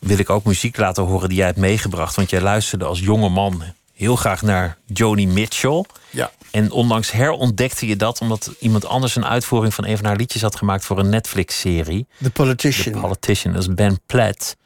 wil 0.00 0.18
ik 0.18 0.30
ook 0.30 0.44
muziek 0.44 0.76
laten 0.76 1.04
horen 1.04 1.28
die 1.28 1.38
jij 1.38 1.46
hebt 1.46 1.58
meegebracht. 1.58 2.16
Want 2.16 2.30
jij 2.30 2.40
luisterde 2.40 2.84
als 2.84 3.00
jonge 3.00 3.28
man 3.28 3.62
heel 3.92 4.16
graag 4.16 4.42
naar 4.42 4.76
Joni 4.86 5.26
Mitchell. 5.26 5.84
Ja. 6.10 6.30
En 6.50 6.70
onlangs 6.70 7.10
herontdekte 7.10 7.86
je 7.86 7.96
dat 7.96 8.20
omdat 8.20 8.50
iemand 8.58 8.84
anders 8.84 9.16
een 9.16 9.26
uitvoering 9.26 9.74
van 9.74 9.86
een 9.86 9.96
van 9.96 10.06
haar 10.06 10.16
liedjes 10.16 10.42
had 10.42 10.56
gemaakt 10.56 10.84
voor 10.84 10.98
een 10.98 11.08
Netflix-serie. 11.08 12.06
The 12.22 12.30
Politician. 12.30 12.92
The 12.92 13.00
Politician, 13.00 13.52
dat 13.52 13.62
is 13.62 13.74
Ben 13.74 14.00
Platt. 14.06 14.56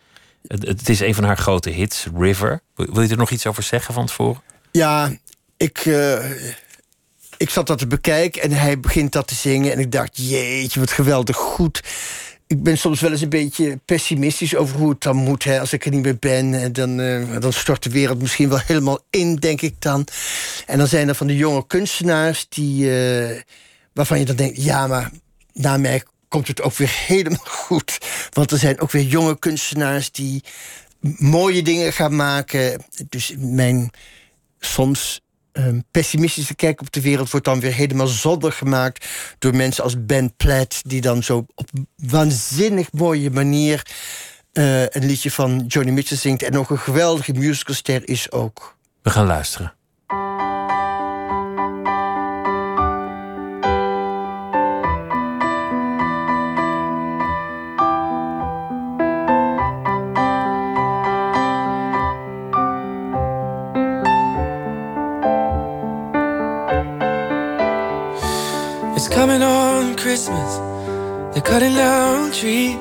Het, 0.47 0.67
het, 0.67 0.89
is 0.89 1.01
een 1.01 1.15
van 1.15 1.25
haar 1.25 1.39
grote 1.39 1.71
hits, 1.71 2.07
River. 2.19 2.61
Wil 2.74 3.03
je 3.03 3.09
er 3.09 3.16
nog 3.16 3.31
iets 3.31 3.47
over 3.47 3.62
zeggen 3.62 3.95
van 3.95 4.07
tevoren? 4.07 4.43
Ja, 4.72 5.16
ik, 5.57 5.85
uh, 5.85 6.31
ik 7.37 7.51
zat 7.51 7.66
dat 7.66 7.79
te 7.79 7.87
bekijken 7.87 8.43
en 8.43 8.53
hij 8.53 8.81
begint 8.81 9.12
dat 9.12 9.27
te 9.27 9.35
zingen. 9.35 9.72
En 9.72 9.79
ik 9.79 9.93
dacht, 9.93 10.11
jeetje, 10.29 10.81
wat 10.81 10.91
geweldig 10.91 11.37
goed 11.37 11.83
ik 12.47 12.62
ben 12.62 12.78
soms 12.78 13.01
wel 13.01 13.11
eens 13.11 13.20
een 13.20 13.28
beetje 13.28 13.78
pessimistisch 13.84 14.57
over 14.57 14.76
hoe 14.76 14.90
het 14.90 15.03
dan 15.03 15.16
moet. 15.16 15.44
Hè. 15.44 15.61
Als 15.61 15.72
ik 15.72 15.84
er 15.84 15.90
niet 15.90 16.03
meer 16.03 16.18
ben, 16.18 16.72
dan, 16.72 17.01
uh, 17.01 17.40
dan 17.40 17.53
stort 17.53 17.82
de 17.82 17.90
wereld 17.90 18.20
misschien 18.20 18.49
wel 18.49 18.61
helemaal 18.66 18.99
in, 19.11 19.36
denk 19.36 19.61
ik 19.61 19.74
dan. 19.78 20.07
En 20.66 20.78
dan 20.78 20.86
zijn 20.86 21.09
er 21.09 21.14
van 21.14 21.26
de 21.26 21.36
jonge 21.36 21.66
kunstenaars 21.66 22.47
die, 22.49 22.86
uh, 22.86 23.40
waarvan 23.92 24.18
je 24.18 24.24
dan 24.24 24.36
denkt: 24.36 24.64
ja, 24.64 24.86
maar 24.86 25.11
na 25.53 25.76
mij 25.76 26.03
komt 26.28 26.49
het 26.49 26.62
ook 26.62 26.74
weer 26.74 26.94
helemaal 27.07 27.44
goed. 27.44 27.99
Want 28.32 28.51
er 28.51 28.59
zijn 28.59 28.80
ook 28.80 28.90
weer 28.90 29.05
jonge 29.05 29.38
kunstenaars 29.38 30.11
die 30.11 30.42
mooie 31.18 31.62
dingen 31.62 31.92
gaan 31.92 32.16
maken. 32.16 32.82
Dus 33.09 33.34
mijn 33.38 33.90
soms 34.59 35.20
um, 35.59 35.85
pessimistische 35.91 36.55
kijk 36.55 36.81
op 36.81 36.93
de 36.93 37.01
wereld 37.01 37.31
wordt 37.31 37.47
dan 37.47 37.61
weer 37.61 37.73
helemaal 37.73 38.07
zonder 38.07 38.53
gemaakt 38.53 39.07
door 39.39 39.57
mensen 39.57 39.85
als 39.85 40.05
Ben 40.05 40.37
Platt, 40.37 40.81
die 40.85 41.01
dan 41.01 41.23
zo 41.23 41.47
op 41.55 41.69
waanzinnig 41.97 42.93
mooie 42.93 43.31
manier 43.31 43.83
uh, 44.53 44.83
een 44.83 45.07
liedje 45.07 45.31
van 45.31 45.65
Johnny 45.67 45.93
Mitchell 45.93 46.17
zingt 46.17 46.43
en 46.43 46.59
ook 46.59 46.71
een 46.71 46.79
geweldige 46.79 47.33
musicalster 47.33 48.09
is 48.09 48.33
ook. 48.33 48.77
We 49.03 49.11
gaan 49.11 49.27
luisteren. 49.27 49.75
Christmas, 70.07 70.59
they're 71.33 71.43
cutting 71.43 71.75
down 71.75 72.31
trees, 72.31 72.77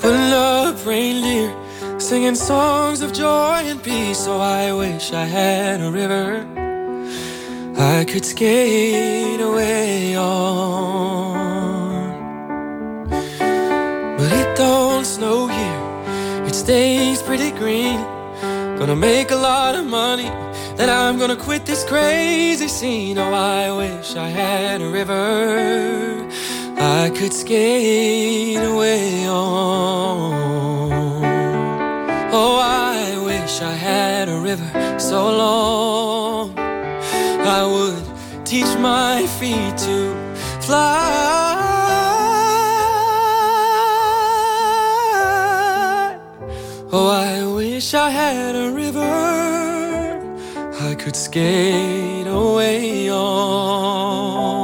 putting 0.00 0.32
up 0.32 0.84
reindeer, 0.84 1.54
singing 2.00 2.34
songs 2.34 3.00
of 3.00 3.12
joy 3.12 3.62
and 3.70 3.80
peace. 3.80 4.24
So 4.24 4.40
I 4.40 4.72
wish 4.72 5.12
I 5.12 5.24
had 5.24 5.80
a 5.80 5.88
river 5.88 6.44
I 7.78 8.04
could 8.06 8.24
skate 8.24 9.40
away 9.40 10.16
on. 10.16 11.38
But 14.18 14.32
it 14.32 14.56
don't 14.56 15.04
snow 15.04 15.46
here, 15.46 16.44
it 16.44 16.56
stays 16.56 17.22
pretty 17.22 17.52
green. 17.52 18.00
Gonna 18.80 18.96
make 18.96 19.30
a 19.30 19.36
lot 19.36 19.76
of 19.76 19.86
money 19.86 20.28
that 20.76 20.90
I'm 20.90 21.18
gonna 21.18 21.36
quit 21.36 21.64
this 21.64 21.84
crazy 21.84 22.68
scene. 22.68 23.18
Oh, 23.18 23.32
I 23.32 23.70
wish 23.72 24.14
I 24.14 24.28
had 24.28 24.82
a 24.82 24.88
river 24.88 26.28
I 26.78 27.10
could 27.10 27.32
skate 27.32 28.62
away 28.62 29.26
on. 29.26 30.34
Oh, 32.32 32.58
I 32.60 33.16
wish 33.24 33.62
I 33.62 33.72
had 33.72 34.28
a 34.28 34.38
river 34.38 34.98
so 34.98 35.36
long 35.36 36.58
I 36.58 37.64
would 37.64 38.04
teach 38.44 38.76
my 38.78 39.26
feet 39.38 39.78
to 39.78 40.14
fly. 40.60 41.56
Oh, 46.92 47.08
I 47.08 47.44
wish 47.54 47.94
I 47.94 48.10
had 48.10 48.54
a 48.54 48.70
river 48.72 49.35
could 51.06 51.14
skate 51.14 52.26
away 52.26 53.08
on. 53.12 54.55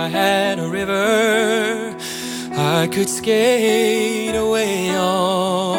I 0.00 0.08
had 0.08 0.58
a 0.58 0.66
river 0.66 1.94
I 2.56 2.86
could 2.86 3.10
skate 3.10 4.34
away 4.34 4.96
on. 4.96 5.76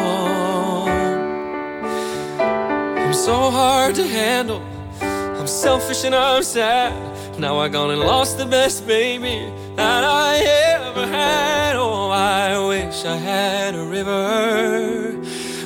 I'm 2.38 3.12
so 3.14 3.50
hard 3.50 3.96
to 3.96 4.06
handle. 4.06 4.62
I'm 5.00 5.48
selfish 5.48 6.04
and 6.04 6.14
I'm 6.14 6.44
sad. 6.44 6.92
Now 7.36 7.58
I 7.58 7.68
gone 7.68 7.90
and 7.90 7.98
lost 7.98 8.38
the 8.38 8.46
best 8.46 8.86
baby 8.86 9.52
that 9.74 10.04
I 10.04 10.36
ever 10.76 11.04
had. 11.04 11.74
Oh, 11.74 12.08
I 12.10 12.64
wish 12.68 13.04
I 13.04 13.16
had 13.16 13.74
a 13.74 13.84
river 13.84 15.20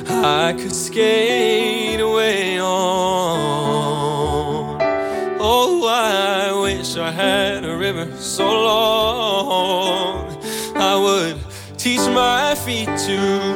I 0.09 0.53
could 0.53 0.73
skate 0.73 1.99
away 1.99 2.59
on. 2.59 2.67
Oh, 5.39 5.85
I 5.87 6.59
wish 6.59 6.97
I 6.97 7.11
had 7.11 7.56
so 8.37 8.45
long. 8.45 10.27
I 10.75 10.95
would 10.95 11.37
teach 11.75 12.05
my 12.13 12.53
feet 12.53 12.85
to 12.85 13.46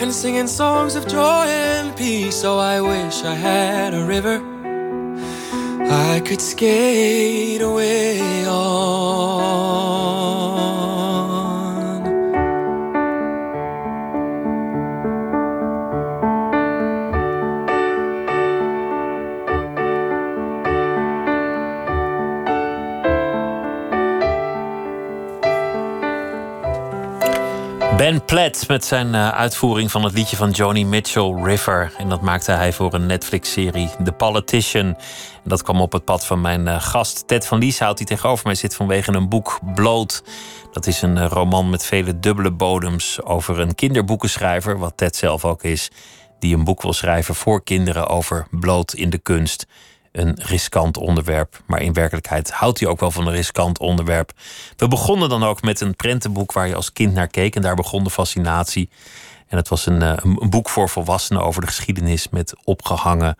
and 0.00 0.12
singing 0.12 0.48
songs 0.48 0.94
of 0.96 1.06
joy 1.06 1.46
and 1.46 1.96
peace. 1.96 2.36
So 2.40 2.58
I 2.58 2.80
wish 2.80 3.22
I 3.22 3.34
had 3.34 3.94
a 3.94 4.04
river 4.04 4.42
I 5.90 6.20
could 6.20 6.40
skate 6.40 7.60
away 7.60 8.46
on. 8.46 9.74
Ben 28.04 28.24
Platt 28.24 28.68
met 28.68 28.84
zijn 28.84 29.14
eh, 29.14 29.28
uitvoering 29.28 29.90
van 29.90 30.04
het 30.04 30.12
liedje 30.12 30.36
van 30.36 30.50
Joni 30.50 30.86
Mitchell, 30.86 31.34
River. 31.42 31.92
En 31.98 32.08
dat 32.08 32.20
maakte 32.20 32.52
hij 32.52 32.72
voor 32.72 32.94
een 32.94 33.06
Netflix-serie, 33.06 33.90
The 34.04 34.12
Politician. 34.12 34.86
En 34.86 34.96
dat 35.44 35.62
kwam 35.62 35.80
op 35.80 35.92
het 35.92 36.04
pad 36.04 36.26
van 36.26 36.40
mijn 36.40 36.68
eh, 36.68 36.80
gast 36.82 37.26
Ted 37.26 37.46
van 37.46 37.58
Lieshout, 37.58 37.96
die 37.96 38.06
tegenover 38.06 38.46
mij 38.46 38.54
zit 38.54 38.74
vanwege 38.74 39.12
een 39.12 39.28
boek 39.28 39.58
Bloot. 39.74 40.22
Dat 40.72 40.86
is 40.86 41.02
een 41.02 41.18
eh, 41.18 41.26
roman 41.28 41.70
met 41.70 41.84
vele 41.84 42.18
dubbele 42.18 42.52
bodems 42.52 43.22
over 43.22 43.60
een 43.60 43.74
kinderboekenschrijver, 43.74 44.78
wat 44.78 44.96
Ted 44.96 45.16
zelf 45.16 45.44
ook 45.44 45.62
is, 45.62 45.90
die 46.38 46.56
een 46.56 46.64
boek 46.64 46.82
wil 46.82 46.92
schrijven 46.92 47.34
voor 47.34 47.62
kinderen 47.62 48.08
over 48.08 48.46
bloot 48.50 48.92
in 48.92 49.10
de 49.10 49.18
kunst 49.18 49.66
een 50.14 50.38
riskant 50.42 50.96
onderwerp. 50.96 51.62
Maar 51.66 51.82
in 51.82 51.92
werkelijkheid 51.92 52.50
houdt 52.50 52.80
hij 52.80 52.88
ook 52.88 53.00
wel 53.00 53.10
van 53.10 53.26
een 53.26 53.32
riskant 53.32 53.78
onderwerp. 53.78 54.32
We 54.76 54.88
begonnen 54.88 55.28
dan 55.28 55.44
ook 55.44 55.62
met 55.62 55.80
een 55.80 55.96
prentenboek 55.96 56.52
waar 56.52 56.68
je 56.68 56.74
als 56.74 56.92
kind 56.92 57.14
naar 57.14 57.28
keek. 57.28 57.56
En 57.56 57.62
daar 57.62 57.74
begon 57.74 58.04
de 58.04 58.10
fascinatie. 58.10 58.88
En 59.46 59.56
het 59.56 59.68
was 59.68 59.86
een, 59.86 60.02
eh, 60.02 60.16
een 60.22 60.50
boek 60.50 60.68
voor 60.68 60.88
volwassenen 60.88 61.42
over 61.42 61.60
de 61.60 61.66
geschiedenis 61.66 62.28
met 62.28 62.54
opgehangen 62.64 63.36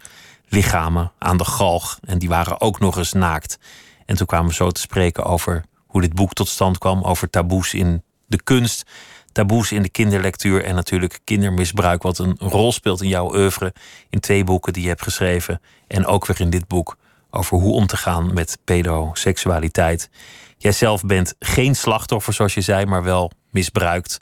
lichamen 0.48 1.12
aan 1.18 1.36
de 1.36 1.44
galg. 1.44 1.98
En 2.04 2.18
die 2.18 2.28
waren 2.28 2.60
ook 2.60 2.80
nog 2.80 2.96
eens 2.96 3.12
naakt. 3.12 3.58
En 4.06 4.16
toen 4.16 4.26
kwamen 4.26 4.48
we 4.48 4.54
zo 4.54 4.70
te 4.70 4.80
spreken 4.80 5.24
over 5.24 5.64
hoe 5.86 6.00
dit 6.00 6.14
boek 6.14 6.32
tot 6.32 6.48
stand 6.48 6.78
kwam. 6.78 7.02
Over 7.02 7.30
taboes 7.30 7.74
in 7.74 8.02
de 8.26 8.42
kunst, 8.42 8.90
taboes 9.34 9.72
in 9.72 9.82
de 9.82 9.88
kinderlectuur 9.88 10.64
en 10.64 10.74
natuurlijk 10.74 11.18
kindermisbruik, 11.24 12.02
wat 12.02 12.18
een 12.18 12.36
rol 12.38 12.72
speelt 12.72 13.02
in 13.02 13.08
jouw 13.08 13.34
oeuvre. 13.34 13.74
In 14.10 14.20
twee 14.20 14.44
boeken 14.44 14.72
die 14.72 14.82
je 14.82 14.88
hebt 14.88 15.02
geschreven 15.02 15.60
en 15.86 16.06
ook 16.06 16.26
weer 16.26 16.40
in 16.40 16.50
dit 16.50 16.68
boek 16.68 16.96
over 17.30 17.58
hoe 17.58 17.74
om 17.74 17.86
te 17.86 17.96
gaan 17.96 18.34
met 18.34 18.58
pedoseksualiteit. 18.64 20.10
Jijzelf 20.58 21.02
bent 21.02 21.34
geen 21.38 21.76
slachtoffer, 21.76 22.32
zoals 22.32 22.54
je 22.54 22.60
zei, 22.60 22.86
maar 22.86 23.02
wel 23.02 23.30
misbruikt. 23.50 24.18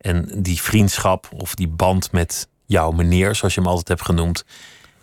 En 0.00 0.30
die 0.36 0.62
vriendschap 0.62 1.28
of 1.36 1.54
die 1.54 1.68
band 1.68 2.12
met 2.12 2.48
jouw 2.66 2.90
meneer, 2.90 3.34
zoals 3.34 3.54
je 3.54 3.60
hem 3.60 3.68
altijd 3.68 3.88
hebt 3.88 4.04
genoemd, 4.04 4.44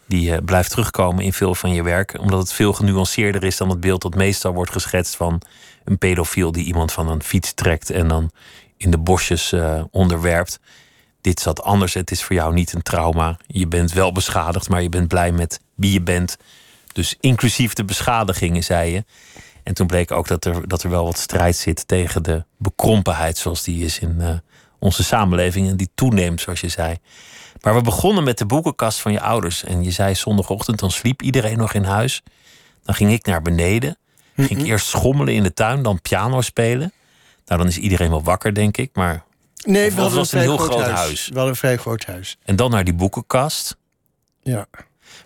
die 0.08 0.32
uh, 0.32 0.38
blijft 0.46 0.70
terugkomen 0.70 1.24
in 1.24 1.34
veel 1.34 1.56
van 1.56 1.74
je 1.74 1.84
werk. 1.84 2.20
Omdat 2.20 2.40
het 2.40 2.54
veel 2.54 2.74
genuanceerder 2.74 3.44
is 3.44 3.58
dan 3.58 3.70
het 3.70 3.80
beeld 3.80 4.02
dat 4.02 4.16
meestal 4.16 4.54
wordt 4.54 4.72
geschetst 4.72 5.16
van 5.16 5.42
een 5.84 5.98
pedofiel 5.98 6.52
die 6.52 6.66
iemand 6.66 6.92
van 6.92 7.10
een 7.10 7.24
fiets 7.24 7.54
trekt 7.54 7.90
en 7.90 8.08
dan 8.08 8.32
in 8.78 8.92
de 8.92 8.98
bosjes 8.98 9.52
uh, 9.52 9.84
onderwerpt. 9.92 10.60
Dit 11.22 11.40
zat 11.40 11.64
anders. 11.64 11.94
Het 11.94 12.12
is 12.12 12.24
voor 12.24 12.36
jou 12.36 12.54
niet 12.54 12.74
een 12.74 12.82
trauma. 12.82 13.38
Je 13.48 13.68
bent 13.68 13.92
wel 13.92 14.12
beschadigd, 14.12 14.70
maar 14.70 14.82
je 14.82 14.90
bent 14.90 15.08
blij 15.08 15.32
met 15.32 15.60
wie 15.76 15.92
je 15.92 16.02
bent. 16.02 16.38
Dus 16.94 17.16
inclusief 17.20 17.74
de 17.74 17.86
beschadigingen, 17.86 18.64
zei 18.64 18.94
je. 18.94 19.06
En 19.64 19.74
toen 19.74 19.88
bleek 19.88 20.12
ook 20.12 20.28
dat 20.28 20.46
er, 20.46 20.68
dat 20.68 20.84
er 20.84 20.90
wel 20.90 21.04
wat 21.04 21.18
strijd 21.18 21.56
zit 21.56 21.88
tegen 21.88 22.24
de 22.24 22.46
bekrompenheid 22.58 23.38
zoals 23.38 23.64
die 23.64 23.86
is 23.86 24.00
in 24.00 24.16
uh, 24.20 24.30
onze 24.80 25.04
samenleving 25.04 25.70
en 25.70 25.78
die 25.78 25.90
toeneemt, 25.96 26.42
zoals 26.42 26.62
je 26.62 26.70
zei. 26.70 26.98
Maar 27.62 27.76
we 27.76 27.82
begonnen 27.82 28.24
met 28.24 28.38
de 28.38 28.46
boekenkast 28.46 29.00
van 29.00 29.12
je 29.12 29.22
ouders. 29.22 29.64
En 29.64 29.84
je 29.84 29.92
zei 29.92 30.16
zondagochtend, 30.16 30.80
dan 30.80 30.92
sliep 30.92 31.22
iedereen 31.22 31.58
nog 31.58 31.74
in 31.74 31.84
huis. 31.84 32.24
Dan 32.84 32.96
ging 32.96 33.12
ik 33.12 33.26
naar 33.26 33.42
beneden. 33.42 33.98
Ging 34.36 34.60
ik 34.60 34.66
eerst 34.66 34.88
schommelen 34.88 35.34
in 35.34 35.44
de 35.44 35.54
tuin, 35.54 35.82
dan 35.82 36.02
piano 36.02 36.42
spelen. 36.42 36.92
Nou, 37.48 37.60
dan 37.60 37.70
is 37.70 37.78
iedereen 37.78 38.10
wel 38.10 38.24
wakker, 38.24 38.54
denk 38.54 38.78
ik. 38.78 38.90
Maar 38.94 39.26
Nee, 39.64 39.92
we 39.92 40.02
hadden 40.02 40.18
was 40.18 40.32
een, 40.32 40.40
een 40.40 40.44
vrij 40.46 40.56
heel 40.56 40.58
groot 40.58 40.72
groot 40.72 40.86
huis. 40.86 40.98
huis. 40.98 41.28
We 41.28 41.34
hadden 41.34 41.50
een 41.50 41.60
vrij 41.60 41.78
groot 41.78 42.06
huis. 42.06 42.38
En 42.44 42.56
dan 42.56 42.72
naar 42.72 42.84
die 42.84 42.94
boekenkast. 42.94 43.78
Ja. 44.42 44.66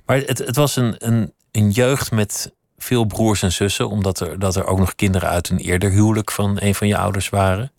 Maar 0.05 0.17
het, 0.17 0.37
het 0.37 0.55
was 0.55 0.75
een, 0.75 0.95
een, 0.97 1.33
een 1.51 1.69
jeugd 1.69 2.11
met 2.11 2.53
veel 2.77 3.05
broers 3.05 3.43
en 3.43 3.51
zussen, 3.51 3.89
omdat 3.89 4.19
er, 4.19 4.39
dat 4.39 4.55
er 4.55 4.65
ook 4.65 4.79
nog 4.79 4.95
kinderen 4.95 5.29
uit 5.29 5.49
een 5.49 5.57
eerder 5.57 5.91
huwelijk 5.91 6.31
van 6.31 6.57
een 6.61 6.75
van 6.75 6.87
je 6.87 6.97
ouders 6.97 7.29
waren. 7.29 7.71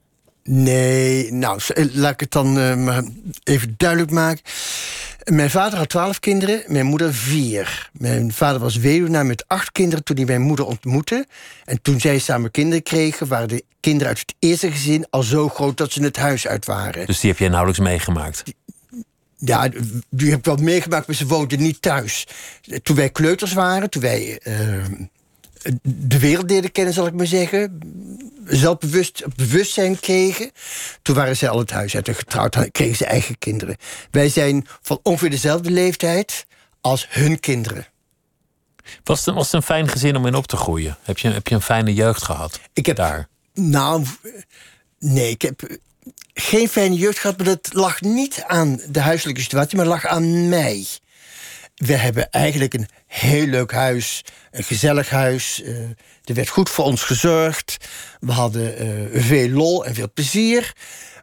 Nee, 0.45 1.33
nou, 1.33 1.61
eh, 1.69 1.85
laat 1.93 2.13
ik 2.13 2.21
het 2.21 2.31
dan 2.31 2.59
eh, 2.59 2.77
maar 2.77 3.03
even 3.45 3.75
duidelijk 3.77 4.11
maken. 4.11 4.43
Mijn 5.25 5.51
vader 5.51 5.79
had 5.79 5.89
twaalf 5.89 6.21
kinderen, 6.21 6.63
mijn 6.67 6.87
moeder 6.87 7.15
vier. 7.15 7.91
Mijn 7.93 8.33
vader 8.33 8.61
was 8.61 8.77
weduwnaar 8.77 9.27
met 9.27 9.45
acht 9.47 9.73
kinderen 9.73 10.05
toen 10.05 10.17
hij 10.17 10.25
mijn 10.25 10.41
moeder 10.41 10.67
ontmoette. 10.67 11.27
En 11.65 11.83
toen 11.83 12.01
zij 12.01 12.19
samen 12.19 12.51
kinderen 12.51 12.83
kregen, 12.83 13.29
waren 13.29 13.49
de 13.49 13.65
kinderen 13.81 14.09
uit 14.09 14.19
het 14.19 14.35
eerste 14.39 14.71
gezin 14.71 15.07
al 15.11 15.23
zo 15.23 15.49
groot 15.49 15.77
dat 15.77 15.93
ze 15.93 16.03
het 16.03 16.17
huis 16.17 16.47
uit 16.47 16.67
waren. 16.67 17.07
Dus 17.07 17.21
die 17.21 17.31
heb 17.31 17.39
jij 17.39 17.49
nauwelijks 17.49 17.81
meegemaakt. 17.81 18.43
Ja, 19.37 19.69
die 20.11 20.31
heb 20.31 20.39
ik 20.39 20.45
wel 20.45 20.57
meegemaakt, 20.57 21.07
maar 21.07 21.17
ze 21.17 21.27
woonden 21.27 21.61
niet 21.61 21.83
thuis. 21.83 22.27
Toen 22.83 22.97
wij 22.97 23.11
kleuters 23.11 23.53
waren, 23.53 23.91
toen 23.91 24.03
wij 24.03 24.39
eh, 24.43 24.57
de 25.83 26.19
wereld 26.19 26.51
leren 26.51 26.73
kennen, 26.73 26.95
zal 26.95 27.07
ik 27.07 27.15
maar 27.15 27.27
zeggen. 27.27 27.79
Zelfbewust, 28.45 29.25
bewustzijn 29.37 30.01
kregen. 30.01 30.51
Toen 31.03 31.15
waren 31.15 31.37
zij 31.37 31.49
al 31.49 31.59
het 31.59 31.71
huis 31.71 31.95
uit 31.95 32.09
en 32.09 32.15
getrouwd, 32.15 32.71
kregen 32.71 32.97
ze 32.97 33.07
eigen 33.07 33.39
kinderen. 33.39 33.77
Wij 34.11 34.29
zijn 34.29 34.67
van 34.83 34.99
ongeveer 35.03 35.31
dezelfde 35.31 35.71
leeftijd 35.71 36.47
als 36.81 37.07
hun 37.11 37.41
kinderen. 37.41 37.87
Was 39.05 39.27
het, 39.27 39.35
was 39.35 39.45
het 39.45 39.55
een 39.55 39.63
fijn 39.63 39.89
gezin 39.89 40.17
om 40.17 40.27
in 40.27 40.35
op 40.35 40.47
te 40.47 40.57
groeien? 40.57 40.97
Heb 41.03 41.19
je, 41.19 41.29
heb 41.29 41.49
je 41.49 41.55
een 41.55 41.63
fijne 41.63 41.95
jeugd 41.95 42.23
gehad? 42.23 42.61
Ik 42.73 42.87
heb 42.87 42.97
daar. 42.97 43.29
Nou, 43.55 44.05
nee, 44.99 45.31
ik 45.31 45.43
heb 45.43 45.79
geen 46.35 46.69
fijne 46.69 46.95
jeugd 46.95 47.19
gehad, 47.19 47.37
maar 47.37 47.47
dat 47.47 47.69
lag 47.73 48.01
niet 48.01 48.45
aan 48.47 48.81
de 48.89 49.01
huiselijke 49.01 49.41
situatie, 49.41 49.77
maar 49.77 49.87
lag 49.87 50.07
aan 50.07 50.49
mij. 50.49 50.87
We 51.75 51.97
hebben 51.97 52.31
eigenlijk 52.31 52.75
een 52.75 52.89
heel 53.13 53.47
leuk 53.47 53.73
huis, 53.73 54.25
een 54.51 54.65
gezellig 54.65 55.11
huis. 55.11 55.63
eh, 55.63 55.75
er 56.25 56.35
werd 56.35 56.49
goed 56.49 56.71
voor 56.71 56.85
ons 56.85 57.03
gezorgd. 57.03 57.77
We 58.21 58.33
hadden 58.33 58.77
eh, 58.79 59.23
veel 59.23 59.49
lol 59.49 59.85
en 59.85 59.95
veel 59.95 60.11
plezier. 60.15 60.73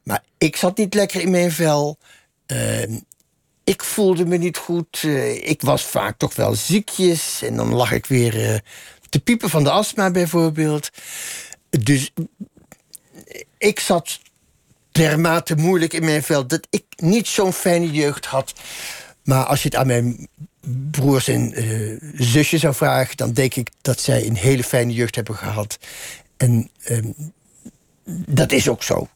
Maar 0.03 0.23
ik 0.37 0.55
zat 0.55 0.77
niet 0.77 0.93
lekker 0.93 1.21
in 1.21 1.31
mijn 1.31 1.51
vel. 1.51 1.97
Eh, 2.45 2.81
ik 3.63 3.83
voelde 3.83 4.25
me 4.25 4.37
niet 4.37 4.57
goed. 4.57 4.99
Eh, 5.03 5.49
ik 5.49 5.61
was 5.61 5.83
vaak 5.83 6.17
toch 6.17 6.35
wel 6.35 6.55
ziekjes. 6.55 7.41
En 7.41 7.55
dan 7.55 7.73
lag 7.73 7.91
ik 7.91 8.05
weer 8.05 8.61
te 9.09 9.19
piepen 9.19 9.49
van 9.49 9.63
de 9.63 9.71
astma 9.71 10.11
bijvoorbeeld. 10.11 10.89
Dus 11.69 12.11
ik 13.57 13.79
zat 13.79 14.19
dermate 14.91 15.55
moeilijk 15.55 15.93
in 15.93 16.05
mijn 16.05 16.23
vel 16.23 16.47
dat 16.47 16.67
ik 16.69 16.83
niet 16.95 17.27
zo'n 17.27 17.53
fijne 17.53 17.91
jeugd 17.91 18.25
had. 18.25 18.53
Maar 19.23 19.45
als 19.45 19.63
je 19.63 19.69
het 19.69 19.77
aan 19.77 19.87
mijn 19.87 20.27
broers 20.91 21.27
en 21.27 21.53
eh, 21.53 21.97
zusjes 22.13 22.61
zou 22.61 22.73
vragen, 22.73 23.17
dan 23.17 23.33
denk 23.33 23.55
ik 23.55 23.69
dat 23.81 23.99
zij 24.01 24.25
een 24.27 24.35
hele 24.35 24.63
fijne 24.63 24.93
jeugd 24.93 25.15
hebben 25.15 25.35
gehad. 25.35 25.77
En 26.37 26.69
ehm, 26.83 27.11
dat 28.25 28.51
is 28.51 28.69
ook 28.69 28.83
zo. 28.83 29.07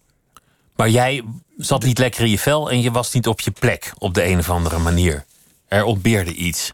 Maar 0.75 0.89
jij 0.89 1.23
zat 1.57 1.83
niet 1.83 1.97
lekker 1.97 2.23
in 2.23 2.29
je 2.29 2.39
vel 2.39 2.71
en 2.71 2.81
je 2.81 2.91
was 2.91 3.13
niet 3.13 3.27
op 3.27 3.39
je 3.39 3.51
plek 3.51 3.93
op 3.97 4.13
de 4.13 4.23
een 4.23 4.39
of 4.39 4.49
andere 4.49 4.79
manier. 4.79 5.25
Er 5.67 5.83
ontbeerde 5.83 6.33
iets. 6.33 6.73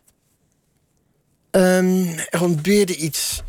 Ehm, 1.51 2.17
er 2.29 2.41
ontbeerde 2.41 2.95
iets. 2.95 3.41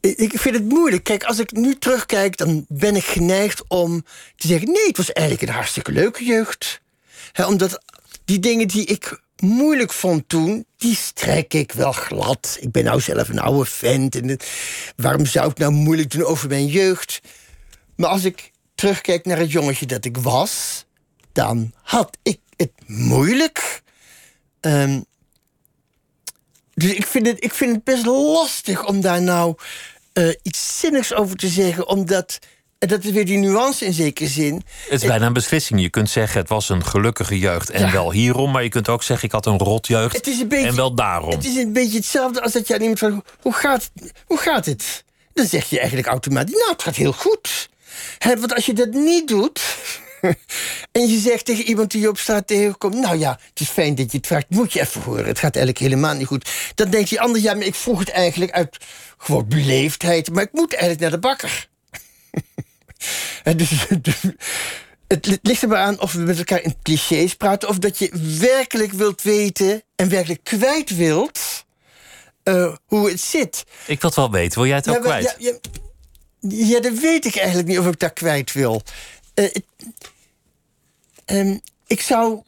Ik- 0.00 0.38
vind 0.40 0.54
het 0.54 0.68
moeilijk. 0.68 1.04
Kijk, 1.04 1.24
als 1.24 1.38
ik 1.38 1.52
nu 1.52 1.78
terugkijk, 1.78 2.36
dan 2.36 2.64
ben 2.68 2.96
ik 2.96 3.04
geneigd 3.04 3.62
om 3.68 4.04
te 4.36 4.46
zeggen: 4.46 4.72
nee, 4.72 4.86
het 4.86 4.96
was 4.96 5.12
eigenlijk 5.12 5.48
een 5.48 5.54
hartstikke 5.54 5.92
leuke 5.92 6.24
jeugd. 6.24 6.80
Omdat 7.46 7.82
die 8.24 8.38
dingen 8.38 8.68
die 8.68 8.84
ik 8.84 9.20
moeilijk 9.40 9.92
vond 9.92 10.28
toen, 10.28 10.66
die 10.76 10.96
strek 10.96 11.54
ik 11.54 11.72
wel 11.72 11.92
glad. 11.92 12.56
Ik 12.60 12.70
ben 12.70 12.84
nou 12.84 13.00
zelf 13.00 13.28
een 13.28 13.38
oude 13.38 13.70
vent. 13.70 14.44
Waarom 14.96 15.26
zou 15.26 15.50
ik 15.50 15.58
nou 15.58 15.72
moeilijk 15.72 16.10
doen 16.10 16.24
over 16.24 16.48
mijn 16.48 16.66
jeugd? 16.66 17.20
Maar 17.96 18.08
als 18.08 18.24
ik 18.24 18.50
terugkijk 18.74 19.24
naar 19.24 19.38
het 19.38 19.52
jongetje 19.52 19.86
dat 19.86 20.04
ik 20.04 20.16
was, 20.16 20.84
dan 21.32 21.72
had 21.82 22.18
ik 22.22 22.38
het 22.56 22.72
moeilijk. 22.86 23.82
Ehm, 24.60 25.00
dus 26.74 26.92
ik 26.92 27.06
vind, 27.06 27.26
het, 27.26 27.44
ik 27.44 27.54
vind 27.54 27.74
het 27.74 27.84
best 27.84 28.06
lastig 28.06 28.86
om 28.86 29.00
daar 29.00 29.22
nou 29.22 29.56
eh, 30.12 30.28
iets 30.42 30.78
zinnigs 30.78 31.14
over 31.14 31.36
te 31.36 31.48
zeggen. 31.48 31.88
Omdat, 31.88 32.38
en 32.80 32.88
dat 32.88 33.04
is 33.04 33.10
weer 33.10 33.24
die 33.24 33.38
nuance 33.38 33.84
in 33.84 33.92
zekere 33.92 34.28
zin. 34.28 34.62
Het 34.88 35.02
is 35.02 35.08
bijna 35.08 35.26
een 35.26 35.32
beslissing. 35.32 35.80
Je 35.80 35.88
kunt 35.88 36.10
zeggen 36.10 36.40
het 36.40 36.48
was 36.48 36.68
een 36.68 36.84
gelukkige 36.84 37.38
jeugd 37.38 37.70
en 37.70 37.80
Ja. 37.80 37.92
wel 37.92 38.12
hierom. 38.12 38.50
Maar 38.50 38.62
je 38.62 38.68
kunt 38.68 38.88
ook 38.88 39.02
zeggen 39.02 39.26
ik 39.26 39.32
had 39.32 39.46
een 39.46 39.58
rotjeugd 39.58 40.16
Het 40.16 40.26
is 40.26 40.40
een 40.40 40.48
beetje, 40.48 40.66
en 40.66 40.74
wel 40.76 40.94
daarom. 40.94 41.30
Het 41.30 41.44
is 41.44 41.56
een 41.56 41.72
beetje 41.72 41.96
hetzelfde 41.96 42.42
als 42.42 42.52
dat 42.52 42.66
je 42.68 42.74
aan 42.74 42.80
iemand 42.80 42.98
vraagt... 42.98 43.14
Hoe 43.40 43.52
gaat, 43.52 43.90
hoe 44.26 44.38
gaat 44.38 44.66
het? 44.66 45.04
Dan 45.32 45.46
zeg 45.46 45.70
je 45.70 45.78
eigenlijk 45.78 46.08
automatisch... 46.08 46.54
Nou, 46.54 46.70
het 46.70 46.82
gaat 46.82 46.96
heel 46.96 47.12
goed. 47.12 47.68
Want 48.18 48.54
als 48.54 48.66
je 48.66 48.72
dat 48.72 48.90
niet 48.90 49.28
doet... 49.28 49.60
en 50.92 51.08
je 51.08 51.18
zegt 51.18 51.44
tegen 51.44 51.64
iemand 51.64 51.90
die 51.90 52.00
je 52.00 52.08
op 52.08 52.18
straat 52.18 52.46
tegenkomt... 52.46 52.94
Nou 52.94 53.18
ja, 53.18 53.38
het 53.48 53.60
is 53.60 53.68
fijn 53.68 53.94
dat 53.94 54.10
je 54.10 54.16
het 54.16 54.26
vraagt. 54.26 54.46
Moet 54.48 54.72
je 54.72 54.80
even 54.80 55.02
horen. 55.02 55.26
Het 55.26 55.38
gaat 55.38 55.56
eigenlijk 55.56 55.84
helemaal 55.84 56.14
niet 56.14 56.26
goed. 56.26 56.50
Dan 56.74 56.90
denkt 56.90 57.08
die 57.08 57.20
ander... 57.20 57.42
Ja, 57.42 57.54
maar 57.54 57.66
ik 57.66 57.74
vroeg 57.74 57.98
het 57.98 58.10
eigenlijk 58.10 58.52
uit 58.52 58.76
gewoon 59.18 59.48
beleefdheid. 59.48 60.32
Maar 60.32 60.42
ik 60.42 60.52
moet 60.52 60.72
eigenlijk 60.72 61.00
naar 61.02 61.10
de 61.10 61.18
bakker. 61.18 61.68
Dus, 63.56 63.86
dus- 64.02 64.24
het 65.06 65.26
li- 65.26 65.38
ligt 65.42 65.62
er 65.62 65.68
maar 65.68 65.78
aan 65.78 66.00
of 66.00 66.12
we 66.12 66.18
met 66.20 66.38
elkaar 66.38 66.62
in 66.62 66.76
clichés 66.82 67.34
praten... 67.34 67.68
of 67.68 67.78
dat 67.78 67.98
je 67.98 68.36
werkelijk 68.38 68.92
wilt 68.92 69.22
weten 69.22 69.82
en 69.96 70.08
werkelijk 70.08 70.44
kwijt 70.44 70.96
wilt... 70.96 71.64
eh, 72.42 72.76
hoe 72.86 73.10
het 73.10 73.20
zit. 73.20 73.64
Ik 73.86 74.00
wil 74.00 74.10
het 74.10 74.18
wel 74.18 74.30
weten. 74.30 74.58
Wil 74.58 74.66
jij 74.68 74.76
het 74.76 74.88
ook 74.88 74.94
Ja, 74.94 75.00
kwijt? 75.00 75.36
Ja, 75.38 75.52
ja, 76.40 76.66
ja, 76.66 76.80
dat 76.80 76.98
weet 76.98 77.24
ik 77.24 77.36
eigenlijk 77.36 77.68
niet 77.68 77.78
of 77.78 77.86
ik 77.86 77.98
dat 77.98 78.12
kwijt 78.12 78.52
wil. 78.52 78.82
Eh, 79.34 79.54
ehm, 81.24 81.58
ik 81.86 82.00
zou 82.00 82.42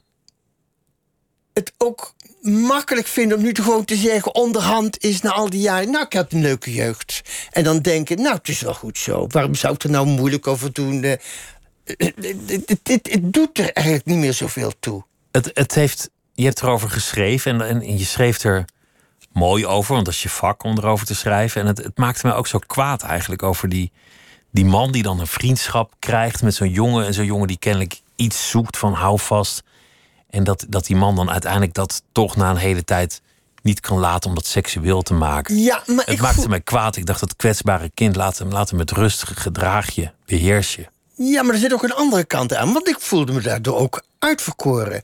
het 1.52 1.72
ook 1.78 2.14
makkelijk 2.42 3.06
vinden 3.06 3.36
om 3.36 3.42
nu 3.42 3.52
te 3.52 3.62
gewoon 3.62 3.84
te 3.84 3.96
zeggen... 3.96 4.34
onderhand 4.34 5.04
is 5.04 5.20
na 5.20 5.30
al 5.30 5.50
die 5.50 5.60
jaren... 5.60 5.90
nou, 5.90 6.04
ik 6.04 6.12
had 6.12 6.32
een 6.32 6.40
leuke 6.40 6.72
jeugd. 6.72 7.22
En 7.50 7.64
dan 7.64 7.78
denken, 7.80 8.22
nou, 8.22 8.36
het 8.36 8.48
is 8.48 8.60
wel 8.60 8.74
goed 8.74 8.98
zo. 8.98 9.26
Waarom 9.28 9.54
zou 9.54 9.74
ik 9.74 9.82
er 9.82 9.90
nou 9.90 10.06
moeilijk 10.06 10.46
over 10.46 10.72
doen? 10.72 11.02
Eh, 11.02 11.12
Het, 11.84 12.12
het, 12.46 12.80
het- 12.82 13.08
het 13.12 13.32
doet 13.32 13.58
er 13.58 13.72
eigenlijk 13.72 14.06
niet 14.06 14.18
meer 14.18 14.32
zoveel 14.32 14.72
toe. 14.80 15.04
Het, 15.32 15.50
het 15.54 15.74
heeft, 15.74 16.10
je 16.34 16.44
hebt 16.44 16.62
erover 16.62 16.90
geschreven 16.90 17.52
en, 17.60 17.68
en, 17.68 17.82
en 17.82 17.98
je 17.98 18.04
schreef 18.04 18.42
er 18.42 18.64
mooi 19.32 19.66
over, 19.66 19.92
want 19.94 20.04
dat 20.04 20.14
is 20.14 20.22
je 20.22 20.28
vak 20.28 20.62
om 20.64 20.78
erover 20.78 21.06
te 21.06 21.14
schrijven. 21.14 21.60
En 21.60 21.66
het, 21.66 21.78
het 21.78 21.98
maakte 21.98 22.26
mij 22.26 22.36
ook 22.36 22.46
zo 22.46 22.58
kwaad 22.66 23.02
eigenlijk 23.02 23.42
over 23.42 23.68
die, 23.68 23.92
die 24.50 24.64
man 24.64 24.92
die 24.92 25.02
dan 25.02 25.20
een 25.20 25.26
vriendschap 25.26 25.92
krijgt 25.98 26.42
met 26.42 26.54
zo'n 26.54 26.70
jongen. 26.70 27.06
En 27.06 27.14
zo'n 27.14 27.24
jongen 27.24 27.46
die 27.48 27.58
kennelijk 27.58 28.00
iets 28.16 28.50
zoekt 28.50 28.78
van 28.78 28.92
hou 28.92 29.18
vast. 29.20 29.62
En 30.32 30.44
dat, 30.44 30.64
dat 30.68 30.86
die 30.86 30.96
man 30.96 31.16
dan 31.16 31.30
uiteindelijk 31.30 31.74
dat 31.74 32.02
toch 32.12 32.36
na 32.36 32.50
een 32.50 32.56
hele 32.56 32.84
tijd 32.84 33.20
niet 33.62 33.80
kan 33.80 33.98
laten 33.98 34.28
om 34.28 34.34
dat 34.34 34.46
seksueel 34.46 35.02
te 35.02 35.14
maken. 35.14 35.58
Ja, 35.58 35.82
maar 35.86 36.04
Het 36.04 36.14
ik 36.14 36.20
maakte 36.20 36.40
voel- 36.40 36.48
mij 36.48 36.60
kwaad. 36.60 36.96
Ik 36.96 37.06
dacht, 37.06 37.20
dat 37.20 37.36
kwetsbare 37.36 37.90
kind, 37.94 38.16
laat 38.16 38.38
hem, 38.38 38.50
laat 38.50 38.68
hem 38.68 38.78
met 38.78 38.90
rust, 38.90 39.22
gedraag 39.26 39.90
je, 39.90 40.10
beheers 40.26 40.74
je. 40.74 40.86
Ja, 41.16 41.42
maar 41.42 41.54
er 41.54 41.60
zit 41.60 41.72
ook 41.72 41.82
een 41.82 41.94
andere 41.94 42.24
kant 42.24 42.54
aan. 42.54 42.72
Want 42.72 42.88
ik 42.88 43.00
voelde 43.00 43.32
me 43.32 43.40
daardoor 43.40 43.76
ook 43.76 44.02
uitverkoren. 44.18 45.02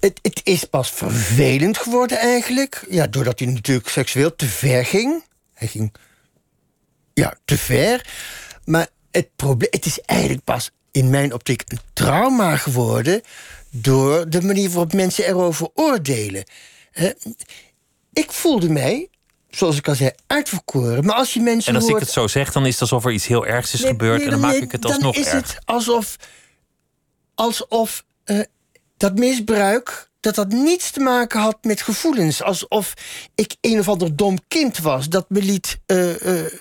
Het, 0.00 0.18
het 0.22 0.40
is 0.44 0.64
pas 0.64 0.90
vervelend 0.90 1.78
geworden 1.78 2.18
eigenlijk. 2.18 2.86
Ja, 2.90 3.06
doordat 3.06 3.38
hij 3.38 3.48
natuurlijk 3.48 3.88
seksueel 3.88 4.36
te 4.36 4.46
ver 4.46 4.84
ging. 4.84 5.24
Hij 5.54 5.68
ging 5.68 5.94
ja, 7.14 7.34
te 7.44 7.58
ver. 7.58 8.06
Maar 8.64 8.86
het, 9.10 9.28
probleem, 9.36 9.70
het 9.70 9.86
is 9.86 10.00
eigenlijk 10.00 10.44
pas 10.44 10.70
in 10.90 11.10
mijn 11.10 11.32
optiek 11.34 11.62
een 11.66 11.80
trauma 11.92 12.56
geworden... 12.56 13.22
door 13.70 14.30
de 14.30 14.42
manier 14.42 14.68
waarop 14.68 14.92
mensen 14.92 15.26
erover 15.26 15.68
oordelen. 15.74 16.44
ik 18.12 18.32
voelde 18.32 18.70
mij 18.70 19.08
zoals 19.50 19.76
ik 19.76 19.88
al 19.88 19.94
zei, 19.94 20.10
uitverkoren. 20.26 21.04
Maar 21.04 21.16
als 21.16 21.34
je 21.34 21.40
mensen. 21.40 21.74
En 21.74 21.80
als 21.80 21.90
ik 21.90 21.98
het 21.98 22.10
zo 22.10 22.26
zeg, 22.26 22.52
dan 22.52 22.66
is 22.66 22.72
het 22.72 22.80
alsof 22.80 23.04
er 23.04 23.12
iets 23.12 23.26
heel 23.26 23.46
ergs 23.46 23.74
is 23.74 23.84
gebeurd. 23.84 24.22
en 24.22 24.30
dan 24.30 24.40
maak 24.40 24.54
ik 24.54 24.72
het 24.72 24.84
alsnog 24.84 25.16
erg. 25.16 25.24
Dan 25.30 25.36
is 25.36 25.48
het 25.48 25.58
alsof. 25.64 26.16
alsof 27.34 28.04
uh, 28.24 28.40
dat 28.96 29.18
misbruik. 29.18 30.10
dat 30.20 30.34
dat 30.34 30.48
niets 30.48 30.90
te 30.90 31.00
maken 31.00 31.40
had 31.40 31.58
met 31.62 31.82
gevoelens. 31.82 32.42
Alsof 32.42 32.94
ik 33.34 33.56
een 33.60 33.78
of 33.78 33.88
ander 33.88 34.16
dom 34.16 34.38
kind 34.48 34.78
was. 34.78 35.08
dat 35.08 35.30
me 35.30 35.42
liet. 35.42 35.78
Uh, 35.86 36.22
uh, 36.22 36.52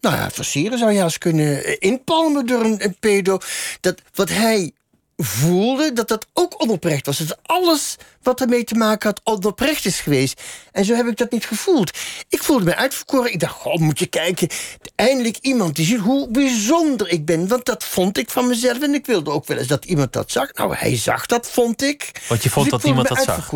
nou 0.00 0.16
ja, 0.16 0.30
versieren 0.30 0.78
zou 0.78 0.92
je 0.92 1.02
als 1.02 1.18
kunnen 1.18 1.80
inpalmen 1.80 2.46
door 2.46 2.64
een, 2.64 2.84
een 2.84 2.96
pedo. 3.00 3.38
Dat 3.80 4.02
wat 4.14 4.28
hij 4.28 4.72
voelde 5.16 5.92
dat 5.92 6.08
dat 6.08 6.26
ook 6.32 6.62
onoprecht 6.62 7.06
was. 7.06 7.18
Dat 7.18 7.38
alles 7.42 7.96
wat 8.22 8.40
ermee 8.40 8.64
te 8.64 8.74
maken 8.74 9.08
had 9.08 9.20
onoprecht 9.24 9.84
is 9.84 10.00
geweest. 10.00 10.40
En 10.72 10.84
zo 10.84 10.94
heb 10.94 11.06
ik 11.06 11.16
dat 11.16 11.30
niet 11.30 11.46
gevoeld. 11.46 11.98
Ik 12.28 12.42
voelde 12.42 12.64
me 12.64 12.74
uitverkoren. 12.74 13.32
Ik 13.32 13.40
dacht, 13.40 13.54
god, 13.54 13.80
moet 13.80 13.98
je 13.98 14.06
kijken. 14.06 14.48
Eindelijk 14.94 15.36
iemand 15.40 15.76
die 15.76 15.86
ziet 15.86 15.98
hoe 15.98 16.28
bijzonder 16.28 17.08
ik 17.08 17.24
ben. 17.24 17.48
Want 17.48 17.64
dat 17.64 17.84
vond 17.84 18.18
ik 18.18 18.30
van 18.30 18.46
mezelf. 18.48 18.80
En 18.80 18.94
ik 18.94 19.06
wilde 19.06 19.30
ook 19.30 19.46
wel 19.46 19.56
eens 19.56 19.66
dat 19.66 19.84
iemand 19.84 20.12
dat 20.12 20.30
zag. 20.30 20.52
Nou, 20.52 20.74
hij 20.76 20.96
zag 20.96 21.26
dat, 21.26 21.50
vond 21.50 21.82
ik. 21.82 22.10
Want 22.28 22.42
je 22.42 22.50
vond 22.50 22.70
dus 22.70 22.80
dat 22.80 22.88
iemand 22.88 23.08
dat 23.08 23.22
zag? 23.22 23.52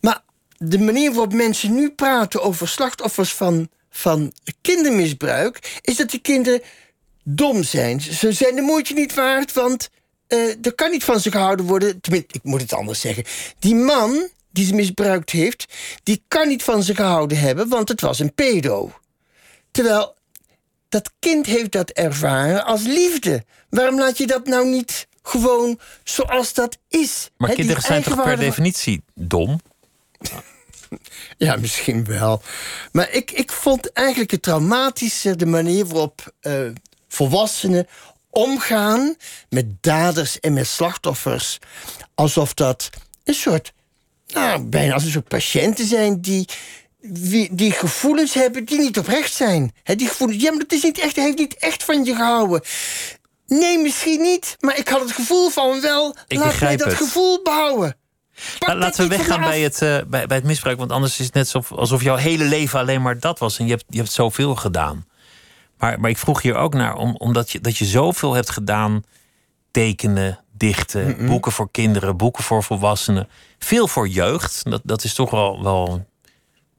Maar 0.00 0.20
de 0.56 0.78
manier 0.78 1.10
waarop 1.10 1.32
mensen 1.32 1.74
nu 1.74 1.90
praten 1.90 2.42
over 2.42 2.68
slachtoffers 2.68 3.32
van, 3.32 3.68
van 3.90 4.32
kindermisbruik... 4.60 5.80
is 5.80 5.96
dat 5.96 6.10
die 6.10 6.20
kinderen 6.20 6.62
dom 7.24 7.62
zijn. 7.62 8.00
Ze 8.00 8.32
zijn 8.32 8.54
de 8.54 8.62
moeite 8.62 8.92
niet 8.92 9.14
waard, 9.14 9.52
want 9.52 9.90
uh, 10.28 10.66
er 10.66 10.74
kan 10.74 10.90
niet 10.90 11.04
van 11.04 11.20
ze 11.20 11.30
gehouden 11.30 11.66
worden. 11.66 12.00
Tenminste, 12.00 12.34
ik 12.34 12.42
moet 12.42 12.60
het 12.60 12.72
anders 12.72 13.00
zeggen. 13.00 13.24
Die 13.58 13.74
man 13.74 14.28
die 14.54 14.66
ze 14.66 14.74
misbruikt 14.74 15.30
heeft, 15.30 15.64
die 16.02 16.22
kan 16.28 16.48
niet 16.48 16.62
van 16.62 16.82
ze 16.82 16.94
gehouden 16.94 17.38
hebben, 17.38 17.68
want 17.68 17.88
het 17.88 18.00
was 18.00 18.18
een 18.18 18.34
pedo. 18.34 18.92
Terwijl 19.70 20.14
dat 20.88 21.10
kind 21.18 21.46
heeft 21.46 21.72
dat 21.72 21.90
ervaren 21.90 22.64
als 22.64 22.82
liefde. 22.82 23.44
Waarom 23.68 23.98
laat 23.98 24.18
je 24.18 24.26
dat 24.26 24.46
nou 24.46 24.68
niet 24.68 25.06
gewoon 25.22 25.78
zoals 26.04 26.52
dat 26.52 26.78
is? 26.88 27.30
Maar 27.36 27.52
kinderen 27.52 27.82
zijn 27.82 28.02
toch 28.02 28.22
per 28.22 28.36
definitie 28.36 29.02
dom? 29.14 29.60
Ja, 31.36 31.56
misschien 31.56 32.04
wel. 32.04 32.42
Maar 32.92 33.10
ik, 33.10 33.30
ik 33.30 33.52
vond 33.52 33.92
eigenlijk 33.92 34.30
het 34.30 34.42
traumatische 34.42 35.36
de 35.36 35.46
manier 35.46 35.86
waarop 35.86 36.32
uh, 36.42 36.70
volwassenen 37.08 37.86
omgaan 38.34 39.16
met 39.48 39.66
daders 39.80 40.40
en 40.40 40.52
met 40.52 40.66
slachtoffers. 40.66 41.58
Alsof 42.14 42.54
dat 42.54 42.90
een 43.24 43.34
soort, 43.34 43.72
nou, 44.26 44.62
bijna 44.62 44.94
als 44.94 45.04
een 45.04 45.10
soort 45.10 45.28
patiënten 45.28 45.86
zijn 45.86 46.20
die, 46.20 46.48
die, 47.50 47.70
gevoelens 47.70 48.34
hebben 48.34 48.64
die 48.64 48.78
niet 48.78 48.98
oprecht 48.98 49.32
zijn. 49.32 49.72
die 49.82 50.08
gevoelens, 50.08 50.42
ja, 50.42 50.50
maar 50.50 50.58
dat 50.58 50.72
is 50.72 50.82
niet 50.82 50.98
echt, 50.98 51.16
hij 51.16 51.24
heeft 51.24 51.38
niet 51.38 51.56
echt 51.56 51.84
van 51.84 52.04
je 52.04 52.14
gehouden. 52.14 52.60
Nee, 53.46 53.78
misschien 53.78 54.20
niet, 54.20 54.56
maar 54.60 54.78
ik 54.78 54.88
had 54.88 55.00
het 55.00 55.12
gevoel 55.12 55.48
van 55.48 55.80
wel. 55.80 56.16
Ik 56.26 56.38
laat 56.38 56.60
mij 56.60 56.76
dat 56.76 56.94
gevoel 56.94 57.42
behouden. 57.42 57.96
laten 58.66 59.08
we 59.08 59.16
weggaan 59.16 59.40
bij 59.40 59.60
het, 59.60 59.80
uh, 59.80 59.98
bij, 60.06 60.26
bij 60.26 60.36
het 60.36 60.46
misbruik, 60.46 60.78
want 60.78 60.92
anders 60.92 61.18
is 61.18 61.24
het 61.24 61.34
net 61.34 61.44
alsof, 61.44 61.72
alsof 61.72 62.02
jouw 62.02 62.16
hele 62.16 62.44
leven 62.44 62.78
alleen 62.78 63.02
maar 63.02 63.18
dat 63.18 63.38
was 63.38 63.58
en 63.58 63.64
je 63.64 63.70
hebt, 63.70 63.84
je 63.88 63.98
hebt 63.98 64.12
zoveel 64.12 64.54
gedaan. 64.54 65.06
Maar, 65.84 66.00
maar 66.00 66.10
ik 66.10 66.18
vroeg 66.18 66.42
hier 66.42 66.54
ook 66.54 66.74
naar, 66.74 66.96
om, 66.96 67.16
omdat 67.16 67.50
je, 67.50 67.60
dat 67.60 67.76
je 67.76 67.84
zoveel 67.84 68.34
hebt 68.34 68.50
gedaan: 68.50 69.02
tekenen, 69.70 70.40
dichten, 70.52 71.26
boeken 71.26 71.52
voor 71.52 71.70
kinderen, 71.70 72.16
boeken 72.16 72.44
voor 72.44 72.62
volwassenen. 72.62 73.28
Veel 73.58 73.88
voor 73.88 74.08
jeugd. 74.08 74.70
Dat, 74.70 74.80
dat 74.84 75.04
is 75.04 75.14
toch 75.14 75.30
wel, 75.30 75.62
wel 75.62 76.06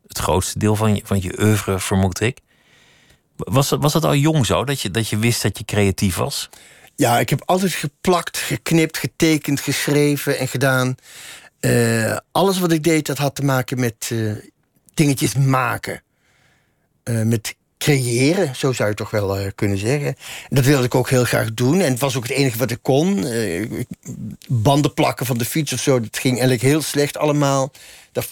het 0.08 0.18
grootste 0.18 0.60
deel 0.60 0.76
van 0.76 0.96
je, 0.96 1.02
van 1.06 1.22
je 1.22 1.42
oeuvre, 1.42 1.80
vermoed 1.80 2.20
ik. 2.20 2.40
Was 3.36 3.70
dat, 3.70 3.82
was 3.82 3.94
dat 3.94 4.06
al 4.06 4.16
jong 4.16 4.46
zo, 4.46 4.64
dat 4.64 4.82
je, 4.82 4.92
dat 4.92 5.08
je 5.08 5.18
wist 5.18 5.42
dat 5.42 5.58
je 5.58 5.66
creatief 5.66 6.16
was? 6.16 6.50
Ja, 6.96 7.20
ik 7.20 7.30
heb 7.30 7.42
altijd 7.46 7.74
geplakt, 7.74 8.38
geknipt, 8.38 8.98
getekend, 8.98 9.60
geschreven 9.60 10.38
en 10.38 10.48
gedaan. 10.48 10.96
Uh, 11.60 12.18
alles 12.32 12.60
wat 12.60 12.72
ik 12.72 12.84
deed, 12.84 13.06
dat 13.06 13.18
had 13.18 13.36
te 13.36 13.44
maken 13.44 13.80
met 13.80 14.10
uh, 14.14 14.36
dingetjes 14.94 15.36
maken. 15.36 16.04
Uh, 17.04 17.22
met 17.22 17.56
creëren, 17.86 18.56
zo 18.56 18.72
zou 18.72 18.90
je 18.90 18.96
toch 18.96 19.10
wel 19.10 19.40
uh, 19.40 19.48
kunnen 19.56 19.78
zeggen. 19.78 20.16
Dat 20.50 20.66
wilde 20.66 20.86
ik 20.86 20.96
ook 20.96 21.10
heel 21.10 21.24
graag 21.24 21.54
doen. 21.54 21.82
En 21.82 21.92
het 21.92 22.00
was 22.00 22.16
ook 22.16 22.24
het 22.24 22.32
enige 22.32 22.58
wat 22.58 22.72
ik 22.72 22.80
kon. 22.82 23.26
Uh, 23.26 23.84
banden 24.48 24.94
plakken 24.94 25.26
van 25.26 25.38
de 25.38 25.46
fiets 25.46 25.74
of 25.74 25.80
zo, 25.80 26.00
dat 26.00 26.18
ging 26.18 26.34
eigenlijk 26.34 26.62
heel 26.62 26.82
slecht 26.82 27.18
allemaal. 27.18 27.72
Daar 28.12 28.26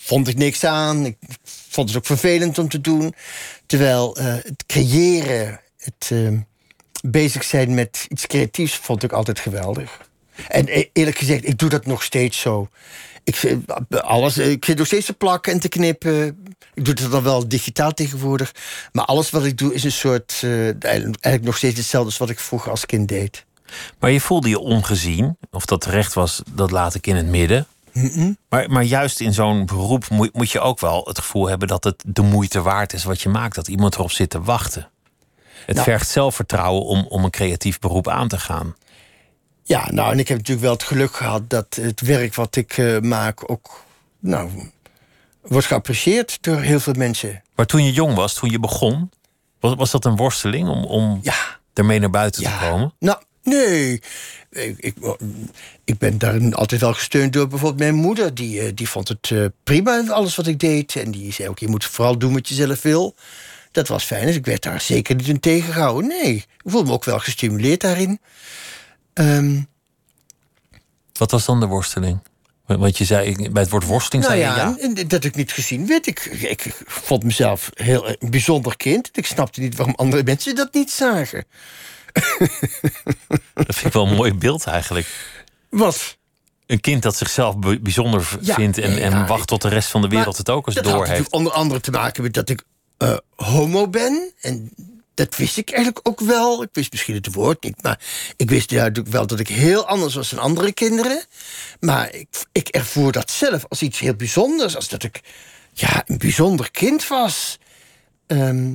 vond 0.00 0.28
ik 0.28 0.36
niks 0.36 0.64
aan. 0.64 1.06
Ik 1.06 1.16
vond 1.68 1.88
het 1.88 1.98
ook 1.98 2.06
vervelend 2.06 2.58
om 2.58 2.68
te 2.68 2.80
doen. 2.80 3.14
Terwijl 3.66 4.18
uh, 4.18 4.24
het 4.24 4.64
creëren, 4.66 5.60
het 5.78 6.12
bezig 7.02 7.44
zijn 7.44 7.74
met 7.74 8.06
iets 8.08 8.26
creatiefs, 8.26 8.74
vond 8.74 9.02
ik 9.02 9.12
altijd 9.12 9.38
geweldig. 9.38 10.09
En 10.48 10.66
e-, 10.68 10.88
eerlijk 10.92 11.18
gezegd, 11.18 11.48
ik 11.48 11.58
doe 11.58 11.68
dat 11.68 11.86
nog 11.86 12.02
steeds 12.02 12.40
zo. 12.40 12.68
Ik, 13.24 13.56
alles, 14.00 14.38
ik 14.38 14.64
zit 14.64 14.78
nog 14.78 14.86
steeds 14.86 15.06
te 15.06 15.12
plakken 15.12 15.52
en 15.52 15.60
te 15.60 15.68
knippen. 15.68 16.26
Ik 16.74 16.84
doe 16.84 16.94
het 16.94 17.10
dan 17.10 17.22
wel 17.22 17.48
digitaal 17.48 17.92
tegenwoordig. 17.92 18.54
Maar 18.92 19.04
alles 19.04 19.30
wat 19.30 19.44
ik 19.44 19.58
doe 19.58 19.74
is 19.74 19.84
een 19.84 19.92
soort. 19.92 20.40
Uh, 20.44 20.64
eigenlijk 20.84 21.44
nog 21.44 21.56
steeds 21.56 21.76
hetzelfde 21.76 22.10
als 22.10 22.18
wat 22.18 22.30
ik 22.30 22.38
vroeger 22.38 22.70
als 22.70 22.86
kind 22.86 23.08
deed. 23.08 23.44
Maar 23.98 24.10
je 24.10 24.20
voelde 24.20 24.48
je 24.48 24.58
ongezien. 24.58 25.36
Of 25.50 25.64
dat 25.64 25.80
terecht 25.80 26.14
was, 26.14 26.42
dat 26.50 26.70
laat 26.70 26.94
ik 26.94 27.06
in 27.06 27.16
het 27.16 27.26
midden. 27.26 27.66
maar, 28.48 28.70
maar 28.70 28.82
juist 28.82 29.20
in 29.20 29.32
zo'n 29.32 29.66
beroep 29.66 30.08
moet, 30.08 30.32
moet 30.32 30.50
je 30.50 30.60
ook 30.60 30.80
wel 30.80 31.04
het 31.04 31.18
gevoel 31.18 31.48
hebben 31.48 31.68
dat 31.68 31.84
het 31.84 32.02
de 32.06 32.22
moeite 32.22 32.62
waard 32.62 32.92
is 32.92 33.04
wat 33.04 33.20
je 33.20 33.28
maakt. 33.28 33.54
Dat 33.54 33.68
iemand 33.68 33.94
erop 33.94 34.10
zit 34.10 34.30
te 34.30 34.42
wachten. 34.42 34.88
Het 35.66 35.74
nou. 35.74 35.88
vergt 35.88 36.08
zelfvertrouwen 36.08 36.84
om, 36.84 37.06
om 37.08 37.24
een 37.24 37.30
creatief 37.30 37.78
beroep 37.78 38.08
aan 38.08 38.28
te 38.28 38.38
gaan. 38.38 38.74
Ja, 39.70 39.90
nou, 39.90 40.12
en 40.12 40.18
ik 40.18 40.28
heb 40.28 40.36
natuurlijk 40.36 40.66
wel 40.66 40.74
het 40.74 40.82
geluk 40.82 41.14
gehad 41.14 41.50
dat 41.50 41.78
het 41.80 42.00
werk 42.00 42.34
wat 42.34 42.56
ik 42.56 42.76
uh, 42.76 42.98
maak 42.98 43.50
ook 43.50 43.84
nou, 44.18 44.50
wordt 45.42 45.66
geapprecieerd 45.66 46.38
door 46.40 46.60
heel 46.60 46.80
veel 46.80 46.92
mensen. 46.92 47.42
Maar 47.54 47.66
toen 47.66 47.84
je 47.84 47.92
jong 47.92 48.14
was, 48.14 48.34
toen 48.34 48.50
je 48.50 48.58
begon, 48.58 49.10
was, 49.60 49.74
was 49.74 49.90
dat 49.90 50.04
een 50.04 50.16
worsteling 50.16 50.68
om, 50.68 50.84
om 50.84 51.18
ja. 51.22 51.58
ermee 51.74 51.98
naar 51.98 52.10
buiten 52.10 52.42
te 52.42 52.50
komen? 52.60 52.94
Nou, 52.98 53.18
nee. 53.42 54.00
Ik, 54.50 54.78
ik, 54.78 54.94
ik, 55.84 55.98
ben 55.98 56.18
daar 56.18 56.54
altijd 56.54 56.80
wel 56.80 56.94
gesteund 56.94 57.32
door 57.32 57.48
bijvoorbeeld 57.48 57.80
mijn 57.80 57.94
moeder. 57.94 58.34
Die, 58.34 58.60
eh, 58.60 58.72
die 58.74 58.88
vond 58.88 59.08
het 59.08 59.30
uh, 59.30 59.46
prima, 59.64 60.04
alles 60.08 60.36
wat 60.36 60.46
ik 60.46 60.58
deed. 60.58 60.96
En 60.96 61.10
die 61.10 61.32
zei 61.32 61.48
ook, 61.48 61.58
je 61.58 61.68
moet 61.68 61.84
vooral 61.84 62.18
doen 62.18 62.32
wat 62.32 62.48
je 62.48 62.54
zelf 62.54 62.82
wil. 62.82 63.14
Dat 63.72 63.88
was 63.88 64.04
fijn, 64.04 64.26
dus 64.26 64.36
ik 64.36 64.46
werd 64.46 64.62
daar 64.62 64.80
zeker 64.80 65.14
niet 65.14 65.28
in 65.28 65.40
tegengehouden. 65.40 66.08
Nee, 66.08 66.34
ik 66.34 66.46
voelde 66.64 66.88
me 66.88 66.94
ook 66.94 67.04
wel 67.04 67.18
gestimuleerd 67.18 67.80
daarin. 67.80 68.20
Um, 69.20 69.68
wat 71.12 71.30
was 71.30 71.44
dan 71.44 71.60
de 71.60 71.66
worsteling? 71.66 72.20
Want 72.66 72.98
je 72.98 73.04
zei 73.04 73.50
bij 73.50 73.62
het 73.62 73.70
woord 73.70 73.84
worsteling 73.84 74.24
nou 74.24 74.38
zei 74.38 74.50
ja, 74.50 74.74
je 74.82 74.94
ja. 74.96 75.04
Dat 75.04 75.24
ik 75.24 75.34
niet 75.34 75.52
gezien 75.52 75.86
werd. 75.86 76.06
Ik, 76.06 76.24
ik 76.24 76.82
vond 76.86 77.22
mezelf 77.22 77.70
heel 77.74 78.08
een 78.08 78.30
bijzonder 78.30 78.76
kind. 78.76 79.10
Ik 79.12 79.26
snapte 79.26 79.60
niet 79.60 79.76
waarom 79.76 79.94
andere 79.94 80.22
mensen 80.22 80.54
dat 80.54 80.74
niet 80.74 80.90
zagen. 80.90 81.44
Dat 83.54 83.76
vind 83.76 83.86
ik 83.86 83.92
wel 83.92 84.06
een 84.06 84.14
mooi 84.14 84.34
beeld 84.34 84.64
eigenlijk. 84.64 85.06
Wat? 85.68 86.16
Een 86.66 86.80
kind 86.80 87.02
dat 87.02 87.16
zichzelf 87.16 87.56
bijzonder 87.80 88.38
vindt 88.42 88.78
en, 88.78 89.02
en 89.02 89.26
wacht 89.26 89.46
tot 89.46 89.62
de 89.62 89.68
rest 89.68 89.88
van 89.88 90.02
de 90.02 90.08
wereld 90.08 90.36
het 90.36 90.50
ook 90.50 90.66
eens 90.66 90.76
door 90.76 90.92
heeft. 90.92 91.06
Dat 91.06 91.16
heeft 91.16 91.30
onder 91.32 91.52
andere 91.52 91.80
te 91.80 91.90
maken 91.90 92.22
met 92.22 92.34
dat 92.34 92.48
ik 92.48 92.62
uh, 92.98 93.16
homo 93.36 93.88
ben. 93.88 94.32
En 94.40 94.70
dat 95.20 95.36
wist 95.36 95.56
ik 95.56 95.70
eigenlijk 95.70 96.08
ook 96.08 96.20
wel. 96.20 96.62
Ik 96.62 96.68
wist 96.72 96.92
misschien 96.92 97.14
het 97.14 97.34
woord 97.34 97.62
niet, 97.62 97.82
maar 97.82 98.00
ik 98.36 98.50
wist 98.50 98.70
natuurlijk 98.70 99.08
wel 99.08 99.26
dat 99.26 99.40
ik 99.40 99.48
heel 99.48 99.86
anders 99.86 100.14
was 100.14 100.30
dan 100.30 100.38
andere 100.38 100.72
kinderen. 100.72 101.24
Maar 101.80 102.14
ik, 102.14 102.28
ik 102.52 102.68
ervoer 102.68 103.12
dat 103.12 103.30
zelf 103.30 103.64
als 103.68 103.82
iets 103.82 103.98
heel 103.98 104.14
bijzonders, 104.14 104.76
als 104.76 104.88
dat 104.88 105.02
ik 105.02 105.20
ja, 105.72 106.02
een 106.06 106.18
bijzonder 106.18 106.70
kind 106.70 107.08
was. 107.08 107.58
Ehm, 108.26 108.74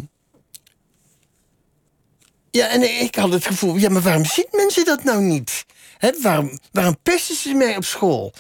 ja, 2.52 2.68
en 2.68 3.02
ik 3.02 3.16
had 3.16 3.32
het 3.32 3.46
gevoel, 3.46 3.76
ja, 3.76 3.90
maar 3.90 4.02
waarom 4.02 4.26
zien 4.26 4.48
mensen 4.52 4.86
dat 4.86 5.04
nou 5.04 5.22
niet? 5.22 5.66
He, 5.98 6.12
waarom, 6.22 6.60
waarom 6.72 6.98
pesten 7.04 7.36
ze 7.36 7.54
mij 7.54 7.78
op 7.78 7.86
school? 7.86 8.34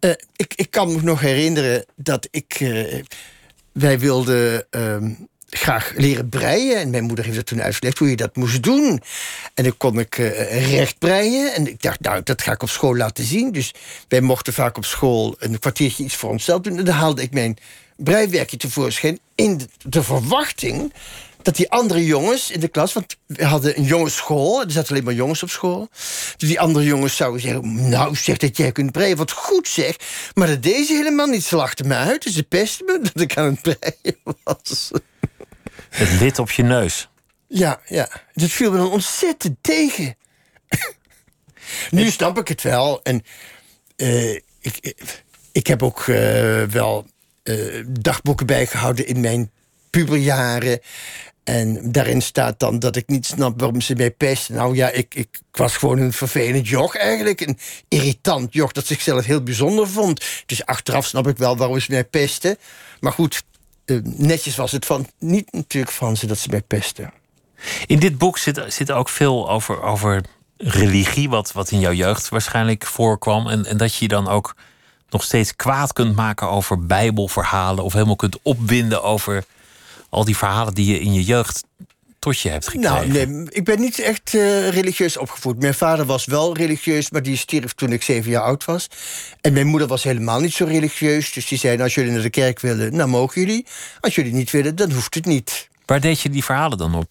Uh, 0.00 0.10
ik, 0.36 0.54
ik 0.54 0.70
kan 0.70 0.92
me 0.92 1.02
nog 1.02 1.20
herinneren 1.20 1.84
dat 1.96 2.28
ik. 2.30 2.60
Uh, 2.60 3.02
wij 3.72 3.98
wilden. 3.98 4.66
Um, 4.70 5.28
graag 5.50 5.92
leren 5.96 6.28
breien. 6.28 6.76
En 6.76 6.90
mijn 6.90 7.04
moeder 7.04 7.24
heeft 7.24 7.36
dat 7.36 7.46
toen 7.46 7.62
uitgelegd 7.62 7.98
hoe 7.98 8.10
je 8.10 8.16
dat 8.16 8.36
moest 8.36 8.62
doen. 8.62 9.02
En 9.54 9.64
dan 9.64 9.76
kon 9.76 9.98
ik 9.98 10.18
uh, 10.18 10.70
recht 10.76 10.98
breien. 10.98 11.54
En 11.54 11.66
ik 11.66 11.82
dacht, 11.82 12.00
nou, 12.00 12.22
dat 12.22 12.42
ga 12.42 12.52
ik 12.52 12.62
op 12.62 12.70
school 12.70 12.96
laten 12.96 13.24
zien. 13.24 13.52
Dus 13.52 13.74
wij 14.08 14.20
mochten 14.20 14.52
vaak 14.52 14.76
op 14.76 14.84
school 14.84 15.34
een 15.38 15.58
kwartiertje 15.58 16.04
iets 16.04 16.16
voor 16.16 16.30
onszelf 16.30 16.60
doen. 16.60 16.78
En 16.78 16.84
dan 16.84 16.94
haalde 16.94 17.22
ik 17.22 17.32
mijn 17.32 17.56
breiwerkje 17.96 18.56
tevoorschijn 18.56 19.18
in 19.34 19.56
de, 19.58 19.68
de 19.88 20.02
verwachting 20.02 20.92
dat 21.42 21.56
die 21.56 21.70
andere 21.70 22.04
jongens 22.04 22.50
in 22.50 22.60
de 22.60 22.68
klas, 22.68 22.92
want 22.92 23.16
we 23.26 23.44
hadden 23.44 23.78
een 23.78 23.84
jongensschool, 23.84 24.62
er 24.62 24.70
zaten 24.70 24.90
alleen 24.90 25.04
maar 25.04 25.14
jongens 25.14 25.42
op 25.42 25.50
school. 25.50 25.88
Dus 26.36 26.48
die 26.48 26.60
andere 26.60 26.84
jongens 26.84 27.16
zouden 27.16 27.40
zeggen: 27.40 27.88
Nou, 27.88 28.16
zeg 28.16 28.36
dat 28.36 28.56
jij 28.56 28.72
kunt 28.72 28.92
breien, 28.92 29.16
wat 29.16 29.30
goed 29.30 29.68
zeg. 29.68 29.96
Maar 30.34 30.46
dat 30.46 30.62
deze 30.62 30.92
helemaal 30.92 31.26
niet. 31.26 31.44
Ze 31.44 31.56
lachten 31.56 31.86
me 31.86 31.94
uit, 31.94 32.22
dus 32.22 32.34
ze 32.34 32.42
pesten 32.42 32.86
me 32.86 33.00
dat 33.12 33.22
ik 33.22 33.36
aan 33.36 33.44
het 33.44 33.62
breien 33.62 34.36
was. 34.44 34.90
Het 35.90 36.18
wit 36.18 36.38
op 36.38 36.50
je 36.50 36.62
neus. 36.62 37.08
Ja, 37.46 37.80
ja. 37.86 38.08
Dat 38.32 38.50
viel 38.50 38.70
me 38.70 38.76
dan 38.76 38.90
ontzettend 38.90 39.56
tegen. 39.60 40.16
nu 41.90 42.10
snap 42.10 42.38
ik 42.38 42.48
het 42.48 42.62
wel. 42.62 43.02
En 43.02 43.22
uh, 43.96 44.34
ik, 44.60 44.94
ik 45.52 45.66
heb 45.66 45.82
ook 45.82 46.06
uh, 46.06 46.62
wel 46.62 47.06
uh, 47.44 47.84
dagboeken 47.88 48.46
bijgehouden 48.46 49.06
in 49.06 49.20
mijn 49.20 49.50
puberjaren. 49.90 50.80
En 51.44 51.92
daarin 51.92 52.22
staat 52.22 52.58
dan 52.58 52.78
dat 52.78 52.96
ik 52.96 53.08
niet 53.08 53.26
snap 53.26 53.60
waarom 53.60 53.80
ze 53.80 53.94
mij 53.94 54.10
pesten. 54.10 54.54
Nou 54.54 54.74
ja, 54.74 54.90
ik, 54.90 55.14
ik, 55.14 55.28
was 55.50 55.76
gewoon 55.76 55.98
een 55.98 56.12
vervelend 56.12 56.68
joch 56.68 56.96
eigenlijk. 56.96 57.40
Een 57.40 57.58
irritant 57.88 58.52
joch 58.52 58.72
dat 58.72 58.86
zichzelf 58.86 59.24
heel 59.24 59.42
bijzonder 59.42 59.88
vond. 59.88 60.24
Dus 60.46 60.66
achteraf 60.66 61.06
snap 61.06 61.28
ik 61.28 61.36
wel 61.36 61.56
waarom 61.56 61.80
ze 61.80 61.90
mij 61.90 62.04
pesten. 62.04 62.56
Maar 63.00 63.12
goed, 63.12 63.42
netjes 64.04 64.56
was 64.56 64.72
het 64.72 64.86
van, 64.86 65.06
niet 65.18 65.52
natuurlijk 65.52 65.92
van 65.92 66.16
ze 66.16 66.26
dat 66.26 66.38
ze 66.38 66.48
mij 66.48 66.62
pesten. 66.62 67.12
In 67.86 67.98
dit 67.98 68.18
boek 68.18 68.38
zit, 68.38 68.64
zit 68.68 68.92
ook 68.92 69.08
veel 69.08 69.50
over, 69.50 69.82
over 69.82 70.22
religie, 70.56 71.28
wat, 71.28 71.52
wat 71.52 71.70
in 71.70 71.80
jouw 71.80 71.92
jeugd 71.92 72.28
waarschijnlijk 72.28 72.86
voorkwam. 72.86 73.48
En, 73.48 73.66
en 73.66 73.76
dat 73.76 73.94
je 73.94 73.98
je 74.04 74.08
dan 74.08 74.28
ook 74.28 74.54
nog 75.10 75.22
steeds 75.22 75.56
kwaad 75.56 75.92
kunt 75.92 76.16
maken 76.16 76.50
over 76.50 76.86
bijbelverhalen... 76.86 77.84
of 77.84 77.92
helemaal 77.92 78.16
kunt 78.16 78.38
opwinden 78.42 79.02
over 79.02 79.44
al 80.08 80.24
die 80.24 80.36
verhalen 80.36 80.74
die 80.74 80.92
je 80.92 81.00
in 81.00 81.12
je 81.12 81.24
jeugd 81.24 81.64
tot 82.20 82.40
je 82.40 82.48
hebt 82.48 82.68
gekregen? 82.68 83.12
Nou, 83.12 83.26
nee, 83.26 83.46
ik 83.48 83.64
ben 83.64 83.80
niet 83.80 83.98
echt 83.98 84.32
uh, 84.34 84.68
religieus 84.68 85.16
opgevoed. 85.16 85.58
Mijn 85.58 85.74
vader 85.74 86.06
was 86.06 86.24
wel 86.24 86.56
religieus, 86.56 87.10
maar 87.10 87.22
die 87.22 87.36
stierf 87.36 87.72
toen 87.72 87.92
ik 87.92 88.02
zeven 88.02 88.30
jaar 88.30 88.42
oud 88.42 88.64
was. 88.64 88.86
En 89.40 89.52
mijn 89.52 89.66
moeder 89.66 89.88
was 89.88 90.02
helemaal 90.02 90.40
niet 90.40 90.52
zo 90.52 90.64
religieus. 90.64 91.32
Dus 91.32 91.48
die 91.48 91.58
zei, 91.58 91.82
als 91.82 91.94
jullie 91.94 92.12
naar 92.12 92.22
de 92.22 92.30
kerk 92.30 92.60
willen, 92.60 92.96
dan 92.96 93.10
mogen 93.10 93.40
jullie. 93.40 93.66
Als 94.00 94.14
jullie 94.14 94.32
niet 94.32 94.50
willen, 94.50 94.76
dan 94.76 94.92
hoeft 94.92 95.14
het 95.14 95.24
niet. 95.24 95.68
Waar 95.86 96.00
deed 96.00 96.20
je 96.20 96.30
die 96.30 96.44
verhalen 96.44 96.78
dan 96.78 96.94
op? 96.94 97.08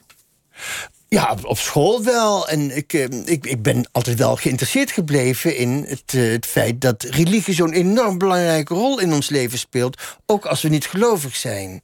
Ja, 1.08 1.38
op 1.44 1.58
school 1.58 2.04
wel. 2.04 2.50
En 2.50 2.76
ik, 2.76 2.94
eh, 2.94 3.04
ik, 3.26 3.46
ik 3.46 3.62
ben 3.62 3.88
altijd 3.92 4.18
wel 4.18 4.36
geïnteresseerd 4.36 4.92
gebleven 4.92 5.56
in 5.56 5.86
het, 5.88 6.14
uh, 6.14 6.32
het 6.32 6.46
feit 6.46 6.82
dat 6.82 7.04
religie 7.04 7.54
zo'n 7.54 7.74
enorm 7.74 8.18
belangrijke 8.18 8.74
rol 8.74 9.00
in 9.00 9.14
ons 9.14 9.30
leven 9.30 9.60
speelt. 9.60 10.02
Ook 10.26 10.46
als 10.46 10.62
we 10.62 10.70
niet 10.70 10.86
gelovig 10.86 11.36
zijn. 11.36 11.82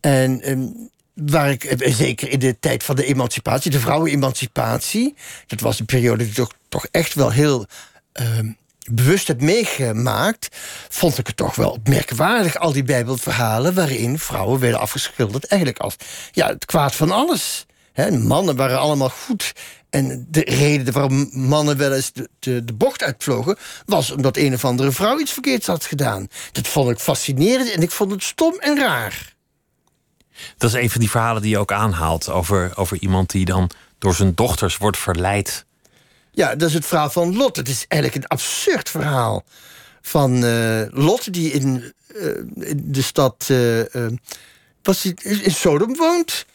En 0.00 0.50
um, 0.50 0.90
waar 1.14 1.50
ik, 1.50 1.64
eh, 1.64 1.94
zeker 1.94 2.28
in 2.28 2.38
de 2.38 2.58
tijd 2.60 2.82
van 2.82 2.96
de 2.96 3.04
emancipatie, 3.04 3.70
de 3.70 3.80
vrouwenemancipatie, 3.80 5.14
dat 5.46 5.60
was 5.60 5.80
een 5.80 5.86
periode 5.86 6.24
die 6.24 6.34
toch, 6.34 6.52
toch 6.68 6.86
echt 6.90 7.14
wel 7.14 7.30
heel 7.30 7.66
uh, 8.20 8.26
bewust 8.90 9.28
heb 9.28 9.40
meegemaakt, 9.40 10.48
vond 10.88 11.18
ik 11.18 11.26
het 11.26 11.36
toch 11.36 11.54
wel 11.54 11.78
merkwaardig, 11.84 12.56
al 12.56 12.72
die 12.72 12.82
Bijbelverhalen 12.82 13.74
waarin 13.74 14.18
vrouwen 14.18 14.60
werden 14.60 14.80
afgeschilderd 14.80 15.46
eigenlijk 15.46 15.80
als 15.80 15.96
ja, 16.32 16.46
het 16.46 16.64
kwaad 16.64 16.94
van 16.94 17.10
alles. 17.10 17.66
Mannen 18.10 18.56
waren 18.56 18.78
allemaal 18.78 19.10
goed. 19.10 19.52
En 19.90 20.26
de 20.30 20.40
reden 20.40 20.92
waarom 20.92 21.28
mannen 21.32 21.76
wel 21.76 21.92
eens 21.92 22.12
de, 22.12 22.28
de, 22.38 22.64
de, 22.64 22.72
bocht 22.72 23.02
uitvlogen... 23.02 23.56
was 23.86 24.10
omdat 24.10 24.36
een 24.36 24.54
of 24.54 24.64
andere 24.64 24.92
vrouw 24.92 25.18
iets 25.18 25.32
verkeerds 25.32 25.66
had 25.66 25.84
gedaan. 25.84 26.26
Dat 26.52 26.68
vond 26.68 26.90
ik 26.90 26.98
fascinerend 26.98 27.70
en 27.70 27.82
ik 27.82 27.90
vond 27.90 28.10
het 28.10 28.22
stom 28.22 28.54
en 28.58 28.78
raar. 28.78 29.31
Dat 30.56 30.74
is 30.74 30.82
een 30.82 30.90
van 30.90 31.00
die 31.00 31.10
verhalen 31.10 31.42
die 31.42 31.50
je 31.50 31.58
ook 31.58 31.72
aanhaalt 31.72 32.28
over, 32.28 32.72
over 32.74 32.96
iemand 33.00 33.30
die 33.30 33.44
dan 33.44 33.70
door 33.98 34.14
zijn 34.14 34.34
dochters 34.34 34.76
wordt 34.76 34.98
verleid. 34.98 35.64
Ja, 36.30 36.54
dat 36.54 36.68
is 36.68 36.74
het 36.74 36.86
verhaal 36.86 37.10
van 37.10 37.36
Lot. 37.36 37.56
Het 37.56 37.68
is 37.68 37.84
eigenlijk 37.88 38.22
een 38.22 38.30
absurd 38.30 38.90
verhaal 38.90 39.44
van 40.00 40.44
uh, 40.44 40.82
Lot, 40.90 41.32
die 41.32 41.52
in, 41.52 41.92
uh, 42.14 42.26
in 42.54 42.82
de 42.84 43.02
stad 43.02 43.48
uh, 43.50 43.80
was 44.82 45.04
in 45.22 45.50
Sodom 45.50 45.96
woont. 45.96 46.46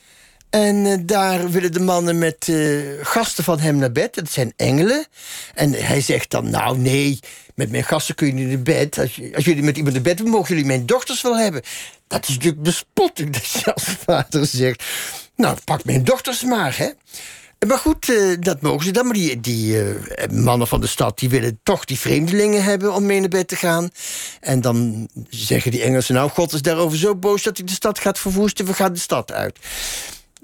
En 0.49 1.05
daar 1.05 1.49
willen 1.49 1.71
de 1.71 1.79
mannen 1.79 2.17
met 2.17 2.51
gasten 3.01 3.43
van 3.43 3.59
hem 3.59 3.75
naar 3.75 3.91
bed. 3.91 4.15
Dat 4.15 4.31
zijn 4.31 4.53
engelen. 4.55 5.05
En 5.53 5.71
hij 5.71 6.01
zegt 6.01 6.31
dan: 6.31 6.49
Nou, 6.49 6.77
nee, 6.77 7.19
met 7.57 7.71
mijn 7.71 7.83
gasten 7.83 8.15
kun 8.15 8.27
je 8.27 8.33
niet 8.33 8.47
naar 8.47 8.61
bed. 8.61 8.99
Als, 8.99 9.19
als 9.35 9.45
jullie 9.45 9.63
met 9.63 9.77
iemand 9.77 9.93
naar 9.93 10.03
bed 10.03 10.23
mogen 10.23 10.49
jullie 10.49 10.65
mijn 10.65 10.85
dochters 10.85 11.21
wel 11.21 11.37
hebben. 11.37 11.61
Dat 12.07 12.27
is 12.27 12.33
natuurlijk 12.33 12.63
bespotting 12.63 13.33
dat 13.37 13.49
je 13.49 13.73
als 13.73 13.83
vader 13.83 14.45
zegt... 14.45 14.83
nou, 15.35 15.57
pak 15.63 15.83
mijn 15.83 16.03
dochters 16.03 16.43
maar, 16.43 16.77
hè. 16.77 16.89
Maar 17.67 17.77
goed, 17.77 18.09
uh, 18.09 18.35
dat 18.39 18.61
mogen 18.61 18.85
ze 18.85 18.91
dan. 18.91 19.05
Maar 19.05 19.41
die, 19.41 19.83
uh, 19.83 19.95
mannen 20.31 20.67
van 20.67 20.81
de 20.81 20.87
stad 20.87 21.19
die 21.19 21.29
willen 21.29 21.59
toch 21.63 21.85
die 21.85 21.99
vreemdelingen 21.99 22.63
hebben 22.63 22.93
om 22.93 23.05
mee 23.05 23.19
naar 23.19 23.29
bed 23.29 23.47
te 23.47 23.55
gaan. 23.55 23.89
En 24.39 24.61
dan 24.61 25.07
zeggen 25.29 25.71
die 25.71 25.81
Engelsen: 25.81 26.15
Nou, 26.15 26.29
God 26.29 26.53
is 26.53 26.61
daarover 26.61 26.97
zo 26.97 27.15
boos 27.15 27.43
dat 27.43 27.57
hij 27.57 27.65
de 27.65 27.73
stad 27.73 27.99
gaat 27.99 28.19
verwoesten. 28.19 28.65
We 28.65 28.73
gaan 28.73 28.93
de 28.93 28.99
stad 28.99 29.31
uit. 29.31 29.59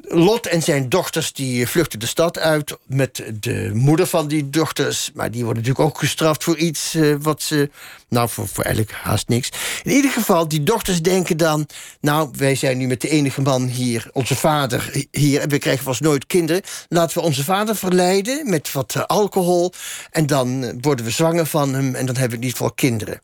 Lot 0.08 0.48
en 0.48 0.62
zijn 0.62 0.90
dochters 0.90 1.34
die 1.34 1.68
vluchten 1.68 2.00
de 2.00 2.06
stad 2.06 2.40
uit 2.40 2.78
met 2.86 3.24
de 3.40 3.72
moeder 3.74 4.08
van 4.08 4.28
die 4.28 4.50
dochters. 4.50 5.12
Maar 5.14 5.32
die 5.32 5.44
worden 5.44 5.64
natuurlijk 5.64 5.90
ook 5.90 6.00
gestraft 6.00 6.44
voor 6.44 6.58
iets 6.58 6.96
uh, 6.96 7.16
wat 7.20 7.42
ze. 7.42 7.70
Nou, 8.08 8.30
voor, 8.30 8.48
voor 8.48 8.64
eigenlijk 8.64 8.96
haast 8.96 9.28
niks. 9.28 9.50
In 9.84 9.92
ieder 9.92 10.12
geval, 10.12 10.48
die 10.48 10.64
dochters 10.64 11.02
denken 11.02 11.38
dan. 11.38 11.68
Nou, 12.02 12.30
wij 12.38 12.56
zijn 12.56 12.78
nu 12.78 12.88
met 12.88 13.02
de 13.02 13.10
enige 13.10 13.42
man 13.42 13.68
hier, 13.68 14.10
onze 14.14 14.36
vader 14.36 15.06
hier. 15.12 15.42
En 15.42 15.50
we 15.50 15.58
krijgen 15.58 15.84
vast 15.84 16.02
nooit 16.02 16.28
kinderen. 16.28 16.62
Laten 16.90 17.18
we 17.18 17.24
onze 17.24 17.44
vader 17.44 17.76
verleiden 17.76 18.50
met 18.50 18.72
wat 18.72 18.94
uh, 18.98 19.04
alcohol. 19.04 19.74
En 20.12 20.26
dan 20.26 20.82
worden 20.82 21.06
we 21.06 21.12
zwanger 21.12 21.46
van 21.46 21.74
hem. 21.74 21.96
En 21.96 22.06
dan 22.06 22.16
hebben 22.16 22.40
we 22.40 22.46
in 22.46 22.50
ieder 22.52 22.58
geval 22.58 22.74
kinderen. 22.74 23.22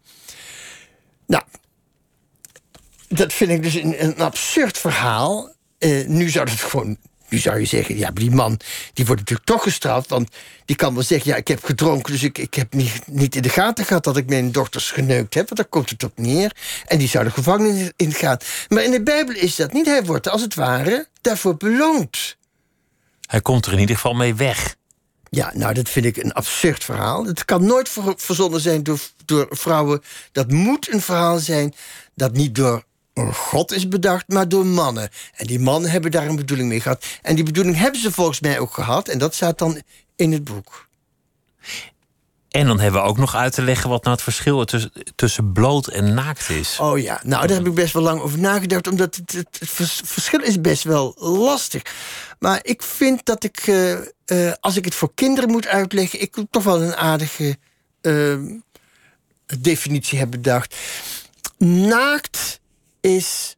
Nou, 1.25 1.43
dat 3.07 3.33
vind 3.33 3.51
ik 3.51 3.63
dus 3.63 3.73
een 3.73 4.19
absurd 4.19 4.77
verhaal. 4.77 5.57
Uh, 5.79 6.07
nu 6.07 6.29
zou 6.29 6.47
gewoon. 6.71 6.97
Nu 7.29 7.37
zou 7.37 7.59
je 7.59 7.65
zeggen, 7.65 7.97
ja, 7.97 8.11
die 8.11 8.31
man 8.31 8.59
die 8.93 9.05
wordt 9.05 9.21
natuurlijk 9.21 9.47
toch 9.47 9.63
gestraft. 9.63 10.09
Want 10.09 10.29
die 10.65 10.75
kan 10.75 10.93
wel 10.93 11.03
zeggen, 11.03 11.31
ja, 11.31 11.37
ik 11.37 11.47
heb 11.47 11.63
gedronken... 11.63 12.11
dus 12.11 12.23
ik, 12.23 12.37
ik 12.37 12.53
heb 12.53 12.73
niet, 12.73 13.07
niet 13.07 13.35
in 13.35 13.41
de 13.41 13.49
gaten 13.49 13.85
gehad 13.85 14.03
dat 14.03 14.17
ik 14.17 14.29
mijn 14.29 14.51
dochters 14.51 14.91
geneukt 14.91 15.33
heb. 15.33 15.43
Want 15.43 15.55
daar 15.55 15.69
komt 15.69 15.89
het 15.89 16.03
op 16.03 16.11
neer. 16.15 16.55
En 16.85 16.97
die 16.97 17.07
zou 17.07 17.23
de 17.23 17.31
gevangenis 17.31 17.91
in 17.95 18.13
gaan. 18.13 18.37
Maar 18.67 18.83
in 18.83 18.91
de 18.91 19.03
Bijbel 19.03 19.35
is 19.35 19.55
dat 19.55 19.73
niet. 19.73 19.85
Hij 19.85 20.03
wordt 20.03 20.29
als 20.29 20.41
het 20.41 20.55
ware 20.55 21.07
daarvoor 21.21 21.57
beloond. 21.57 22.37
Hij 23.25 23.41
komt 23.41 23.65
er 23.65 23.73
in 23.73 23.79
ieder 23.79 23.95
geval 23.95 24.13
mee 24.13 24.35
weg. 24.35 24.75
Ja, 25.29 25.51
nou, 25.55 25.73
dat 25.73 25.89
vind 25.89 26.05
ik 26.05 26.17
een 26.17 26.33
absurd 26.33 26.83
verhaal. 26.83 27.25
Het 27.25 27.45
kan 27.45 27.65
nooit 27.65 27.89
verzonnen 28.15 28.59
zijn 28.59 28.83
door, 28.83 28.99
door 29.25 29.47
vrouwen. 29.49 30.01
Dat 30.31 30.51
moet 30.51 30.93
een 30.93 31.01
verhaal 31.01 31.39
zijn 31.39 31.73
dat 32.15 32.33
niet 32.33 32.55
door 32.55 32.83
God 33.33 33.71
is 33.71 33.87
bedacht, 33.87 34.27
maar 34.27 34.49
door 34.49 34.65
mannen. 34.65 35.09
En 35.35 35.47
die 35.47 35.59
mannen 35.59 35.91
hebben 35.91 36.11
daar 36.11 36.27
een 36.27 36.35
bedoeling 36.35 36.69
mee 36.69 36.81
gehad. 36.81 37.05
En 37.21 37.35
die 37.35 37.43
bedoeling 37.43 37.77
hebben 37.77 38.01
ze 38.01 38.11
volgens 38.11 38.39
mij 38.39 38.59
ook 38.59 38.73
gehad. 38.73 39.07
En 39.07 39.17
dat 39.17 39.35
staat 39.35 39.57
dan 39.57 39.81
in 40.15 40.31
het 40.31 40.43
boek. 40.43 40.87
En 42.49 42.67
dan 42.67 42.79
hebben 42.79 43.01
we 43.01 43.07
ook 43.07 43.17
nog 43.17 43.35
uit 43.35 43.53
te 43.53 43.61
leggen 43.61 43.89
wat 43.89 44.03
nou 44.03 44.15
het 44.15 44.23
verschil 44.23 44.65
tussen, 44.65 44.91
tussen 45.15 45.51
bloot 45.51 45.87
en 45.87 46.13
naakt 46.13 46.49
is. 46.49 46.79
Oh 46.79 46.99
ja, 46.99 47.21
nou 47.23 47.47
daar 47.47 47.57
heb 47.57 47.67
ik 47.67 47.73
best 47.73 47.93
wel 47.93 48.03
lang 48.03 48.21
over 48.21 48.39
nagedacht, 48.39 48.87
omdat 48.87 49.15
het, 49.15 49.31
het, 49.31 49.69
verschil 50.05 50.41
is 50.41 50.61
best 50.61 50.83
wel 50.83 51.15
lastig. 51.17 51.81
Maar 52.39 52.59
ik 52.61 52.83
vind 52.83 53.25
dat 53.25 53.43
ik, 53.43 53.67
uh, 53.67 53.91
uh, 53.91 54.53
als 54.59 54.75
ik 54.75 54.85
het 54.85 54.95
voor 54.95 55.11
kinderen 55.15 55.51
moet 55.51 55.67
uitleggen, 55.67 56.21
ik 56.21 56.35
toch 56.49 56.63
wel 56.63 56.81
een 56.81 56.95
aardige 56.95 57.57
uh, 58.01 58.39
definitie 59.59 60.19
heb 60.19 60.31
bedacht. 60.31 60.75
Naakt 61.57 62.59
is 63.01 63.55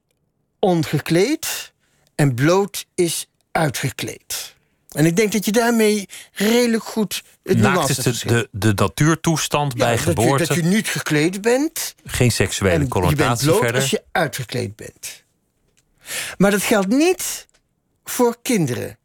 ongekleed 0.59 1.73
en 2.15 2.35
bloot 2.35 2.85
is 2.95 3.27
uitgekleed. 3.51 4.55
En 4.91 5.05
ik 5.05 5.15
denk 5.15 5.31
dat 5.31 5.45
je 5.45 5.51
daarmee 5.51 6.07
redelijk 6.31 6.83
goed 6.83 7.23
het 7.43 7.57
Naakt 7.57 7.89
is 7.89 7.95
de, 7.95 8.27
de, 8.27 8.47
de 8.51 8.73
natuurtoestand 8.75 9.75
bij 9.75 9.97
geboorte. 9.97 10.37
Dat 10.45 10.55
je, 10.55 10.61
dat 10.61 10.63
je 10.63 10.75
niet 10.75 10.87
gekleed 10.87 11.41
bent. 11.41 11.95
Geen 12.05 12.31
seksuele 12.31 12.87
connotatie 12.87 13.17
je 13.17 13.29
bent 13.29 13.39
bloot 13.43 13.59
verder. 13.59 13.81
als 13.81 13.89
je 13.89 14.03
uitgekleed 14.11 14.75
bent. 14.75 15.23
Maar 16.37 16.51
dat 16.51 16.61
geldt 16.61 16.87
niet 16.87 17.47
voor 18.03 18.37
kinderen. 18.41 18.97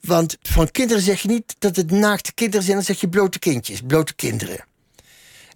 Want 0.00 0.36
van 0.42 0.70
kinderen 0.70 1.02
zeg 1.02 1.20
je 1.20 1.28
niet 1.28 1.54
dat 1.58 1.76
het 1.76 1.90
naakte 1.90 2.34
kinderen 2.34 2.64
zijn, 2.64 2.76
dan 2.76 2.86
zeg 2.86 3.00
je 3.00 3.08
blote 3.08 3.38
kindjes, 3.38 3.80
blote 3.86 4.14
kinderen. 4.14 4.64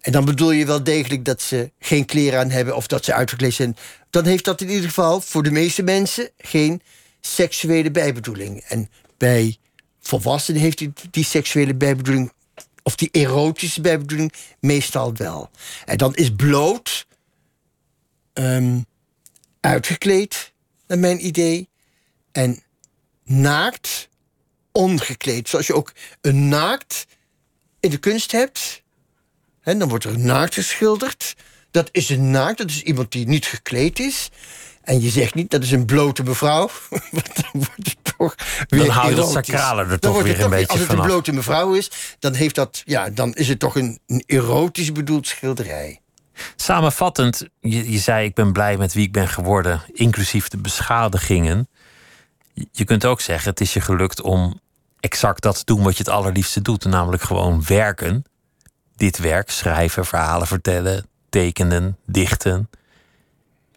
En 0.00 0.12
dan 0.12 0.24
bedoel 0.24 0.50
je 0.50 0.66
wel 0.66 0.82
degelijk 0.84 1.24
dat 1.24 1.42
ze 1.42 1.72
geen 1.78 2.04
kleren 2.04 2.38
aan 2.38 2.50
hebben 2.50 2.76
of 2.76 2.86
dat 2.86 3.04
ze 3.04 3.14
uitgekleed 3.14 3.54
zijn. 3.54 3.76
Dan 4.10 4.24
heeft 4.24 4.44
dat 4.44 4.60
in 4.60 4.68
ieder 4.68 4.88
geval 4.88 5.20
voor 5.20 5.42
de 5.42 5.50
meeste 5.50 5.82
mensen 5.82 6.30
geen 6.38 6.82
seksuele 7.20 7.90
bijbedoeling. 7.90 8.64
En 8.68 8.90
bij 9.16 9.56
volwassenen 10.00 10.60
heeft 10.60 10.78
die, 10.78 10.92
die 11.10 11.24
seksuele 11.24 11.74
bijbedoeling, 11.74 12.32
of 12.82 12.94
die 12.94 13.08
erotische 13.10 13.80
bijbedoeling, 13.80 14.32
meestal 14.60 15.14
wel. 15.14 15.50
En 15.84 15.96
dan 15.96 16.14
is 16.14 16.34
bloot 16.34 17.06
ehm, 18.32 18.78
uitgekleed, 19.60 20.52
naar 20.86 20.98
mijn 20.98 21.26
idee, 21.26 21.68
en 22.32 22.62
naakt 23.24 24.08
ongekleed. 24.72 25.48
Zoals 25.48 25.66
je 25.66 25.74
ook 25.74 25.92
een 26.20 26.48
naakt 26.48 27.06
in 27.80 27.90
de 27.90 27.98
kunst 27.98 28.32
hebt. 28.32 28.79
En 29.62 29.78
dan 29.78 29.88
wordt 29.88 30.04
er 30.04 30.14
een 30.14 30.24
naakt 30.26 30.54
geschilderd. 30.54 31.34
Dat 31.70 31.88
is 31.92 32.08
een 32.08 32.30
naakt, 32.30 32.58
dat 32.58 32.68
is 32.70 32.82
iemand 32.82 33.12
die 33.12 33.26
niet 33.26 33.46
gekleed 33.46 33.98
is. 33.98 34.30
En 34.82 35.00
je 35.02 35.10
zegt 35.10 35.34
niet, 35.34 35.50
dat 35.50 35.62
is 35.62 35.70
een 35.70 35.84
blote 35.86 36.22
mevrouw. 36.22 36.70
Want 37.10 37.34
dan 37.34 37.50
wordt 37.52 37.72
het 37.76 37.96
toch 38.18 38.34
weer 38.68 38.84
Dan 38.84 38.88
hou 38.94 39.08
je 39.10 39.14
dat 39.14 39.30
erotisch. 39.30 39.52
sacrale 39.54 39.84
er 39.84 39.98
toch 39.98 40.22
weer 40.22 40.32
het 40.34 40.42
een 40.44 40.50
beetje 40.50 40.66
Als 40.66 40.80
het 40.80 40.88
een 40.92 41.00
blote 41.00 41.32
mevrouw 41.32 41.74
is, 41.74 41.90
dan, 42.18 42.34
heeft 42.34 42.54
dat, 42.54 42.82
ja, 42.84 43.10
dan 43.10 43.34
is 43.34 43.48
het 43.48 43.58
toch 43.58 43.76
een, 43.76 43.98
een 44.06 44.22
erotisch 44.26 44.92
bedoeld 44.92 45.26
schilderij. 45.26 46.00
Samenvattend, 46.56 47.46
je, 47.60 47.90
je 47.92 47.98
zei 47.98 48.26
ik 48.26 48.34
ben 48.34 48.52
blij 48.52 48.76
met 48.76 48.92
wie 48.92 49.06
ik 49.06 49.12
ben 49.12 49.28
geworden, 49.28 49.82
inclusief 49.92 50.48
de 50.48 50.56
beschadigingen. 50.56 51.68
Je- 52.52 52.68
Je 52.72 52.84
kunt 52.84 53.04
ook 53.04 53.20
zeggen, 53.20 53.50
het 53.50 53.60
is 53.60 53.72
je 53.72 53.80
gelukt 53.80 54.20
om 54.20 54.60
exact 55.00 55.42
dat 55.42 55.56
te 55.56 55.64
doen 55.64 55.82
wat 55.82 55.96
je 55.96 56.02
het 56.02 56.12
allerliefste 56.12 56.62
doet, 56.62 56.84
namelijk 56.84 57.22
gewoon 57.22 57.62
werken. 57.66 58.24
Dit 59.00 59.18
werk, 59.18 59.50
schrijven, 59.50 60.06
verhalen 60.06 60.46
vertellen, 60.46 61.06
tekenen, 61.28 61.96
dichten. 62.06 62.70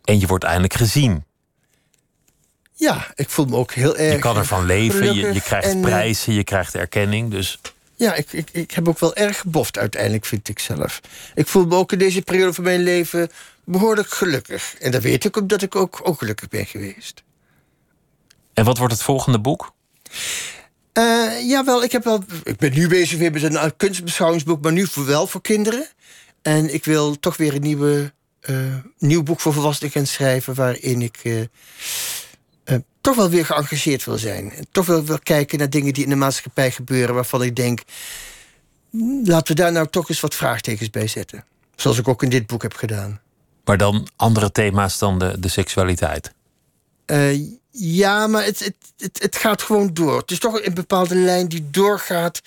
En 0.03 0.19
je 0.19 0.27
wordt 0.27 0.43
eindelijk 0.43 0.73
gezien. 0.73 1.25
Ja, 2.73 3.07
ik 3.15 3.29
voel 3.29 3.45
me 3.45 3.55
ook 3.55 3.73
heel 3.73 3.97
erg. 3.97 4.13
Je 4.13 4.19
kan 4.19 4.37
ervan 4.37 4.65
leven, 4.65 5.13
je, 5.13 5.33
je 5.33 5.41
krijgt 5.41 5.67
en, 5.67 5.75
eh, 5.75 5.81
prijzen, 5.81 6.33
je 6.33 6.43
krijgt 6.43 6.75
erkenning. 6.75 7.31
Dus 7.31 7.59
Ja, 7.95 8.13
ik, 8.13 8.33
ik, 8.33 8.49
ik 8.51 8.71
heb 8.71 8.87
ook 8.87 8.99
wel 8.99 9.15
erg 9.15 9.39
geboft 9.39 9.77
uiteindelijk, 9.77 10.25
vind 10.25 10.49
ik 10.49 10.59
zelf. 10.59 10.99
Ik 11.35 11.47
voel 11.47 11.65
me 11.65 11.75
ook 11.75 11.91
in 11.91 11.97
deze 11.97 12.21
periode 12.21 12.53
van 12.53 12.63
mijn 12.63 12.83
leven 12.83 13.29
behoorlijk 13.63 14.09
gelukkig. 14.09 14.75
En 14.79 14.91
dat 14.91 15.01
weet 15.01 15.25
ik 15.25 15.37
omdat 15.37 15.61
ik 15.61 15.75
ook, 15.75 15.99
ook 16.03 16.17
gelukkig 16.17 16.47
ben 16.47 16.65
geweest. 16.65 17.23
En 18.53 18.65
wat 18.65 18.77
wordt 18.77 18.93
het 18.93 19.03
volgende 19.03 19.39
boek? 19.39 19.73
Eh 20.93 21.47
ja, 21.47 21.65
wel, 21.65 21.83
ik, 21.83 21.91
heb 21.91 22.03
wel, 22.03 22.23
ik 22.43 22.57
ben 22.57 22.73
nu 22.73 22.87
bezig 22.87 23.19
weer 23.19 23.31
met 23.31 23.43
een 23.43 23.75
kunstbeschouwingsboek, 23.77 24.61
maar 24.61 24.71
nu 24.71 24.87
voor 24.87 25.05
wel 25.05 25.27
voor 25.27 25.41
kinderen. 25.41 25.87
En 26.41 26.73
ik 26.73 26.85
wil 26.85 27.19
toch 27.19 27.37
weer 27.37 27.55
een 27.55 27.61
nieuwe, 27.61 28.13
eh, 28.39 28.75
nieuw 28.97 29.23
boek 29.23 29.39
voor 29.39 29.53
volwassenen 29.53 29.91
gaan 29.91 30.05
schrijven... 30.05 30.53
waarin 30.53 31.01
ik 31.01 31.19
eh, 31.23 31.41
eh, 31.41 31.47
toch 33.01 33.15
wel 33.15 33.29
weer 33.29 33.45
geëngageerd 33.45 34.03
wil 34.03 34.17
zijn. 34.17 34.51
En 34.51 34.65
toch 34.71 34.85
wel 34.85 35.03
wil 35.03 35.19
kijken 35.19 35.57
naar 35.57 35.69
dingen 35.69 35.93
die 35.93 36.03
in 36.03 36.09
de 36.09 36.15
maatschappij 36.15 36.71
gebeuren... 36.71 37.15
waarvan 37.15 37.43
ik 37.43 37.55
denk, 37.55 37.81
"Hmm, 38.89 39.21
laten 39.25 39.55
we 39.55 39.61
daar 39.61 39.71
nou 39.71 39.87
toch 39.87 40.09
eens 40.09 40.19
wat 40.19 40.35
vraagtekens 40.35 40.89
bij 40.89 41.07
zetten. 41.07 41.45
Zoals 41.75 41.97
ik 41.97 42.07
ook 42.07 42.23
in 42.23 42.29
dit 42.29 42.47
boek 42.47 42.61
heb 42.61 42.73
gedaan. 42.73 43.21
Maar 43.65 43.77
dan 43.77 44.07
andere 44.15 44.51
thema's 44.51 44.97
dan 44.97 45.19
de, 45.19 45.39
de 45.39 45.47
seksualiteit. 45.47 46.33
Ja, 47.75 48.27
maar 48.27 48.43
het, 48.43 48.59
het, 48.59 48.75
het, 48.97 49.21
het 49.21 49.35
gaat 49.35 49.61
gewoon 49.61 49.93
door. 49.93 50.17
Het 50.17 50.31
is 50.31 50.39
toch 50.39 50.61
een 50.61 50.73
bepaalde 50.73 51.15
lijn 51.15 51.47
die 51.47 51.69
doorgaat 51.71 52.41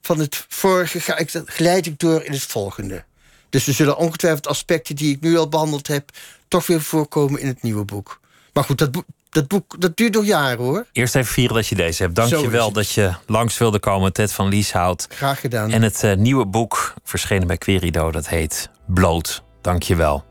van 0.00 0.18
het 0.18 0.44
vorige. 0.48 1.00
Ga 1.00 1.16
ik, 1.16 1.42
glijd 1.44 1.86
ik 1.86 1.98
door 1.98 2.24
in 2.24 2.32
het 2.32 2.42
volgende. 2.42 3.04
Dus 3.50 3.66
er 3.66 3.74
zullen 3.74 3.96
ongetwijfeld 3.96 4.46
aspecten 4.46 4.96
die 4.96 5.14
ik 5.14 5.20
nu 5.20 5.36
al 5.36 5.48
behandeld 5.48 5.86
heb... 5.86 6.10
toch 6.48 6.66
weer 6.66 6.82
voorkomen 6.82 7.40
in 7.40 7.46
het 7.46 7.62
nieuwe 7.62 7.84
boek. 7.84 8.20
Maar 8.52 8.64
goed, 8.64 8.78
dat, 8.78 8.90
boek, 8.90 9.04
dat 9.30 9.48
boek 9.48 9.80
dat 9.80 9.96
duurt 9.96 10.14
nog 10.14 10.24
jaren, 10.24 10.58
hoor. 10.64 10.86
Eerst 10.92 11.14
even 11.14 11.32
vieren 11.32 11.54
dat 11.56 11.66
je 11.66 11.74
deze 11.74 12.02
hebt. 12.02 12.14
Dank 12.14 12.30
je 12.30 12.48
wel 12.48 12.72
dat 12.72 12.90
je 12.90 13.14
langs 13.26 13.58
wilde 13.58 13.78
komen, 13.78 14.12
Ted 14.12 14.32
van 14.32 14.48
Lieshout. 14.48 15.06
Graag 15.10 15.40
gedaan. 15.40 15.70
En 15.70 15.82
het 15.82 16.02
eh, 16.02 16.16
nieuwe 16.16 16.46
boek, 16.46 16.94
verschenen 17.04 17.46
bij 17.46 17.58
Querido, 17.58 18.10
dat 18.10 18.28
heet 18.28 18.70
Bloot. 18.86 19.42
Dank 19.60 19.82
je 19.82 19.96
wel. 19.96 20.24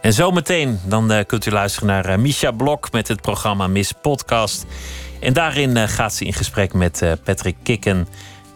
En 0.00 0.12
zometeen 0.12 0.80
dan 0.84 1.12
eh, 1.12 1.24
kunt 1.26 1.46
u 1.46 1.50
luisteren 1.50 1.88
naar 1.88 2.04
eh, 2.04 2.18
Misha 2.18 2.50
Blok 2.50 2.92
met 2.92 3.08
het 3.08 3.20
programma 3.20 3.66
Miss 3.66 3.92
Podcast. 3.92 4.66
En 5.20 5.32
daarin 5.32 5.76
eh, 5.76 5.88
gaat 5.88 6.14
ze 6.14 6.24
in 6.24 6.32
gesprek 6.32 6.72
met 6.72 7.02
Patrick 7.24 7.56
Kikken. 7.62 8.08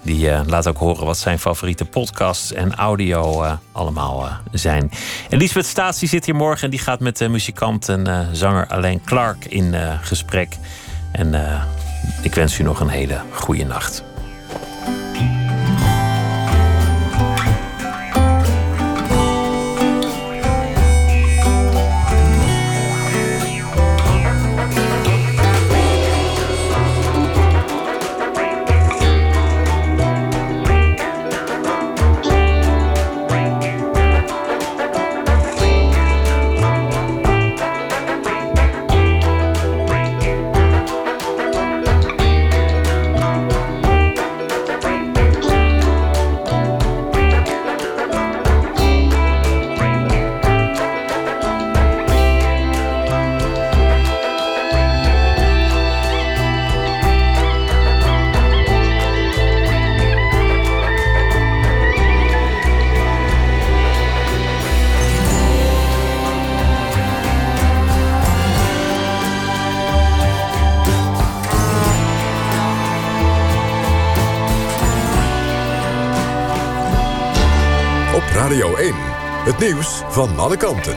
Die 0.03 0.45
laat 0.47 0.69
ook 0.69 0.77
horen 0.77 1.07
wat 1.07 1.19
zijn 1.19 1.39
favoriete 1.39 1.85
podcasts 1.85 2.53
en 2.53 2.75
audio 2.75 3.45
allemaal 3.73 4.29
zijn. 4.53 4.91
En 5.31 5.39
Lisbeth 5.39 5.67
Staats 5.67 5.99
zit 5.99 6.25
hier 6.25 6.35
morgen 6.35 6.65
en 6.65 6.71
die 6.71 6.79
gaat 6.79 7.01
met 7.01 7.19
de 7.19 7.29
muzikant 7.29 7.89
en 7.89 8.29
zanger 8.33 8.67
Alain 8.67 9.03
Clark 9.05 9.45
in 9.45 9.75
gesprek. 10.01 10.57
En 11.13 11.35
ik 12.23 12.35
wens 12.35 12.59
u 12.59 12.63
nog 12.63 12.81
een 12.81 12.89
hele 12.89 13.21
goede 13.33 13.65
nacht. 13.65 14.12
Nieuws 79.63 80.03
van 80.09 80.39
alle 80.39 80.57
kanten. 80.57 80.97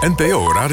NPO 0.00 0.52
Radio 0.52 0.64